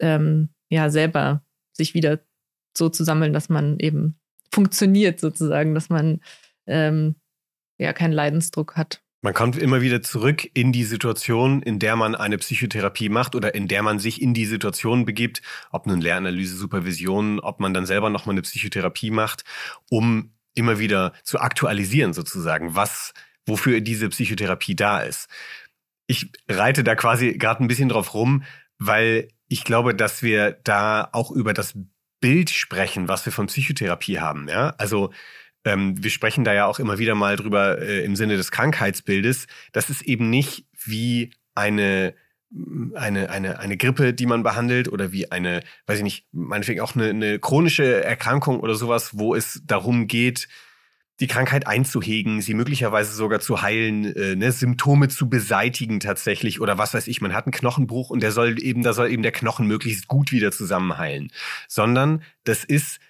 ähm, 0.00 0.48
ja 0.68 0.90
selber 0.90 1.42
sich 1.72 1.94
wieder 1.94 2.20
so 2.76 2.88
zu 2.88 3.04
sammeln, 3.04 3.32
dass 3.32 3.48
man 3.48 3.78
eben 3.78 4.18
funktioniert 4.52 5.20
sozusagen, 5.20 5.74
dass 5.74 5.88
man 5.88 6.20
ähm, 6.66 7.14
ja 7.78 7.92
keinen 7.92 8.12
Leidensdruck 8.12 8.76
hat. 8.76 9.00
Man 9.20 9.34
kommt 9.34 9.56
immer 9.56 9.80
wieder 9.80 10.00
zurück 10.00 10.48
in 10.54 10.72
die 10.72 10.84
Situation, 10.84 11.60
in 11.62 11.80
der 11.80 11.96
man 11.96 12.14
eine 12.14 12.38
Psychotherapie 12.38 13.08
macht 13.08 13.34
oder 13.34 13.52
in 13.54 13.66
der 13.66 13.82
man 13.82 13.98
sich 13.98 14.22
in 14.22 14.32
die 14.32 14.46
Situation 14.46 15.04
begibt, 15.04 15.42
ob 15.72 15.86
nun 15.86 16.00
Lehranalyse, 16.00 16.56
Supervision, 16.56 17.40
ob 17.40 17.58
man 17.58 17.74
dann 17.74 17.84
selber 17.84 18.10
nochmal 18.10 18.34
eine 18.34 18.42
Psychotherapie 18.42 19.10
macht, 19.10 19.42
um 19.90 20.32
immer 20.58 20.78
wieder 20.78 21.12
zu 21.22 21.40
aktualisieren 21.40 22.12
sozusagen, 22.12 22.74
was, 22.74 23.14
wofür 23.46 23.80
diese 23.80 24.08
Psychotherapie 24.08 24.76
da 24.76 25.00
ist. 25.00 25.28
Ich 26.06 26.30
reite 26.48 26.84
da 26.84 26.94
quasi 26.94 27.32
gerade 27.34 27.62
ein 27.62 27.68
bisschen 27.68 27.88
drauf 27.88 28.14
rum, 28.14 28.42
weil 28.78 29.28
ich 29.48 29.64
glaube, 29.64 29.94
dass 29.94 30.22
wir 30.22 30.52
da 30.64 31.08
auch 31.12 31.30
über 31.30 31.54
das 31.54 31.74
Bild 32.20 32.50
sprechen, 32.50 33.08
was 33.08 33.24
wir 33.24 33.32
von 33.32 33.46
Psychotherapie 33.46 34.18
haben. 34.18 34.48
Ja, 34.48 34.74
also 34.78 35.12
ähm, 35.64 36.02
wir 36.02 36.10
sprechen 36.10 36.44
da 36.44 36.52
ja 36.52 36.66
auch 36.66 36.78
immer 36.78 36.98
wieder 36.98 37.14
mal 37.14 37.36
drüber 37.36 37.80
äh, 37.80 38.04
im 38.04 38.16
Sinne 38.16 38.36
des 38.36 38.50
Krankheitsbildes. 38.50 39.46
Das 39.72 39.90
ist 39.90 40.02
eben 40.02 40.30
nicht 40.30 40.66
wie 40.72 41.30
eine 41.54 42.14
eine, 42.94 43.30
eine, 43.30 43.58
eine 43.58 43.76
Grippe, 43.76 44.14
die 44.14 44.26
man 44.26 44.42
behandelt 44.42 44.90
oder 44.90 45.12
wie 45.12 45.30
eine, 45.30 45.62
weiß 45.86 45.98
ich 45.98 46.04
nicht, 46.04 46.26
meinetwegen 46.32 46.80
auch 46.80 46.94
eine, 46.94 47.10
eine 47.10 47.38
chronische 47.38 48.02
Erkrankung 48.02 48.60
oder 48.60 48.74
sowas, 48.74 49.18
wo 49.18 49.34
es 49.34 49.62
darum 49.66 50.06
geht, 50.06 50.48
die 51.20 51.26
Krankheit 51.26 51.66
einzuhegen, 51.66 52.40
sie 52.40 52.54
möglicherweise 52.54 53.12
sogar 53.12 53.40
zu 53.40 53.60
heilen, 53.60 54.04
äh, 54.14 54.36
ne, 54.36 54.52
Symptome 54.52 55.08
zu 55.08 55.28
beseitigen 55.28 55.98
tatsächlich 56.00 56.60
oder 56.60 56.78
was 56.78 56.94
weiß 56.94 57.08
ich, 57.08 57.20
man 57.20 57.34
hat 57.34 57.46
einen 57.46 57.52
Knochenbruch 57.52 58.10
und 58.10 58.22
der 58.22 58.30
soll 58.30 58.62
eben, 58.62 58.82
da 58.82 58.92
soll 58.92 59.10
eben 59.10 59.22
der 59.22 59.32
Knochen 59.32 59.66
möglichst 59.66 60.06
gut 60.06 60.30
wieder 60.30 60.52
zusammenheilen. 60.52 61.32
Sondern 61.66 62.22
das 62.44 62.64
ist, 62.64 63.00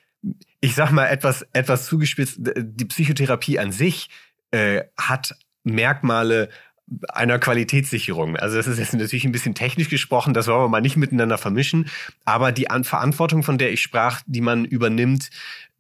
ich 0.60 0.74
sag 0.74 0.90
mal 0.90 1.06
etwas, 1.06 1.46
etwas 1.52 1.86
zugespitzt, 1.86 2.38
die 2.40 2.84
Psychotherapie 2.86 3.58
an 3.58 3.72
sich 3.72 4.08
äh, 4.52 4.84
hat 4.96 5.36
Merkmale 5.64 6.48
einer 7.08 7.38
Qualitätssicherung. 7.38 8.36
Also 8.36 8.56
das 8.56 8.66
ist 8.66 8.78
jetzt 8.78 8.94
natürlich 8.94 9.24
ein 9.24 9.32
bisschen 9.32 9.54
technisch 9.54 9.88
gesprochen, 9.88 10.34
das 10.34 10.46
wollen 10.46 10.62
wir 10.62 10.68
mal 10.68 10.80
nicht 10.80 10.96
miteinander 10.96 11.38
vermischen, 11.38 11.90
aber 12.24 12.52
die 12.52 12.70
An 12.70 12.84
Verantwortung, 12.84 13.42
von 13.42 13.58
der 13.58 13.72
ich 13.72 13.82
sprach, 13.82 14.22
die 14.26 14.40
man 14.40 14.64
übernimmt, 14.64 15.30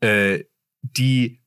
äh, 0.00 0.44
die 0.82 1.40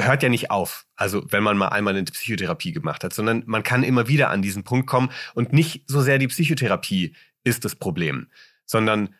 hört 0.00 0.22
ja 0.22 0.28
nicht 0.28 0.50
auf. 0.50 0.86
Also 0.96 1.24
wenn 1.30 1.42
man 1.42 1.56
mal 1.56 1.68
einmal 1.68 1.94
eine 1.94 2.04
Psychotherapie 2.04 2.72
gemacht 2.72 3.04
hat, 3.04 3.12
sondern 3.12 3.42
man 3.46 3.62
kann 3.62 3.82
immer 3.82 4.08
wieder 4.08 4.30
an 4.30 4.42
diesen 4.42 4.64
Punkt 4.64 4.86
kommen 4.86 5.10
und 5.34 5.52
nicht 5.52 5.84
so 5.86 6.00
sehr 6.00 6.18
die 6.18 6.28
Psychotherapie 6.28 7.14
ist 7.44 7.64
das 7.64 7.76
Problem, 7.76 8.28
sondern 8.66 9.14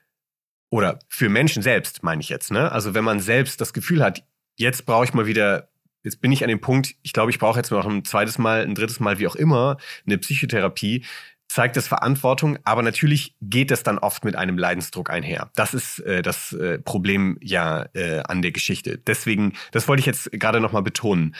oder 0.70 1.00
für 1.08 1.28
Menschen 1.28 1.62
selbst 1.62 2.02
meine 2.02 2.20
ich 2.20 2.28
jetzt, 2.28 2.50
ne? 2.52 2.70
Also 2.70 2.94
wenn 2.94 3.04
man 3.04 3.20
selbst 3.20 3.60
das 3.60 3.72
Gefühl 3.72 4.02
hat, 4.02 4.24
jetzt 4.56 4.86
brauche 4.86 5.04
ich 5.04 5.14
mal 5.14 5.26
wieder 5.26 5.69
jetzt 6.02 6.20
bin 6.20 6.32
ich 6.32 6.42
an 6.42 6.48
dem 6.48 6.60
Punkt, 6.60 6.94
ich 7.02 7.12
glaube, 7.12 7.30
ich 7.30 7.38
brauche 7.38 7.58
jetzt 7.58 7.70
noch 7.70 7.86
ein 7.86 8.04
zweites 8.04 8.38
Mal, 8.38 8.62
ein 8.62 8.74
drittes 8.74 9.00
Mal, 9.00 9.18
wie 9.18 9.26
auch 9.26 9.36
immer, 9.36 9.76
eine 10.06 10.18
Psychotherapie, 10.18 11.04
zeigt 11.48 11.76
das 11.76 11.88
Verantwortung, 11.88 12.58
aber 12.62 12.82
natürlich 12.82 13.34
geht 13.40 13.72
es 13.72 13.82
dann 13.82 13.98
oft 13.98 14.24
mit 14.24 14.36
einem 14.36 14.56
Leidensdruck 14.56 15.10
einher. 15.10 15.50
Das 15.56 15.74
ist 15.74 15.98
äh, 16.00 16.22
das 16.22 16.52
äh, 16.52 16.78
Problem 16.78 17.38
ja 17.42 17.86
äh, 17.92 18.20
an 18.20 18.40
der 18.40 18.52
Geschichte. 18.52 18.98
Deswegen, 18.98 19.54
das 19.72 19.88
wollte 19.88 20.00
ich 20.00 20.06
jetzt 20.06 20.30
gerade 20.30 20.60
nochmal 20.60 20.82
betonen. 20.82 21.34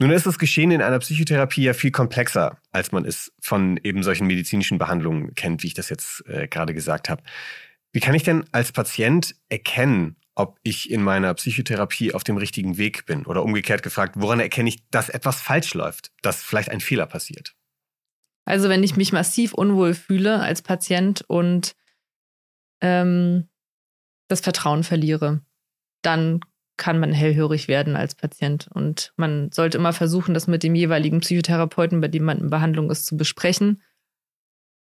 Nun 0.00 0.10
ist 0.10 0.26
das 0.26 0.40
Geschehen 0.40 0.72
in 0.72 0.82
einer 0.82 0.98
Psychotherapie 0.98 1.62
ja 1.62 1.74
viel 1.74 1.92
komplexer, 1.92 2.58
als 2.72 2.90
man 2.90 3.04
es 3.04 3.32
von 3.40 3.78
eben 3.84 4.02
solchen 4.02 4.26
medizinischen 4.26 4.78
Behandlungen 4.78 5.34
kennt, 5.36 5.62
wie 5.62 5.68
ich 5.68 5.74
das 5.74 5.88
jetzt 5.90 6.26
äh, 6.26 6.48
gerade 6.48 6.74
gesagt 6.74 7.08
habe. 7.08 7.22
Wie 7.92 8.00
kann 8.00 8.16
ich 8.16 8.24
denn 8.24 8.44
als 8.50 8.72
Patient 8.72 9.36
erkennen, 9.48 10.16
ob 10.34 10.58
ich 10.62 10.90
in 10.90 11.02
meiner 11.02 11.32
Psychotherapie 11.34 12.12
auf 12.12 12.24
dem 12.24 12.36
richtigen 12.36 12.76
Weg 12.76 13.06
bin? 13.06 13.26
Oder 13.26 13.42
umgekehrt 13.42 13.82
gefragt, 13.82 14.16
woran 14.18 14.40
erkenne 14.40 14.68
ich, 14.68 14.88
dass 14.90 15.08
etwas 15.08 15.40
falsch 15.40 15.74
läuft, 15.74 16.12
dass 16.22 16.42
vielleicht 16.42 16.70
ein 16.70 16.80
Fehler 16.80 17.06
passiert? 17.06 17.54
Also 18.44 18.68
wenn 18.68 18.82
ich 18.82 18.96
mich 18.96 19.12
massiv 19.12 19.54
unwohl 19.54 19.94
fühle 19.94 20.40
als 20.40 20.62
Patient 20.62 21.22
und 21.28 21.74
ähm, 22.82 23.48
das 24.28 24.40
Vertrauen 24.40 24.84
verliere, 24.84 25.40
dann 26.02 26.40
kann 26.76 26.98
man 26.98 27.12
hellhörig 27.12 27.68
werden 27.68 27.96
als 27.96 28.14
Patient. 28.14 28.68
Und 28.72 29.12
man 29.16 29.50
sollte 29.52 29.78
immer 29.78 29.92
versuchen, 29.92 30.34
das 30.34 30.46
mit 30.46 30.62
dem 30.62 30.74
jeweiligen 30.74 31.20
Psychotherapeuten, 31.20 32.00
bei 32.00 32.08
dem 32.08 32.24
man 32.24 32.38
in 32.38 32.50
Behandlung 32.50 32.90
ist, 32.90 33.06
zu 33.06 33.16
besprechen. 33.16 33.82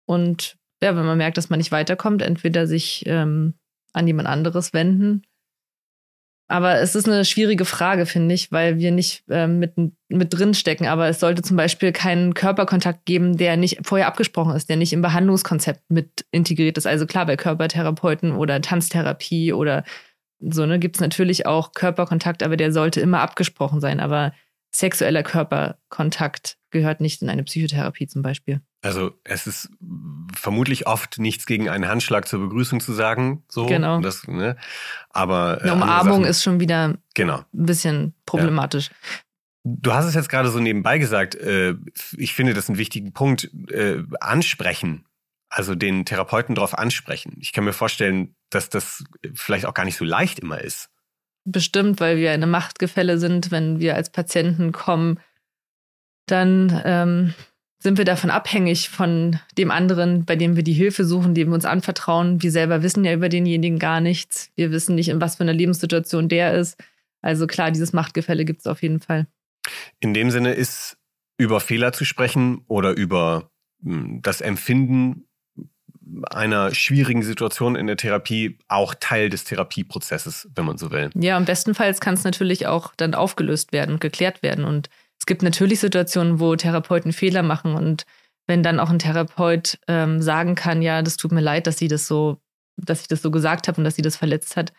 Und 0.06 0.58
ja, 0.82 0.96
wenn 0.96 1.06
man 1.06 1.18
merkt, 1.18 1.38
dass 1.38 1.50
man 1.50 1.60
nicht 1.60 1.72
weiterkommt, 1.72 2.22
entweder 2.22 2.66
sich 2.68 3.04
ähm, 3.06 3.56
an 3.96 4.08
jemand 4.08 4.28
anderes 4.28 4.74
wenden. 4.74 5.24
Aber 6.48 6.80
es 6.80 6.93
ist 6.93 7.08
eine 7.08 7.26
schwierige 7.26 7.66
Frage, 7.66 8.06
finde 8.06 8.36
ich, 8.36 8.52
weil 8.52 8.78
wir 8.78 8.91
nicht 8.91 9.24
ähm, 9.30 9.58
mit, 9.58 9.74
mit 10.10 10.34
drin 10.34 10.54
stecken. 10.54 10.86
Aber 10.86 11.08
es 11.08 11.20
sollte 11.20 11.41
zum 11.41 11.58
Beispiel 11.58 11.91
keinen 11.91 12.36
Körperkontakt 12.36 13.06
geben, 13.06 13.38
der 13.38 13.58
nicht 13.58 13.80
vorher 13.82 14.06
abgesprochen 14.06 14.56
ist, 14.56 14.70
der 14.70 14.78
nicht 14.78 14.93
im 14.93 15.02
Behandlungskonzept 15.02 15.82
mit 15.89 16.26
integriert 16.32 16.78
ist. 16.78 16.86
Also 16.86 17.08
klar, 17.08 17.26
bei 17.26 17.36
Körpertherapeuten 17.36 18.34
oder 18.34 18.62
Tanztherapie 18.62 19.54
oder 19.54 19.84
so, 20.39 20.68
ne, 20.68 20.78
gibt 20.78 20.98
es 20.98 21.02
natürlich 21.02 21.48
auch 21.48 21.72
Körperkontakt, 21.72 22.43
aber 22.43 22.58
der 22.58 22.72
sollte 22.72 23.02
immer 23.02 23.22
abgesprochen 23.22 23.82
sein. 23.82 24.00
Aber 24.00 24.32
sexueller 24.72 25.24
Körperkontakt 25.24 26.58
gehört 26.70 27.02
nicht 27.02 27.24
in 27.24 27.30
eine 27.30 27.43
Psychotherapie 27.43 28.06
zum 28.06 28.22
Beispiel. 28.22 28.62
Also 28.86 29.20
es 29.24 29.48
ist 29.48 29.70
vermutlich 30.36 30.86
oft 30.86 31.18
nichts 31.18 31.46
gegen 31.46 31.70
einen 31.70 31.88
Handschlag 31.88 32.28
zur 32.28 32.40
Begrüßung 32.40 32.80
zu 32.80 32.94
sagen. 32.94 33.44
So, 33.50 33.66
genau. 33.66 34.00
Das, 34.00 34.28
ne? 34.28 34.58
Aber 35.10 35.60
äh, 35.60 35.64
eine 35.64 35.74
Umarmung 35.74 36.24
ist 36.24 36.44
schon 36.44 36.60
wieder 36.60 36.96
genau. 37.14 37.40
ein 37.40 37.66
bisschen 37.66 38.14
problematisch. 38.26 38.90
Ja. 38.90 39.20
Du 39.64 39.94
hast 39.94 40.06
es 40.06 40.14
jetzt 40.14 40.30
gerade 40.30 40.50
so 40.50 40.60
nebenbei 40.60 41.00
gesagt. 41.00 41.34
Äh, 41.34 41.76
ich 42.16 42.34
finde 42.36 42.54
das 42.54 42.70
einen 42.70 42.78
wichtigen 42.78 43.14
Punkt. 43.14 43.50
Äh, 43.72 44.04
ansprechen 44.20 45.06
also 45.56 45.74
den 45.74 46.04
Therapeuten 46.06 46.54
darauf 46.56 46.78
ansprechen. 46.78 47.38
Ich 47.40 47.54
kann 47.54 47.64
mir 47.64 47.72
vorstellen, 47.72 48.36
dass 48.50 48.70
das 48.70 49.06
vielleicht 49.34 49.66
auch 49.66 49.74
gar 49.74 49.86
nicht 49.86 49.96
so 49.96 50.04
leicht 50.04 50.40
immer 50.40 50.60
ist. 50.60 50.90
Bestimmt, 51.46 52.02
weil 52.02 52.18
wir 52.18 52.34
in 52.34 52.44
einem 52.44 52.52
Machtgefälle 52.52 53.18
sind, 53.18 53.52
wenn 53.52 53.80
wir 53.80 53.96
als 53.96 54.12
Patienten 54.12 54.74
kommen, 54.74 55.20
dann 56.26 56.82
ähm, 56.84 57.34
sind 57.86 58.00
wir 58.00 58.06
davon 58.06 58.32
abhängig 58.32 58.90
von 58.90 59.40
dem 59.60 59.70
anderen, 59.70 60.26
bei 60.26 60.36
dem 60.36 60.56
wir 60.56 60.64
die 60.64 60.74
Hilfe 60.74 61.06
suchen, 61.06 61.36
dem 61.36 61.50
wir 61.50 61.54
uns 61.54 61.66
anvertrauen. 61.66 62.42
Wir 62.42 62.50
selber 62.50 62.82
wissen 62.82 63.06
ja 63.06 63.14
über 63.14 63.30
denjenigen 63.30 63.78
gar 63.78 64.02
nichts. 64.02 64.50
Wir 64.56 64.72
wissen 64.72 64.96
nicht, 64.96 65.10
in 65.10 65.22
was 65.22 65.36
für 65.36 65.44
einer 65.44 65.54
Lebenssituation 65.54 66.28
der 66.28 66.56
ist. 66.56 66.84
Also 67.22 67.46
klar, 67.46 67.70
dieses 67.70 67.94
Machtgefälle 67.94 68.44
gibt 68.44 68.62
es 68.62 68.68
auf 68.68 68.82
jeden 68.82 69.00
Fall. 69.00 69.28
In 70.00 70.16
dem 70.16 70.32
Sinne 70.32 70.54
ist 70.54 70.98
über 71.38 71.60
Fehler 71.60 71.94
zu 71.94 72.06
sprechen 72.06 72.64
oder 72.68 72.90
über 72.98 73.52
hm, 73.84 74.20
das 74.24 74.42
Empfinden 74.42 75.28
einer 76.32 76.74
schwierigen 76.74 77.22
Situation 77.22 77.76
in 77.76 77.86
der 77.86 77.98
Therapie 77.98 78.58
auch 78.68 78.96
Teil 79.00 79.30
des 79.30 79.44
Therapieprozesses, 79.44 80.50
wenn 80.56 80.66
man 80.66 80.80
so 80.80 80.90
will. 80.90 81.12
Ja, 81.14 81.38
im 81.38 81.46
bestenfalls 81.46 82.02
kann 82.02 82.16
es 82.16 82.24
natürlich 82.24 82.66
auch 82.66 82.96
dann 82.98 83.14
aufgelöst 83.14 83.74
werden 83.74 83.94
und 83.94 84.02
geklärt 84.02 84.42
werden. 84.42 84.66
Und 84.66 84.90
es 85.26 85.28
gibt 85.28 85.42
natürlich 85.42 85.80
Situationen, 85.80 86.40
wo 86.40 86.56
Therapeuten 86.56 87.12
Fehler 87.12 87.42
machen 87.42 87.74
und 87.74 88.06
wenn 88.46 88.62
dann 88.62 88.80
auch 88.80 88.92
ein 88.92 89.00
Therapeut 89.00 89.80
ähm, 89.88 90.22
sagen 90.22 90.54
kann, 90.54 90.84
ja, 90.84 91.02
das 91.02 91.18
tut 91.18 91.32
mir 91.32 91.42
leid, 91.42 91.66
dass 91.66 91.80
sie 91.80 91.88
das 91.88 92.06
so, 92.06 92.38
dass 92.78 93.02
ich 93.02 93.08
das 93.08 93.24
so 93.24 93.32
gesagt 93.32 93.68
habe 93.68 93.80
und 93.80 93.86
dass 93.86 93.96
sie 93.96 94.04
das 94.04 94.18
verletzt 94.18 94.56
hat, 94.56 94.72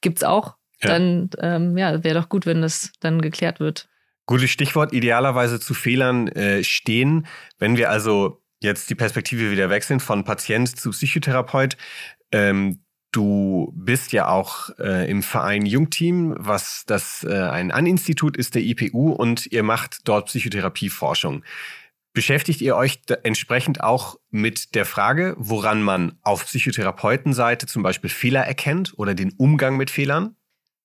gibt 0.00 0.18
es 0.18 0.24
auch. 0.24 0.56
Ja. 0.82 0.88
Dann 0.88 1.30
ähm, 1.38 1.78
ja, 1.78 2.02
wäre 2.02 2.20
doch 2.20 2.28
gut, 2.28 2.46
wenn 2.46 2.62
das 2.62 2.90
dann 2.98 3.22
geklärt 3.22 3.60
wird. 3.60 3.88
Gutes 4.26 4.50
Stichwort, 4.50 4.92
idealerweise 4.92 5.60
zu 5.60 5.72
Fehlern 5.72 6.26
äh, 6.26 6.64
stehen. 6.64 7.28
Wenn 7.60 7.76
wir 7.76 7.90
also 7.90 8.42
jetzt 8.60 8.90
die 8.90 8.96
Perspektive 8.96 9.52
wieder 9.52 9.70
wechseln 9.70 10.00
von 10.00 10.24
Patient 10.24 10.68
zu 10.68 10.90
Psychotherapeut. 10.90 11.76
Ähm, 12.32 12.80
du 13.12 13.72
bist 13.74 14.12
ja 14.12 14.28
auch 14.28 14.70
äh, 14.78 15.10
im 15.10 15.22
Verein 15.22 15.66
Jungteam, 15.66 16.34
was 16.38 16.84
das 16.86 17.24
äh, 17.24 17.32
ein 17.32 17.70
An-Institut 17.70 18.36
ist 18.36 18.54
der 18.54 18.62
IPU 18.62 19.12
und 19.12 19.46
ihr 19.46 19.62
macht 19.62 20.08
dort 20.08 20.26
Psychotherapieforschung. 20.26 21.44
Beschäftigt 22.12 22.60
ihr 22.60 22.76
euch 22.76 23.00
entsprechend 23.22 23.82
auch 23.82 24.18
mit 24.30 24.74
der 24.74 24.84
Frage, 24.84 25.36
woran 25.38 25.82
man 25.82 26.18
auf 26.22 26.44
Psychotherapeutenseite 26.46 27.66
zum 27.66 27.82
Beispiel 27.82 28.10
Fehler 28.10 28.42
erkennt 28.42 28.94
oder 28.96 29.14
den 29.14 29.32
Umgang 29.36 29.76
mit 29.76 29.90
Fehlern? 29.90 30.34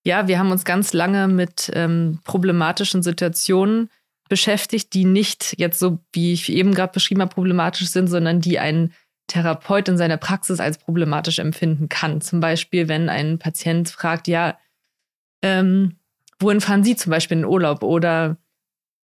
Ja, 0.04 0.28
wir 0.28 0.38
haben 0.38 0.52
uns 0.52 0.66
ganz 0.66 0.94
lange 0.94 1.28
mit 1.28 1.72
ähm, 1.74 2.20
problematischen 2.24 3.02
Situationen 3.02 3.90
beschäftigt, 4.30 4.94
die 4.94 5.06
nicht 5.06 5.56
jetzt 5.58 5.80
so, 5.80 6.00
wie 6.14 6.34
ich 6.34 6.52
eben 6.52 6.76
gerade 6.76 6.94
beschrieben 6.94 7.22
habe, 7.22 7.34
problematisch 7.34 7.88
sind, 7.88 8.08
sondern 8.08 8.40
die 8.40 8.60
ein 8.60 8.94
Therapeut 9.28 9.88
in 9.90 9.98
seiner 9.98 10.18
Praxis 10.18 10.60
als 10.60 10.78
problematisch 10.78 11.40
empfinden 11.40 11.90
kann. 11.90 12.22
Zum 12.22 12.40
Beispiel, 12.40 12.88
wenn 12.88 13.10
ein 13.10 13.40
Patient 13.40 13.90
fragt, 13.90 14.28
ja, 14.28 14.58
ähm, 15.42 15.98
wohin 16.40 16.62
fahren 16.62 16.84
Sie 16.84 16.96
zum 16.96 17.12
Beispiel 17.12 17.38
in 17.38 17.44
den 17.44 17.50
Urlaub? 17.50 17.84
Oder 17.84 18.38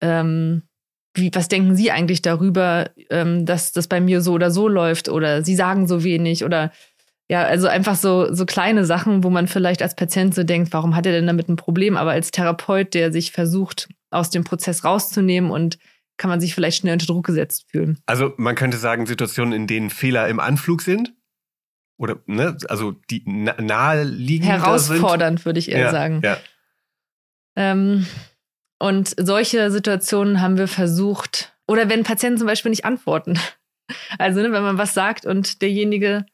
ähm, 0.02 0.64
wie, 1.14 1.32
was 1.34 1.48
denken 1.48 1.76
Sie 1.76 1.92
eigentlich 1.92 2.22
darüber, 2.22 2.90
ähm, 3.10 3.46
dass 3.46 3.72
das 3.72 3.88
bei 3.88 4.02
mir 4.02 4.22
so 4.22 4.34
oder 4.34 4.52
so 4.52 4.68
läuft? 4.68 5.10
Oder 5.10 5.44
Sie 5.44 5.56
sagen 5.56 5.88
so 5.88 6.04
wenig? 6.04 6.44
Oder 6.44 6.72
ja, 7.30 7.44
also 7.44 7.68
einfach 7.68 7.96
so, 7.96 8.32
so 8.34 8.46
kleine 8.46 8.86
Sachen, 8.86 9.24
wo 9.24 9.30
man 9.30 9.48
vielleicht 9.48 9.82
als 9.82 9.96
Patient 9.96 10.36
so 10.36 10.44
denkt, 10.44 10.72
warum 10.74 10.96
hat 10.96 11.06
er 11.06 11.12
denn 11.12 11.26
damit 11.26 11.50
ein 11.50 11.56
Problem? 11.56 11.98
Aber 11.98 12.12
als 12.12 12.32
Therapeut, 12.32 12.94
der 12.94 13.12
sich 13.12 13.32
versucht, 13.32 13.90
aus 14.12 14.30
dem 14.30 14.44
Prozess 14.44 14.84
rauszunehmen 14.84 15.50
und 15.50 15.80
kann 16.18 16.30
man 16.30 16.40
sich 16.40 16.56
vielleicht 16.56 16.78
schnell 16.78 16.94
unter 16.94 17.06
Druck 17.06 17.26
gesetzt 17.26 17.66
fühlen. 17.70 18.00
Also 18.06 18.34
man 18.38 18.56
könnte 18.56 18.78
sagen, 18.78 19.06
Situationen, 19.06 19.54
in 19.54 19.68
denen 19.68 19.90
Fehler 19.90 20.28
im 20.28 20.40
Anflug 20.40 20.82
sind? 20.82 21.14
Oder, 21.98 22.20
ne, 22.26 22.58
also 22.68 22.94
die 23.10 23.24
naheliegend 23.26 24.50
Herausfordernd, 24.50 25.40
sind. 25.40 25.46
würde 25.46 25.60
ich 25.60 25.72
eher 25.72 25.80
ja, 25.80 25.92
sagen. 25.92 26.22
Ja. 26.24 26.38
Ähm, 27.56 28.06
und 28.80 29.16
solche 29.18 29.72
Situationen 29.72 30.42
haben 30.42 30.58
wir 30.58 30.68
versucht, 30.68 31.54
oder 31.68 31.90
wenn 31.90 32.04
Patienten 32.04 32.38
zum 32.38 32.48
Beispiel 32.48 32.72
nicht 32.72 32.86
antworten. 32.86 33.40
Also, 34.18 34.42
ne, 34.42 34.52
wenn 34.52 34.64
man 34.64 34.80
was 34.80 34.96
sagt 34.96 35.28
und 35.28 35.62
derjenige 35.62 36.26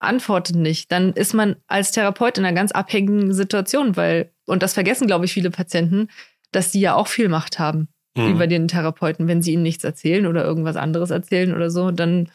antwortet 0.00 0.56
nicht, 0.56 0.90
dann 0.90 1.12
ist 1.12 1.32
man 1.32 1.54
als 1.68 1.92
Therapeut 1.92 2.38
in 2.38 2.44
einer 2.44 2.56
ganz 2.56 2.72
abhängigen 2.72 3.32
Situation, 3.32 3.94
weil, 3.96 4.32
und 4.46 4.64
das 4.64 4.74
vergessen, 4.74 5.06
glaube 5.06 5.24
ich, 5.24 5.32
viele 5.32 5.52
Patienten, 5.52 6.08
dass 6.50 6.72
die 6.72 6.80
ja 6.80 6.96
auch 6.96 7.06
viel 7.06 7.28
Macht 7.28 7.60
haben 7.60 7.86
mhm. 8.16 8.32
über 8.32 8.46
den 8.46 8.68
Therapeuten. 8.68 9.28
Wenn 9.28 9.42
sie 9.42 9.52
ihnen 9.52 9.62
nichts 9.62 9.84
erzählen 9.84 10.26
oder 10.26 10.44
irgendwas 10.44 10.76
anderes 10.76 11.10
erzählen 11.10 11.54
oder 11.54 11.70
so, 11.70 11.90
dann 11.90 12.30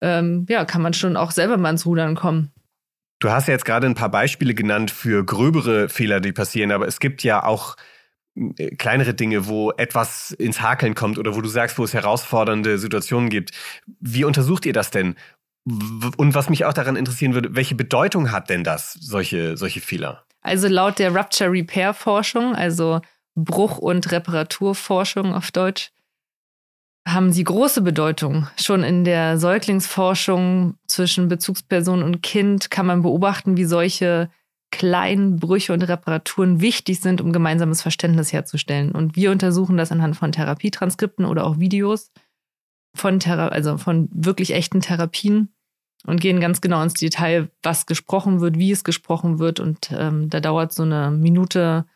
ähm, 0.00 0.46
ja, 0.48 0.64
kann 0.64 0.82
man 0.82 0.94
schon 0.94 1.16
auch 1.16 1.30
selber 1.30 1.56
mal 1.56 1.70
ins 1.70 1.86
Rudern 1.86 2.14
kommen. 2.14 2.52
Du 3.20 3.30
hast 3.30 3.48
ja 3.48 3.52
jetzt 3.52 3.66
gerade 3.66 3.86
ein 3.86 3.94
paar 3.94 4.10
Beispiele 4.10 4.54
genannt 4.54 4.90
für 4.90 5.24
gröbere 5.24 5.88
Fehler, 5.90 6.20
die 6.20 6.32
passieren, 6.32 6.72
aber 6.72 6.88
es 6.88 7.00
gibt 7.00 7.22
ja 7.22 7.44
auch 7.44 7.76
äh, 8.34 8.74
kleinere 8.76 9.12
Dinge, 9.12 9.46
wo 9.46 9.72
etwas 9.72 10.30
ins 10.32 10.62
Hakeln 10.62 10.94
kommt 10.94 11.18
oder 11.18 11.36
wo 11.36 11.42
du 11.42 11.48
sagst, 11.48 11.78
wo 11.78 11.84
es 11.84 11.92
herausfordernde 11.92 12.78
Situationen 12.78 13.28
gibt. 13.28 13.50
Wie 14.00 14.24
untersucht 14.24 14.64
ihr 14.64 14.72
das 14.72 14.90
denn? 14.90 15.16
Und 16.16 16.34
was 16.34 16.48
mich 16.48 16.64
auch 16.64 16.72
daran 16.72 16.96
interessieren 16.96 17.34
würde, 17.34 17.54
welche 17.54 17.74
Bedeutung 17.74 18.32
hat 18.32 18.48
denn 18.48 18.64
das, 18.64 18.94
solche, 18.94 19.58
solche 19.58 19.80
Fehler? 19.80 20.24
Also 20.40 20.68
laut 20.68 20.98
der 20.98 21.14
Rupture 21.14 21.52
Repair 21.52 21.92
Forschung, 21.92 22.54
also 22.54 23.02
Bruch- 23.34 23.78
und 23.78 24.10
Reparaturforschung 24.12 25.34
auf 25.34 25.50
Deutsch, 25.50 25.92
haben 27.06 27.32
sie 27.32 27.44
große 27.44 27.80
Bedeutung. 27.80 28.46
Schon 28.56 28.82
in 28.82 29.04
der 29.04 29.38
Säuglingsforschung 29.38 30.74
zwischen 30.86 31.28
Bezugsperson 31.28 32.02
und 32.02 32.22
Kind 32.22 32.70
kann 32.70 32.86
man 32.86 33.02
beobachten, 33.02 33.56
wie 33.56 33.64
solche 33.64 34.30
kleinen 34.70 35.36
Brüche 35.36 35.72
und 35.72 35.82
Reparaturen 35.82 36.60
wichtig 36.60 37.00
sind, 37.00 37.20
um 37.20 37.32
gemeinsames 37.32 37.82
Verständnis 37.82 38.32
herzustellen. 38.32 38.92
Und 38.92 39.16
wir 39.16 39.30
untersuchen 39.30 39.76
das 39.76 39.90
anhand 39.90 40.16
von 40.16 40.32
Therapietranskripten 40.32 41.24
oder 41.24 41.44
auch 41.44 41.58
Videos 41.58 42.12
von 42.94 43.20
Thera 43.20 43.48
also 43.48 43.78
von 43.78 44.08
wirklich 44.12 44.52
echten 44.52 44.80
Therapien 44.80 45.52
und 46.06 46.20
gehen 46.20 46.40
ganz 46.40 46.60
genau 46.60 46.82
ins 46.82 46.94
Detail, 46.94 47.50
was 47.62 47.86
gesprochen 47.86 48.40
wird, 48.40 48.58
wie 48.58 48.72
es 48.72 48.84
gesprochen 48.84 49.38
wird. 49.38 49.60
Und 49.60 49.90
ähm, 49.92 50.30
da 50.30 50.40
dauert 50.40 50.72
so 50.72 50.82
eine 50.82 51.10
Minute 51.10 51.86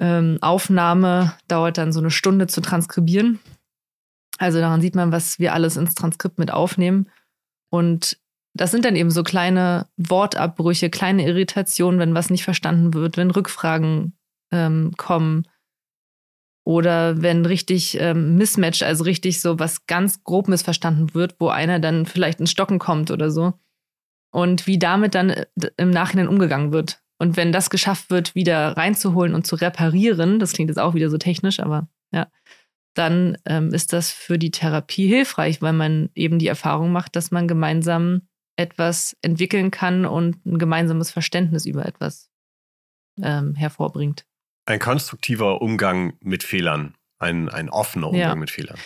ähm, 0.00 0.38
Aufnahme 0.40 1.34
dauert 1.46 1.78
dann 1.78 1.92
so 1.92 2.00
eine 2.00 2.10
Stunde 2.10 2.46
zu 2.46 2.60
transkribieren. 2.60 3.38
Also 4.38 4.58
daran 4.58 4.80
sieht 4.80 4.94
man, 4.94 5.12
was 5.12 5.38
wir 5.38 5.52
alles 5.52 5.76
ins 5.76 5.94
Transkript 5.94 6.38
mit 6.38 6.50
aufnehmen. 6.50 7.10
Und 7.70 8.18
das 8.54 8.70
sind 8.70 8.84
dann 8.84 8.96
eben 8.96 9.10
so 9.10 9.22
kleine 9.22 9.86
Wortabbrüche, 9.96 10.90
kleine 10.90 11.26
Irritationen, 11.26 12.00
wenn 12.00 12.14
was 12.14 12.30
nicht 12.30 12.44
verstanden 12.44 12.94
wird, 12.94 13.16
wenn 13.16 13.30
Rückfragen 13.30 14.16
ähm, 14.50 14.92
kommen 14.96 15.46
oder 16.64 17.22
wenn 17.22 17.46
richtig 17.46 17.98
ähm, 18.00 18.36
Mismatch, 18.36 18.82
also 18.82 19.04
richtig 19.04 19.40
so 19.40 19.58
was 19.58 19.86
ganz 19.86 20.24
grob 20.24 20.48
missverstanden 20.48 21.14
wird, 21.14 21.36
wo 21.38 21.48
einer 21.48 21.78
dann 21.78 22.06
vielleicht 22.06 22.40
ins 22.40 22.50
Stocken 22.50 22.78
kommt 22.78 23.10
oder 23.10 23.30
so. 23.30 23.54
Und 24.32 24.66
wie 24.66 24.78
damit 24.78 25.14
dann 25.14 25.30
äh, 25.30 25.46
im 25.76 25.90
Nachhinein 25.90 26.28
umgegangen 26.28 26.72
wird. 26.72 27.02
Und 27.20 27.36
wenn 27.36 27.52
das 27.52 27.68
geschafft 27.68 28.08
wird, 28.08 28.34
wieder 28.34 28.78
reinzuholen 28.78 29.34
und 29.34 29.46
zu 29.46 29.56
reparieren, 29.56 30.38
das 30.38 30.54
klingt 30.54 30.70
jetzt 30.70 30.78
auch 30.78 30.94
wieder 30.94 31.10
so 31.10 31.18
technisch, 31.18 31.60
aber 31.60 31.86
ja, 32.12 32.28
dann 32.94 33.36
ähm, 33.44 33.74
ist 33.74 33.92
das 33.92 34.10
für 34.10 34.38
die 34.38 34.50
Therapie 34.50 35.06
hilfreich, 35.06 35.60
weil 35.60 35.74
man 35.74 36.08
eben 36.14 36.38
die 36.38 36.46
Erfahrung 36.46 36.92
macht, 36.92 37.16
dass 37.16 37.30
man 37.30 37.46
gemeinsam 37.46 38.22
etwas 38.56 39.16
entwickeln 39.20 39.70
kann 39.70 40.06
und 40.06 40.44
ein 40.46 40.58
gemeinsames 40.58 41.10
Verständnis 41.10 41.66
über 41.66 41.84
etwas 41.84 42.30
ähm, 43.22 43.54
hervorbringt. 43.54 44.24
Ein 44.64 44.78
konstruktiver 44.78 45.60
Umgang 45.60 46.14
mit 46.20 46.42
Fehlern, 46.42 46.94
ein, 47.18 47.50
ein 47.50 47.68
offener 47.68 48.08
Umgang 48.08 48.28
Ja. 48.28 48.34
mit 48.34 48.50
Fehlern. 48.50 48.78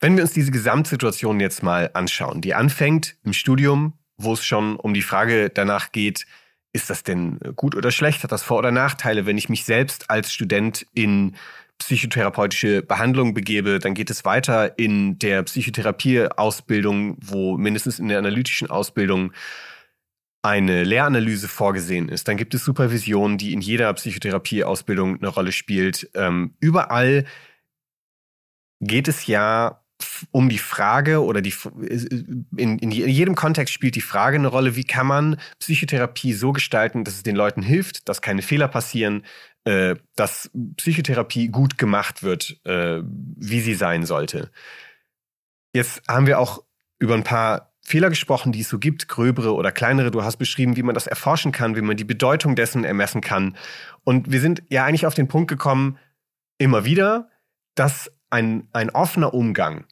Wenn 0.00 0.16
wir 0.16 0.22
uns 0.22 0.32
diese 0.32 0.50
Gesamtsituation 0.50 1.40
jetzt 1.40 1.62
mal 1.62 1.90
anschauen, 1.92 2.40
die 2.40 2.54
anfängt 2.54 3.18
im 3.22 3.34
Studium, 3.34 3.98
wo 4.16 4.32
es 4.32 4.46
schon 4.46 4.76
um 4.76 4.94
die 4.94 5.02
Frage 5.02 5.50
danach 5.50 5.92
geht, 5.92 6.26
ist 6.72 6.90
das 6.90 7.02
denn 7.02 7.38
gut 7.56 7.74
oder 7.74 7.90
schlecht, 7.90 8.22
hat 8.22 8.32
das 8.32 8.42
Vor- 8.42 8.58
oder 8.58 8.70
Nachteile, 8.70 9.26
wenn 9.26 9.38
ich 9.38 9.48
mich 9.48 9.64
selbst 9.64 10.10
als 10.10 10.32
Student 10.32 10.86
in 10.94 11.36
psychotherapeutische 11.78 12.82
Behandlung 12.82 13.34
begebe, 13.34 13.78
dann 13.78 13.94
geht 13.94 14.10
es 14.10 14.24
weiter 14.24 14.78
in 14.78 15.18
der 15.18 15.42
Psychotherapieausbildung, 15.42 17.16
wo 17.20 17.56
mindestens 17.56 17.98
in 17.98 18.08
der 18.08 18.18
analytischen 18.18 18.70
Ausbildung 18.70 19.32
eine 20.42 20.84
Lehranalyse 20.84 21.48
vorgesehen 21.48 22.08
ist. 22.08 22.28
Dann 22.28 22.36
gibt 22.36 22.54
es 22.54 22.64
Supervision, 22.64 23.36
die 23.38 23.52
in 23.52 23.60
jeder 23.60 23.92
Psychotherapieausbildung 23.92 25.16
eine 25.16 25.28
Rolle 25.28 25.52
spielt. 25.52 26.08
Ähm, 26.14 26.54
überall 26.60 27.24
geht 28.80 29.08
es 29.08 29.26
ja 29.26 29.79
um 30.30 30.48
die 30.48 30.58
Frage 30.58 31.22
oder 31.22 31.42
die 31.42 31.54
in, 32.56 32.78
in 32.78 32.90
jedem 32.90 33.34
Kontext 33.34 33.74
spielt 33.74 33.94
die 33.94 34.00
Frage 34.00 34.36
eine 34.36 34.48
Rolle, 34.48 34.76
wie 34.76 34.84
kann 34.84 35.06
man 35.06 35.40
Psychotherapie 35.58 36.32
so 36.32 36.52
gestalten, 36.52 37.04
dass 37.04 37.14
es 37.14 37.22
den 37.22 37.36
Leuten 37.36 37.62
hilft, 37.62 38.08
dass 38.08 38.22
keine 38.22 38.42
Fehler 38.42 38.68
passieren, 38.68 39.24
äh, 39.64 39.96
dass 40.16 40.50
Psychotherapie 40.76 41.48
gut 41.48 41.78
gemacht 41.78 42.22
wird, 42.22 42.60
äh, 42.64 43.02
wie 43.04 43.60
sie 43.60 43.74
sein 43.74 44.04
sollte. 44.04 44.50
Jetzt 45.74 46.02
haben 46.08 46.26
wir 46.26 46.38
auch 46.38 46.64
über 46.98 47.14
ein 47.14 47.24
paar 47.24 47.70
Fehler 47.82 48.08
gesprochen, 48.08 48.52
die 48.52 48.60
es 48.60 48.68
so 48.68 48.78
gibt, 48.78 49.08
gröbere 49.08 49.54
oder 49.54 49.72
kleinere. 49.72 50.10
Du 50.10 50.22
hast 50.22 50.36
beschrieben, 50.36 50.76
wie 50.76 50.82
man 50.82 50.94
das 50.94 51.06
erforschen 51.06 51.52
kann, 51.52 51.76
wie 51.76 51.82
man 51.82 51.96
die 51.96 52.04
Bedeutung 52.04 52.54
dessen 52.54 52.84
ermessen 52.84 53.20
kann. 53.20 53.56
Und 54.04 54.30
wir 54.30 54.40
sind 54.40 54.62
ja 54.68 54.84
eigentlich 54.84 55.06
auf 55.06 55.14
den 55.14 55.28
Punkt 55.28 55.48
gekommen, 55.48 55.98
immer 56.58 56.84
wieder, 56.84 57.28
dass 57.74 58.12
ein, 58.30 58.68
ein 58.72 58.90
offener 58.90 59.34
Umgang 59.34 59.84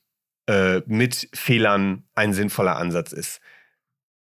äh, 0.48 0.80
mit 0.86 1.28
Fehlern 1.34 2.04
ein 2.14 2.32
sinnvoller 2.32 2.76
Ansatz 2.76 3.12
ist. 3.12 3.40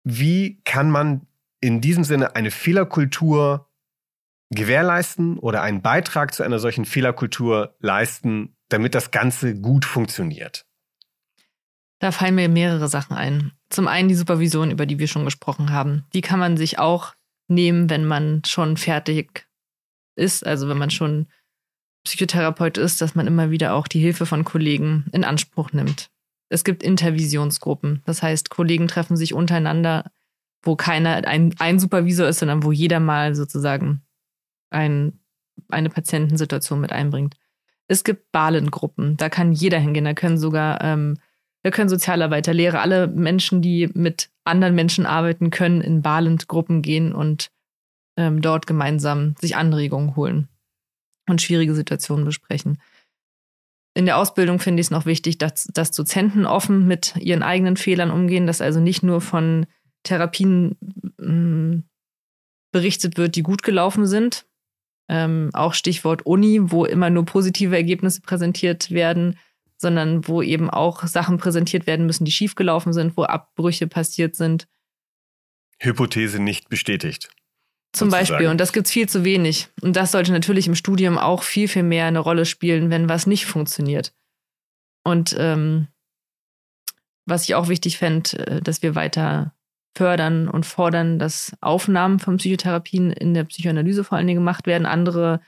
Wie 0.04 0.62
kann 0.64 0.90
man 0.90 1.28
in 1.60 1.82
diesem 1.82 2.04
Sinne 2.04 2.36
eine 2.36 2.52
Fehlerkultur 2.52 3.70
gewährleisten 4.50 5.38
oder 5.40 5.62
einen 5.62 5.82
Beitrag 5.82 6.34
zu 6.34 6.44
einer 6.44 6.60
solchen 6.60 6.86
Fehlerkultur 6.86 7.76
leisten, 7.80 8.56
damit 8.70 8.96
das 8.96 9.12
Ganze 9.12 9.56
gut 9.56 9.86
funktioniert? 9.86 10.66
Da 12.00 12.12
fallen 12.12 12.36
mir 12.36 12.50
mehrere 12.50 12.88
Sachen 12.88 13.16
ein. 13.16 13.52
Zum 13.70 13.88
einen 13.88 14.10
die 14.10 14.16
Supervision, 14.16 14.72
über 14.72 14.86
die 14.86 15.00
wir 15.00 15.08
schon 15.08 15.24
gesprochen 15.24 15.72
haben. 15.72 16.06
Die 16.14 16.22
kann 16.22 16.40
man 16.40 16.58
sich 16.58 16.80
auch 16.80 17.14
nehmen, 17.48 17.90
wenn 17.90 18.06
man 18.06 18.42
schon 18.46 18.76
fertig 18.76 19.48
ist, 20.16 20.46
also 20.46 20.68
wenn 20.68 20.78
man 20.78 20.90
schon 20.90 21.28
Psychotherapeut 22.04 22.78
ist, 22.78 23.02
dass 23.02 23.16
man 23.16 23.28
immer 23.28 23.52
wieder 23.52 23.74
auch 23.74 23.88
die 23.88 24.00
Hilfe 24.00 24.26
von 24.26 24.44
Kollegen 24.44 25.06
in 25.12 25.24
Anspruch 25.24 25.72
nimmt. 25.72 26.10
Es 26.50 26.64
gibt 26.64 26.84
Intervisionsgruppen. 26.84 28.02
Das 28.06 28.24
heißt, 28.24 28.50
Kollegen 28.50 28.88
treffen 28.88 29.16
sich 29.16 29.34
untereinander, 29.34 30.12
wo 30.64 30.76
keiner 30.76 31.28
ein, 31.28 31.56
ein 31.60 31.80
Supervisor 31.80 32.28
ist, 32.28 32.40
sondern 32.40 32.64
wo 32.64 32.72
jeder 32.72 33.00
mal 33.00 33.36
sozusagen 33.36 34.02
ein, 34.70 35.20
eine 35.70 35.90
Patientensituation 35.90 36.82
mit 36.82 36.92
einbringt. 36.92 37.36
Es 37.88 38.04
gibt 38.04 38.32
Balengruppen, 38.32 39.18
da 39.18 39.30
kann 39.30 39.54
jeder 39.54 39.80
hingehen. 39.80 40.06
Da 40.06 40.14
können 40.14 40.38
sogar, 40.38 40.84
ähm, 40.84 41.18
da 41.64 41.72
können 41.72 41.90
Sozialarbeiter, 41.90 42.54
Lehrer, 42.54 42.82
alle 42.82 43.08
Menschen, 43.08 43.62
die 43.62 43.90
mit 43.94 44.30
anderen 44.44 44.76
Menschen 44.76 45.06
arbeiten, 45.06 45.52
können 45.52 45.82
in 45.82 46.02
Balengruppen 46.02 46.82
gehen 46.82 47.14
und 47.14 47.52
ähm, 48.18 48.42
dort 48.42 48.66
gemeinsam 48.66 49.36
sich 49.40 49.56
Anregungen 49.56 50.16
holen 50.16 50.48
und 51.32 51.42
schwierige 51.42 51.74
Situationen 51.74 52.26
besprechen. 52.26 52.80
In 53.94 54.06
der 54.06 54.18
Ausbildung 54.18 54.60
finde 54.60 54.80
ich 54.80 54.88
es 54.88 54.92
noch 54.92 55.06
wichtig, 55.06 55.38
dass, 55.38 55.66
dass 55.66 55.92
Dozenten 55.92 56.46
offen 56.46 56.88
mit 56.88 57.16
ihren 57.18 57.44
eigenen 57.44 57.76
Fehlern 57.76 58.12
umgehen, 58.12 58.48
dass 58.48 58.62
also 58.62 58.80
nicht 58.80 59.04
nur 59.04 59.20
von 59.20 59.66
Therapien 60.04 60.78
mh, 61.18 61.84
berichtet 62.72 63.18
wird, 63.18 63.36
die 63.36 63.44
gut 63.44 63.64
gelaufen 63.64 64.06
sind. 64.06 64.46
Ähm, 65.10 65.50
auch 65.54 65.74
Stichwort 65.74 66.26
Uni, 66.26 66.72
wo 66.72 66.86
immer 66.86 67.10
nur 67.10 67.26
positive 67.26 67.76
Ergebnisse 67.76 68.22
präsentiert 68.22 68.92
werden, 68.92 69.38
sondern 69.78 70.26
wo 70.28 70.42
eben 70.42 70.70
auch 70.70 71.06
Sachen 71.06 71.38
präsentiert 71.38 71.86
werden 71.86 72.06
müssen, 72.06 72.24
die 72.24 72.32
schiefgelaufen 72.32 72.94
sind, 72.94 73.18
wo 73.18 73.24
Abbrüche 73.24 73.88
passiert 73.88 74.36
sind. 74.36 74.68
Hypothese 75.80 76.40
nicht 76.40 76.70
bestätigt. 76.70 77.30
Zum 77.94 78.10
sozusagen. 78.10 78.30
Beispiel. 78.30 78.48
Und 78.48 78.60
das 78.60 78.74
gibt's 78.74 78.92
viel 78.92 79.10
zu 79.10 79.24
wenig. 79.26 79.68
Und 79.82 79.96
das 79.96 80.12
sollte 80.12 80.32
natürlich 80.32 80.68
im 80.68 80.76
Studium 80.76 81.18
auch 81.18 81.44
viel, 81.44 81.68
viel 81.68 81.84
mehr 81.84 82.06
eine 82.06 82.20
Rolle 82.20 82.46
spielen, 82.46 82.90
wenn 82.90 83.10
was 83.10 83.28
nicht 83.28 83.46
funktioniert. 83.46 84.14
Und 85.04 85.36
ähm, 85.38 85.88
was 87.26 87.44
ich 87.44 87.56
auch 87.56 87.68
wichtig 87.68 87.98
fände, 87.98 88.62
dass 88.64 88.82
wir 88.82 88.96
weiter 88.96 89.54
fördern 89.96 90.48
und 90.48 90.66
fordern, 90.66 91.20
dass 91.20 91.54
Aufnahmen 91.60 92.20
von 92.20 92.38
Psychotherapien 92.38 93.12
in 93.12 93.34
der 93.34 93.44
Psychoanalyse 93.44 94.04
vor 94.04 94.18
allen 94.18 94.28
Dingen 94.28 94.40
gemacht 94.40 94.68
werden. 94.68 94.86
Andere 94.86 95.42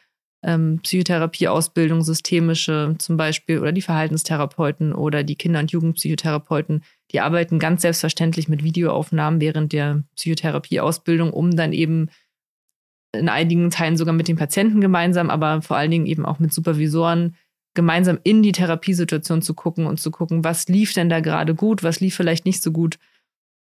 ähm, 0.44 0.80
Psychotherapieausbildung, 0.84 2.02
systemische 2.02 2.96
zum 2.98 3.16
Beispiel, 3.16 3.60
oder 3.60 3.72
die 3.72 3.82
Verhaltenstherapeuten 3.82 4.94
oder 4.94 5.24
die 5.24 5.38
Kinder- 5.38 5.60
und 5.60 5.72
Jugendpsychotherapeuten, 5.72 6.84
die 7.12 7.22
arbeiten 7.22 7.60
ganz 7.60 7.84
selbstverständlich 7.84 8.50
mit 8.50 8.64
Videoaufnahmen 8.64 9.40
während 9.40 9.72
der 9.72 10.04
Psychotherapieausbildung, 10.16 11.32
um 11.32 11.56
dann 11.56 11.72
eben 11.72 12.10
in 13.14 13.30
einigen 13.30 13.70
Teilen 13.70 13.98
sogar 13.98 14.14
mit 14.14 14.28
den 14.28 14.36
Patienten 14.36 14.82
gemeinsam, 14.82 15.30
aber 15.30 15.62
vor 15.62 15.78
allen 15.78 15.92
Dingen 15.92 16.06
eben 16.06 16.26
auch 16.26 16.40
mit 16.40 16.54
Supervisoren 16.54 17.36
gemeinsam 17.74 18.20
in 18.24 18.44
die 18.44 18.52
Therapiesituation 18.52 19.42
zu 19.42 19.54
gucken 19.54 19.86
und 19.86 20.00
zu 20.00 20.12
gucken, 20.12 20.44
was 20.44 20.68
lief 20.68 20.94
denn 20.94 21.10
da 21.10 21.20
gerade 21.20 21.56
gut, 21.56 21.84
was 21.84 22.00
lief 22.00 22.16
vielleicht 22.16 22.46
nicht 22.46 22.62
so 22.62 22.72
gut 22.72 23.00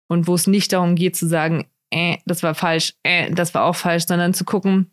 und 0.08 0.26
wo 0.26 0.34
es 0.34 0.46
nicht 0.46 0.72
darum 0.72 0.94
geht 0.94 1.16
zu 1.16 1.26
sagen, 1.26 1.66
äh, 1.90 2.18
das 2.26 2.42
war 2.42 2.54
falsch, 2.54 2.94
äh, 3.02 3.30
das 3.30 3.54
war 3.54 3.64
auch 3.64 3.76
falsch, 3.76 4.06
sondern 4.06 4.34
zu 4.34 4.44
gucken, 4.44 4.90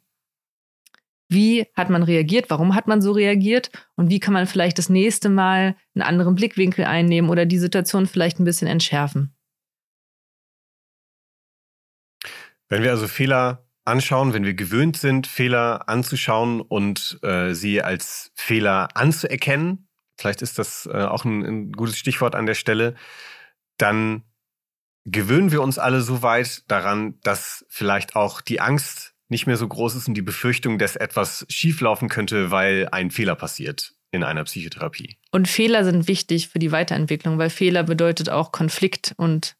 wie 1.29 1.65
hat 1.75 1.89
man 1.89 2.03
reagiert, 2.03 2.49
warum 2.49 2.75
hat 2.75 2.87
man 2.87 3.01
so 3.01 3.11
reagiert 3.11 3.71
und 3.95 4.09
wie 4.09 4.19
kann 4.19 4.33
man 4.33 4.47
vielleicht 4.47 4.77
das 4.77 4.89
nächste 4.89 5.29
Mal 5.29 5.75
einen 5.95 6.03
anderen 6.03 6.35
Blickwinkel 6.35 6.85
einnehmen 6.85 7.29
oder 7.29 7.45
die 7.45 7.57
Situation 7.57 8.05
vielleicht 8.05 8.39
ein 8.39 8.45
bisschen 8.45 8.67
entschärfen. 8.67 9.35
Wenn 12.67 12.83
wir 12.83 12.91
also 12.91 13.07
Fehler 13.07 13.64
anschauen, 13.85 14.33
wenn 14.33 14.43
wir 14.43 14.55
gewöhnt 14.55 14.97
sind, 14.97 15.27
Fehler 15.27 15.87
anzuschauen 15.87 16.61
und 16.61 17.19
äh, 17.21 17.53
sie 17.53 17.81
als 17.81 18.31
Fehler 18.35 18.89
anzuerkennen, 18.95 19.87
vielleicht 20.17 20.41
ist 20.41 20.59
das 20.59 20.89
äh, 20.91 21.03
auch 21.03 21.23
ein, 21.25 21.43
ein 21.43 21.71
gutes 21.71 21.97
Stichwort 21.97 22.35
an 22.35 22.45
der 22.45 22.55
Stelle, 22.55 22.95
dann 23.77 24.23
gewöhnen 25.05 25.51
wir 25.51 25.61
uns 25.61 25.77
alle 25.77 26.01
so 26.01 26.21
weit 26.23 26.63
daran, 26.69 27.19
dass 27.21 27.65
vielleicht 27.69 28.15
auch 28.15 28.41
die 28.41 28.59
Angst 28.59 29.13
nicht 29.29 29.47
mehr 29.47 29.57
so 29.57 29.67
groß 29.67 29.95
ist 29.95 30.07
und 30.07 30.15
die 30.15 30.21
Befürchtung, 30.21 30.77
dass 30.77 30.95
etwas 30.95 31.45
schieflaufen 31.49 32.09
könnte, 32.09 32.51
weil 32.51 32.89
ein 32.91 33.11
Fehler 33.11 33.35
passiert 33.35 33.93
in 34.11 34.23
einer 34.23 34.43
Psychotherapie. 34.43 35.17
Und 35.31 35.47
Fehler 35.47 35.83
sind 35.83 36.07
wichtig 36.07 36.47
für 36.47 36.59
die 36.59 36.71
Weiterentwicklung, 36.71 37.37
weil 37.37 37.49
Fehler 37.49 37.83
bedeutet 37.83 38.29
auch 38.29 38.51
Konflikt 38.51 39.13
und 39.17 39.55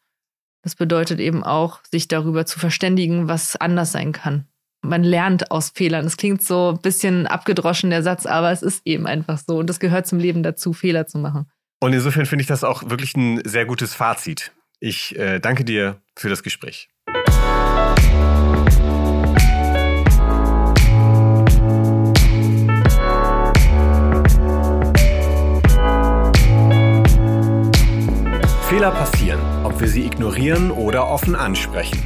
das 0.66 0.74
bedeutet 0.74 1.20
eben 1.20 1.44
auch, 1.44 1.80
sich 1.92 2.08
darüber 2.08 2.48
zu 2.48 2.58
verständigen, 2.58 3.28
was 3.28 3.56
anders 3.56 3.92
sein 3.92 4.14
kann. 4.14 4.48
Man 4.82 5.04
lernt 5.04 5.52
aus 5.52 5.70
Fehlern. 5.70 6.08
Es 6.08 6.18
klingt 6.18 6.42
so 6.42 6.72
ein 6.72 6.82
bisschen 6.82 7.28
abgedroschen, 7.28 7.92
der 7.92 8.02
Satz, 8.02 8.26
aber 8.26 8.52
es 8.52 8.64
ist 8.64 8.82
eben 8.84 9.06
einfach 9.06 9.38
so. 9.38 9.60
Und 9.60 9.70
es 9.70 9.80
gehört 9.80 10.08
zum 10.08 10.18
Leben 10.18 10.42
dazu, 10.42 10.74
Fehler 10.74 11.06
zu 11.06 11.20
machen. 11.20 11.52
Und 11.80 11.94
insofern 11.94 12.26
finde 12.26 12.42
ich 12.42 12.48
das 12.48 12.64
auch 12.64 12.90
wirklich 12.90 13.16
ein 13.16 13.42
sehr 13.46 13.68
gutes 13.68 13.94
Fazit. 13.94 14.54
Ich 14.80 15.16
äh, 15.20 15.40
danke 15.40 15.66
dir 15.66 16.02
für 16.16 16.30
das 16.30 16.42
Gespräch. 16.42 16.90
Fehler 28.76 28.92
passieren, 28.92 29.40
ob 29.64 29.80
wir 29.80 29.88
sie 29.88 30.06
ignorieren 30.06 30.70
oder 30.70 31.08
offen 31.08 31.34
ansprechen. 31.34 31.98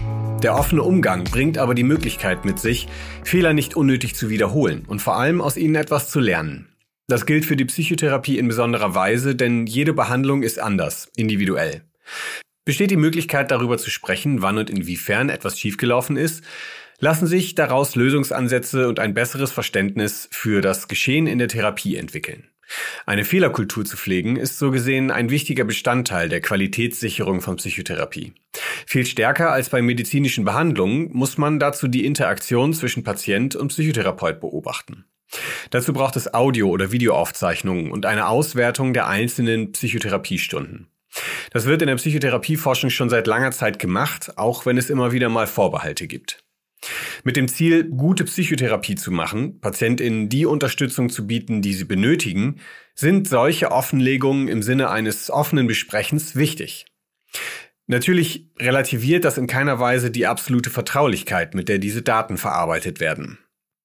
Der 0.43 0.53
offene 0.53 0.83
Umgang 0.83 1.23
bringt 1.23 1.57
aber 1.57 1.73
die 1.73 1.81
Möglichkeit 1.81 2.45
mit 2.45 2.59
sich, 2.59 2.87
Fehler 3.23 3.53
nicht 3.53 3.75
unnötig 3.75 4.13
zu 4.13 4.29
wiederholen 4.29 4.85
und 4.85 5.01
vor 5.01 5.15
allem 5.15 5.41
aus 5.41 5.57
ihnen 5.57 5.73
etwas 5.73 6.11
zu 6.11 6.19
lernen. 6.19 6.69
Das 7.07 7.25
gilt 7.25 7.45
für 7.45 7.55
die 7.55 7.65
Psychotherapie 7.65 8.37
in 8.37 8.47
besonderer 8.47 8.93
Weise, 8.93 9.35
denn 9.35 9.65
jede 9.65 9.93
Behandlung 9.93 10.43
ist 10.43 10.59
anders, 10.59 11.09
individuell. 11.15 11.81
Besteht 12.65 12.91
die 12.91 12.97
Möglichkeit, 12.97 13.49
darüber 13.49 13.79
zu 13.79 13.89
sprechen, 13.89 14.43
wann 14.43 14.59
und 14.59 14.69
inwiefern 14.69 15.29
etwas 15.29 15.59
schiefgelaufen 15.59 16.17
ist, 16.17 16.43
lassen 16.99 17.25
sich 17.25 17.55
daraus 17.55 17.95
Lösungsansätze 17.95 18.89
und 18.89 18.99
ein 18.99 19.15
besseres 19.15 19.51
Verständnis 19.51 20.29
für 20.31 20.61
das 20.61 20.87
Geschehen 20.87 21.25
in 21.25 21.39
der 21.39 21.47
Therapie 21.47 21.95
entwickeln. 21.95 22.43
Eine 23.05 23.25
Fehlerkultur 23.25 23.85
zu 23.85 23.97
pflegen 23.97 24.35
ist 24.35 24.59
so 24.59 24.71
gesehen 24.71 25.11
ein 25.11 25.29
wichtiger 25.29 25.63
Bestandteil 25.63 26.29
der 26.29 26.41
Qualitätssicherung 26.41 27.41
von 27.41 27.55
Psychotherapie. 27.57 28.33
Viel 28.85 29.05
stärker 29.05 29.51
als 29.51 29.69
bei 29.69 29.81
medizinischen 29.81 30.45
Behandlungen 30.45 31.09
muss 31.11 31.37
man 31.37 31.59
dazu 31.59 31.87
die 31.87 32.05
Interaktion 32.05 32.73
zwischen 32.73 33.03
Patient 33.03 33.55
und 33.55 33.69
Psychotherapeut 33.69 34.39
beobachten. 34.39 35.05
Dazu 35.69 35.93
braucht 35.93 36.15
es 36.15 36.33
Audio- 36.33 36.69
oder 36.69 36.91
Videoaufzeichnungen 36.91 37.91
und 37.91 38.05
eine 38.05 38.27
Auswertung 38.27 38.93
der 38.93 39.07
einzelnen 39.07 39.71
Psychotherapiestunden. 39.71 40.87
Das 41.51 41.65
wird 41.65 41.81
in 41.81 41.87
der 41.87 41.95
Psychotherapieforschung 41.95 42.89
schon 42.89 43.09
seit 43.09 43.27
langer 43.27 43.51
Zeit 43.51 43.79
gemacht, 43.79 44.37
auch 44.37 44.65
wenn 44.65 44.77
es 44.77 44.89
immer 44.89 45.11
wieder 45.11 45.29
mal 45.29 45.47
Vorbehalte 45.47 46.07
gibt. 46.07 46.43
Mit 47.23 47.35
dem 47.35 47.47
Ziel, 47.47 47.89
gute 47.89 48.23
Psychotherapie 48.23 48.95
zu 48.95 49.11
machen, 49.11 49.59
PatientInnen 49.59 50.29
die 50.29 50.45
Unterstützung 50.45 51.09
zu 51.09 51.27
bieten, 51.27 51.61
die 51.61 51.73
sie 51.73 51.83
benötigen, 51.83 52.61
sind 52.95 53.27
solche 53.27 53.71
Offenlegungen 53.71 54.47
im 54.47 54.61
Sinne 54.61 54.89
eines 54.89 55.29
offenen 55.29 55.67
Besprechens 55.67 56.35
wichtig. 56.35 56.85
Natürlich 57.87 58.47
relativiert 58.59 59.25
das 59.25 59.37
in 59.37 59.47
keiner 59.47 59.79
Weise 59.79 60.11
die 60.11 60.27
absolute 60.27 60.69
Vertraulichkeit, 60.69 61.55
mit 61.55 61.69
der 61.69 61.79
diese 61.79 62.01
Daten 62.01 62.37
verarbeitet 62.37 62.99
werden. 62.99 63.39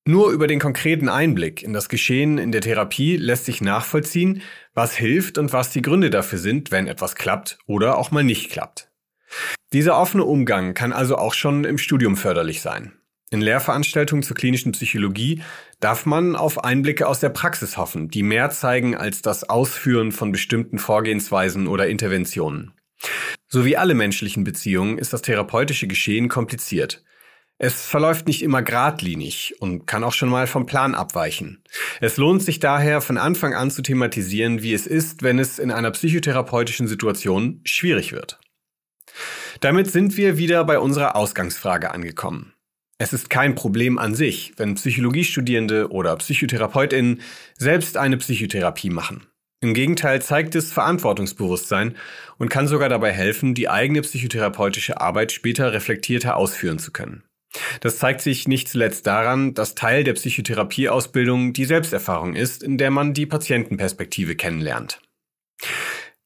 Nur 0.07 0.31
über 0.31 0.47
den 0.47 0.61
konkreten 0.61 1.09
Einblick 1.09 1.63
in 1.63 1.73
das 1.73 1.89
Geschehen 1.89 2.37
in 2.37 2.53
der 2.53 2.61
Therapie 2.61 3.17
lässt 3.17 3.47
sich 3.47 3.63
nachvollziehen, 3.63 4.43
was 4.75 4.95
hilft 4.95 5.39
und 5.39 5.55
was 5.55 5.71
die 5.71 5.81
Gründe 5.81 6.11
dafür 6.11 6.39
sind, 6.39 6.71
wenn 6.71 6.87
etwas 6.87 7.15
klappt 7.15 7.59
oder 7.67 7.97
auch 7.97 8.11
mal 8.11 8.23
nicht 8.23 8.51
klappt. 8.51 8.91
Dieser 9.73 9.99
offene 9.99 10.25
Umgang 10.25 10.75
kann 10.75 10.93
also 10.93 11.17
auch 11.17 11.35
schon 11.35 11.65
im 11.65 11.79
Studium 11.79 12.17
förderlich 12.17 12.61
sein. 12.61 12.93
In 13.31 13.41
Lehrveranstaltungen 13.41 14.23
zur 14.23 14.37
klinischen 14.37 14.73
Psychologie 14.73 15.43
darf 15.81 16.07
man 16.07 16.37
auf 16.37 16.63
Einblicke 16.63 17.09
aus 17.09 17.19
der 17.19 17.31
Praxis 17.31 17.77
hoffen, 17.77 18.09
die 18.09 18.23
mehr 18.23 18.51
zeigen 18.51 18.97
als 18.97 19.23
das 19.23 19.49
Ausführen 19.49 20.13
von 20.13 20.31
bestimmten 20.31 20.79
Vorgehensweisen 20.79 21.67
oder 21.67 21.89
Interventionen. 21.89 22.73
So 23.49 23.65
wie 23.65 23.77
alle 23.77 23.95
menschlichen 23.95 24.45
Beziehungen 24.45 24.99
ist 24.99 25.13
das 25.13 25.23
therapeutische 25.23 25.89
Geschehen 25.89 26.29
kompliziert. 26.29 27.03
Es 27.59 27.87
verläuft 27.87 28.27
nicht 28.27 28.43
immer 28.43 28.63
geradlinig 28.63 29.55
und 29.61 29.87
kann 29.87 30.05
auch 30.05 30.13
schon 30.13 30.29
mal 30.29 30.47
vom 30.47 30.67
Plan 30.67 30.95
abweichen. 30.95 31.63
Es 32.01 32.17
lohnt 32.17 32.43
sich 32.43 32.59
daher 32.59 33.01
von 33.01 33.17
Anfang 33.17 33.55
an 33.55 33.71
zu 33.71 33.83
thematisieren, 33.83 34.63
wie 34.63 34.75
es 34.75 34.87
ist, 34.87 35.23
wenn 35.23 35.39
es 35.39 35.59
in 35.59 35.71
einer 35.71 35.93
psychotherapeutischen 35.93 36.89
Situation 36.89 37.61
schwierig 37.65 38.13
wird. 38.13 38.41
Damit 39.61 39.91
sind 39.91 40.17
wir 40.17 40.39
wieder 40.39 40.65
bei 40.65 40.79
unserer 40.79 41.17
Ausgangsfrage 41.17 41.93
angekommen. 41.93 42.53
Es 42.99 43.13
ist 43.13 43.29
kein 43.29 43.55
Problem 43.55 43.99
an 43.99 44.15
sich, 44.15 44.53
wenn 44.57 44.75
Psychologiestudierende 44.75 45.91
oder 45.91 46.17
Psychotherapeutinnen 46.17 47.23
selbst 47.59 47.97
eine 47.97 48.17
Psychotherapie 48.19 48.91
machen. 48.91 49.27
Im 49.61 49.75
Gegenteil 49.75 50.21
zeigt 50.21 50.55
es 50.55 50.73
Verantwortungsbewusstsein 50.73 51.97
und 52.39 52.51
kann 52.51 52.69
sogar 52.69 52.89
dabei 52.89 53.13
helfen, 53.13 53.55
die 53.55 53.69
eigene 53.69 54.03
psychotherapeutische 54.03 55.01
Arbeit 55.01 55.33
später 55.33 55.73
reflektierter 55.73 56.37
ausführen 56.37 56.79
zu 56.79 56.93
können. 56.93 57.25
Das 57.81 57.99
zeigt 57.99 58.21
sich 58.21 58.47
nicht 58.47 58.69
zuletzt 58.69 59.07
daran, 59.07 59.55
dass 59.55 59.75
Teil 59.75 60.05
der 60.05 60.15
Psychotherapieausbildung 60.15 61.53
die 61.53 61.65
Selbsterfahrung 61.65 62.35
ist, 62.35 62.63
in 62.63 62.79
der 62.79 62.91
man 62.91 63.15
die 63.15 63.27
Patientenperspektive 63.27 64.37
kennenlernt. 64.37 65.01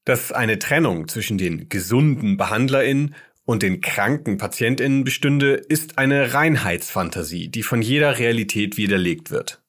Dass 0.09 0.31
eine 0.31 0.57
Trennung 0.57 1.07
zwischen 1.07 1.37
den 1.37 1.69
gesunden 1.69 2.35
BehandlerInnen 2.35 3.13
und 3.45 3.61
den 3.61 3.79
kranken 3.79 4.39
PatientInnen 4.39 5.03
bestünde, 5.03 5.53
ist 5.53 5.99
eine 5.99 6.33
Reinheitsfantasie, 6.33 7.49
die 7.49 7.61
von 7.61 7.83
jeder 7.83 8.17
Realität 8.17 8.75
widerlegt 8.75 9.29
wird. 9.29 9.61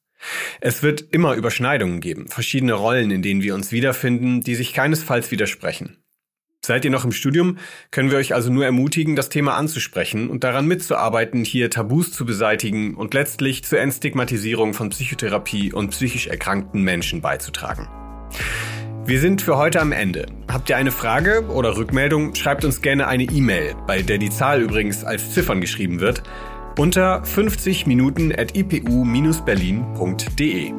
Es 0.63 0.83
wird 0.83 1.03
immer 1.11 1.35
Überschneidungen 1.35 2.01
geben, 2.01 2.27
verschiedene 2.29 2.73
Rollen, 2.73 3.11
in 3.11 3.21
denen 3.21 3.43
wir 3.43 3.55
uns 3.55 3.71
wiederfinden, 3.71 4.41
die 4.41 4.55
sich 4.55 4.73
keinesfalls 4.73 5.31
widersprechen. 5.31 5.99
Seid 6.65 6.87
ihr 6.87 6.91
noch 6.91 7.05
im 7.05 7.13
Studium, 7.13 7.59
können 7.91 8.11
wir 8.11 8.17
euch 8.17 8.33
also 8.33 8.51
nur 8.51 8.65
ermutigen, 8.65 9.17
das 9.17 9.29
Thema 9.29 9.59
anzusprechen 9.59 10.31
und 10.31 10.43
daran 10.43 10.67
mitzuarbeiten, 10.67 11.45
hier 11.45 11.69
Tabus 11.69 12.13
zu 12.13 12.25
beseitigen 12.25 12.95
und 12.95 13.13
letztlich 13.13 13.63
zur 13.65 13.81
Entstigmatisierung 13.81 14.73
von 14.73 14.89
Psychotherapie 14.89 15.75
und 15.75 15.91
psychisch 15.91 16.29
erkrankten 16.29 16.83
Menschen 16.83 17.21
beizutragen. 17.21 17.91
Wir 19.11 19.21
sind 19.21 19.43
für 19.43 19.57
heute 19.57 19.81
am 19.81 19.91
Ende. 19.91 20.27
Habt 20.47 20.71
ihr 20.71 20.77
eine 20.77 20.93
Frage 20.93 21.45
oder 21.49 21.77
Rückmeldung, 21.77 22.37
schreibt 22.37 22.65
uns 22.65 22.81
gerne 22.81 23.09
eine 23.09 23.25
E-Mail, 23.25 23.75
bei 23.85 24.03
der 24.03 24.19
die 24.19 24.31
Zahl 24.31 24.63
übrigens 24.63 25.03
als 25.03 25.33
Ziffern 25.33 25.61
geschrieben 25.61 25.99
wird, 25.99 26.23
unter 26.79 27.25
50 27.25 27.89
Minuten 27.89 28.31
at 28.31 28.57
ipu-berlin.de. 28.57 30.73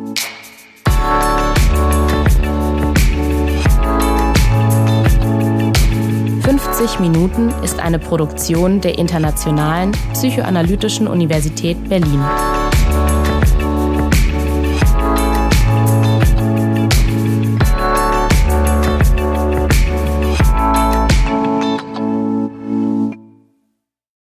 50 6.41 6.99
Minuten 7.01 7.49
ist 7.65 7.81
eine 7.81 7.99
Produktion 7.99 8.79
der 8.79 8.97
Internationalen 8.97 9.91
Psychoanalytischen 10.13 11.09
Universität 11.09 11.89
Berlin. 11.89 12.23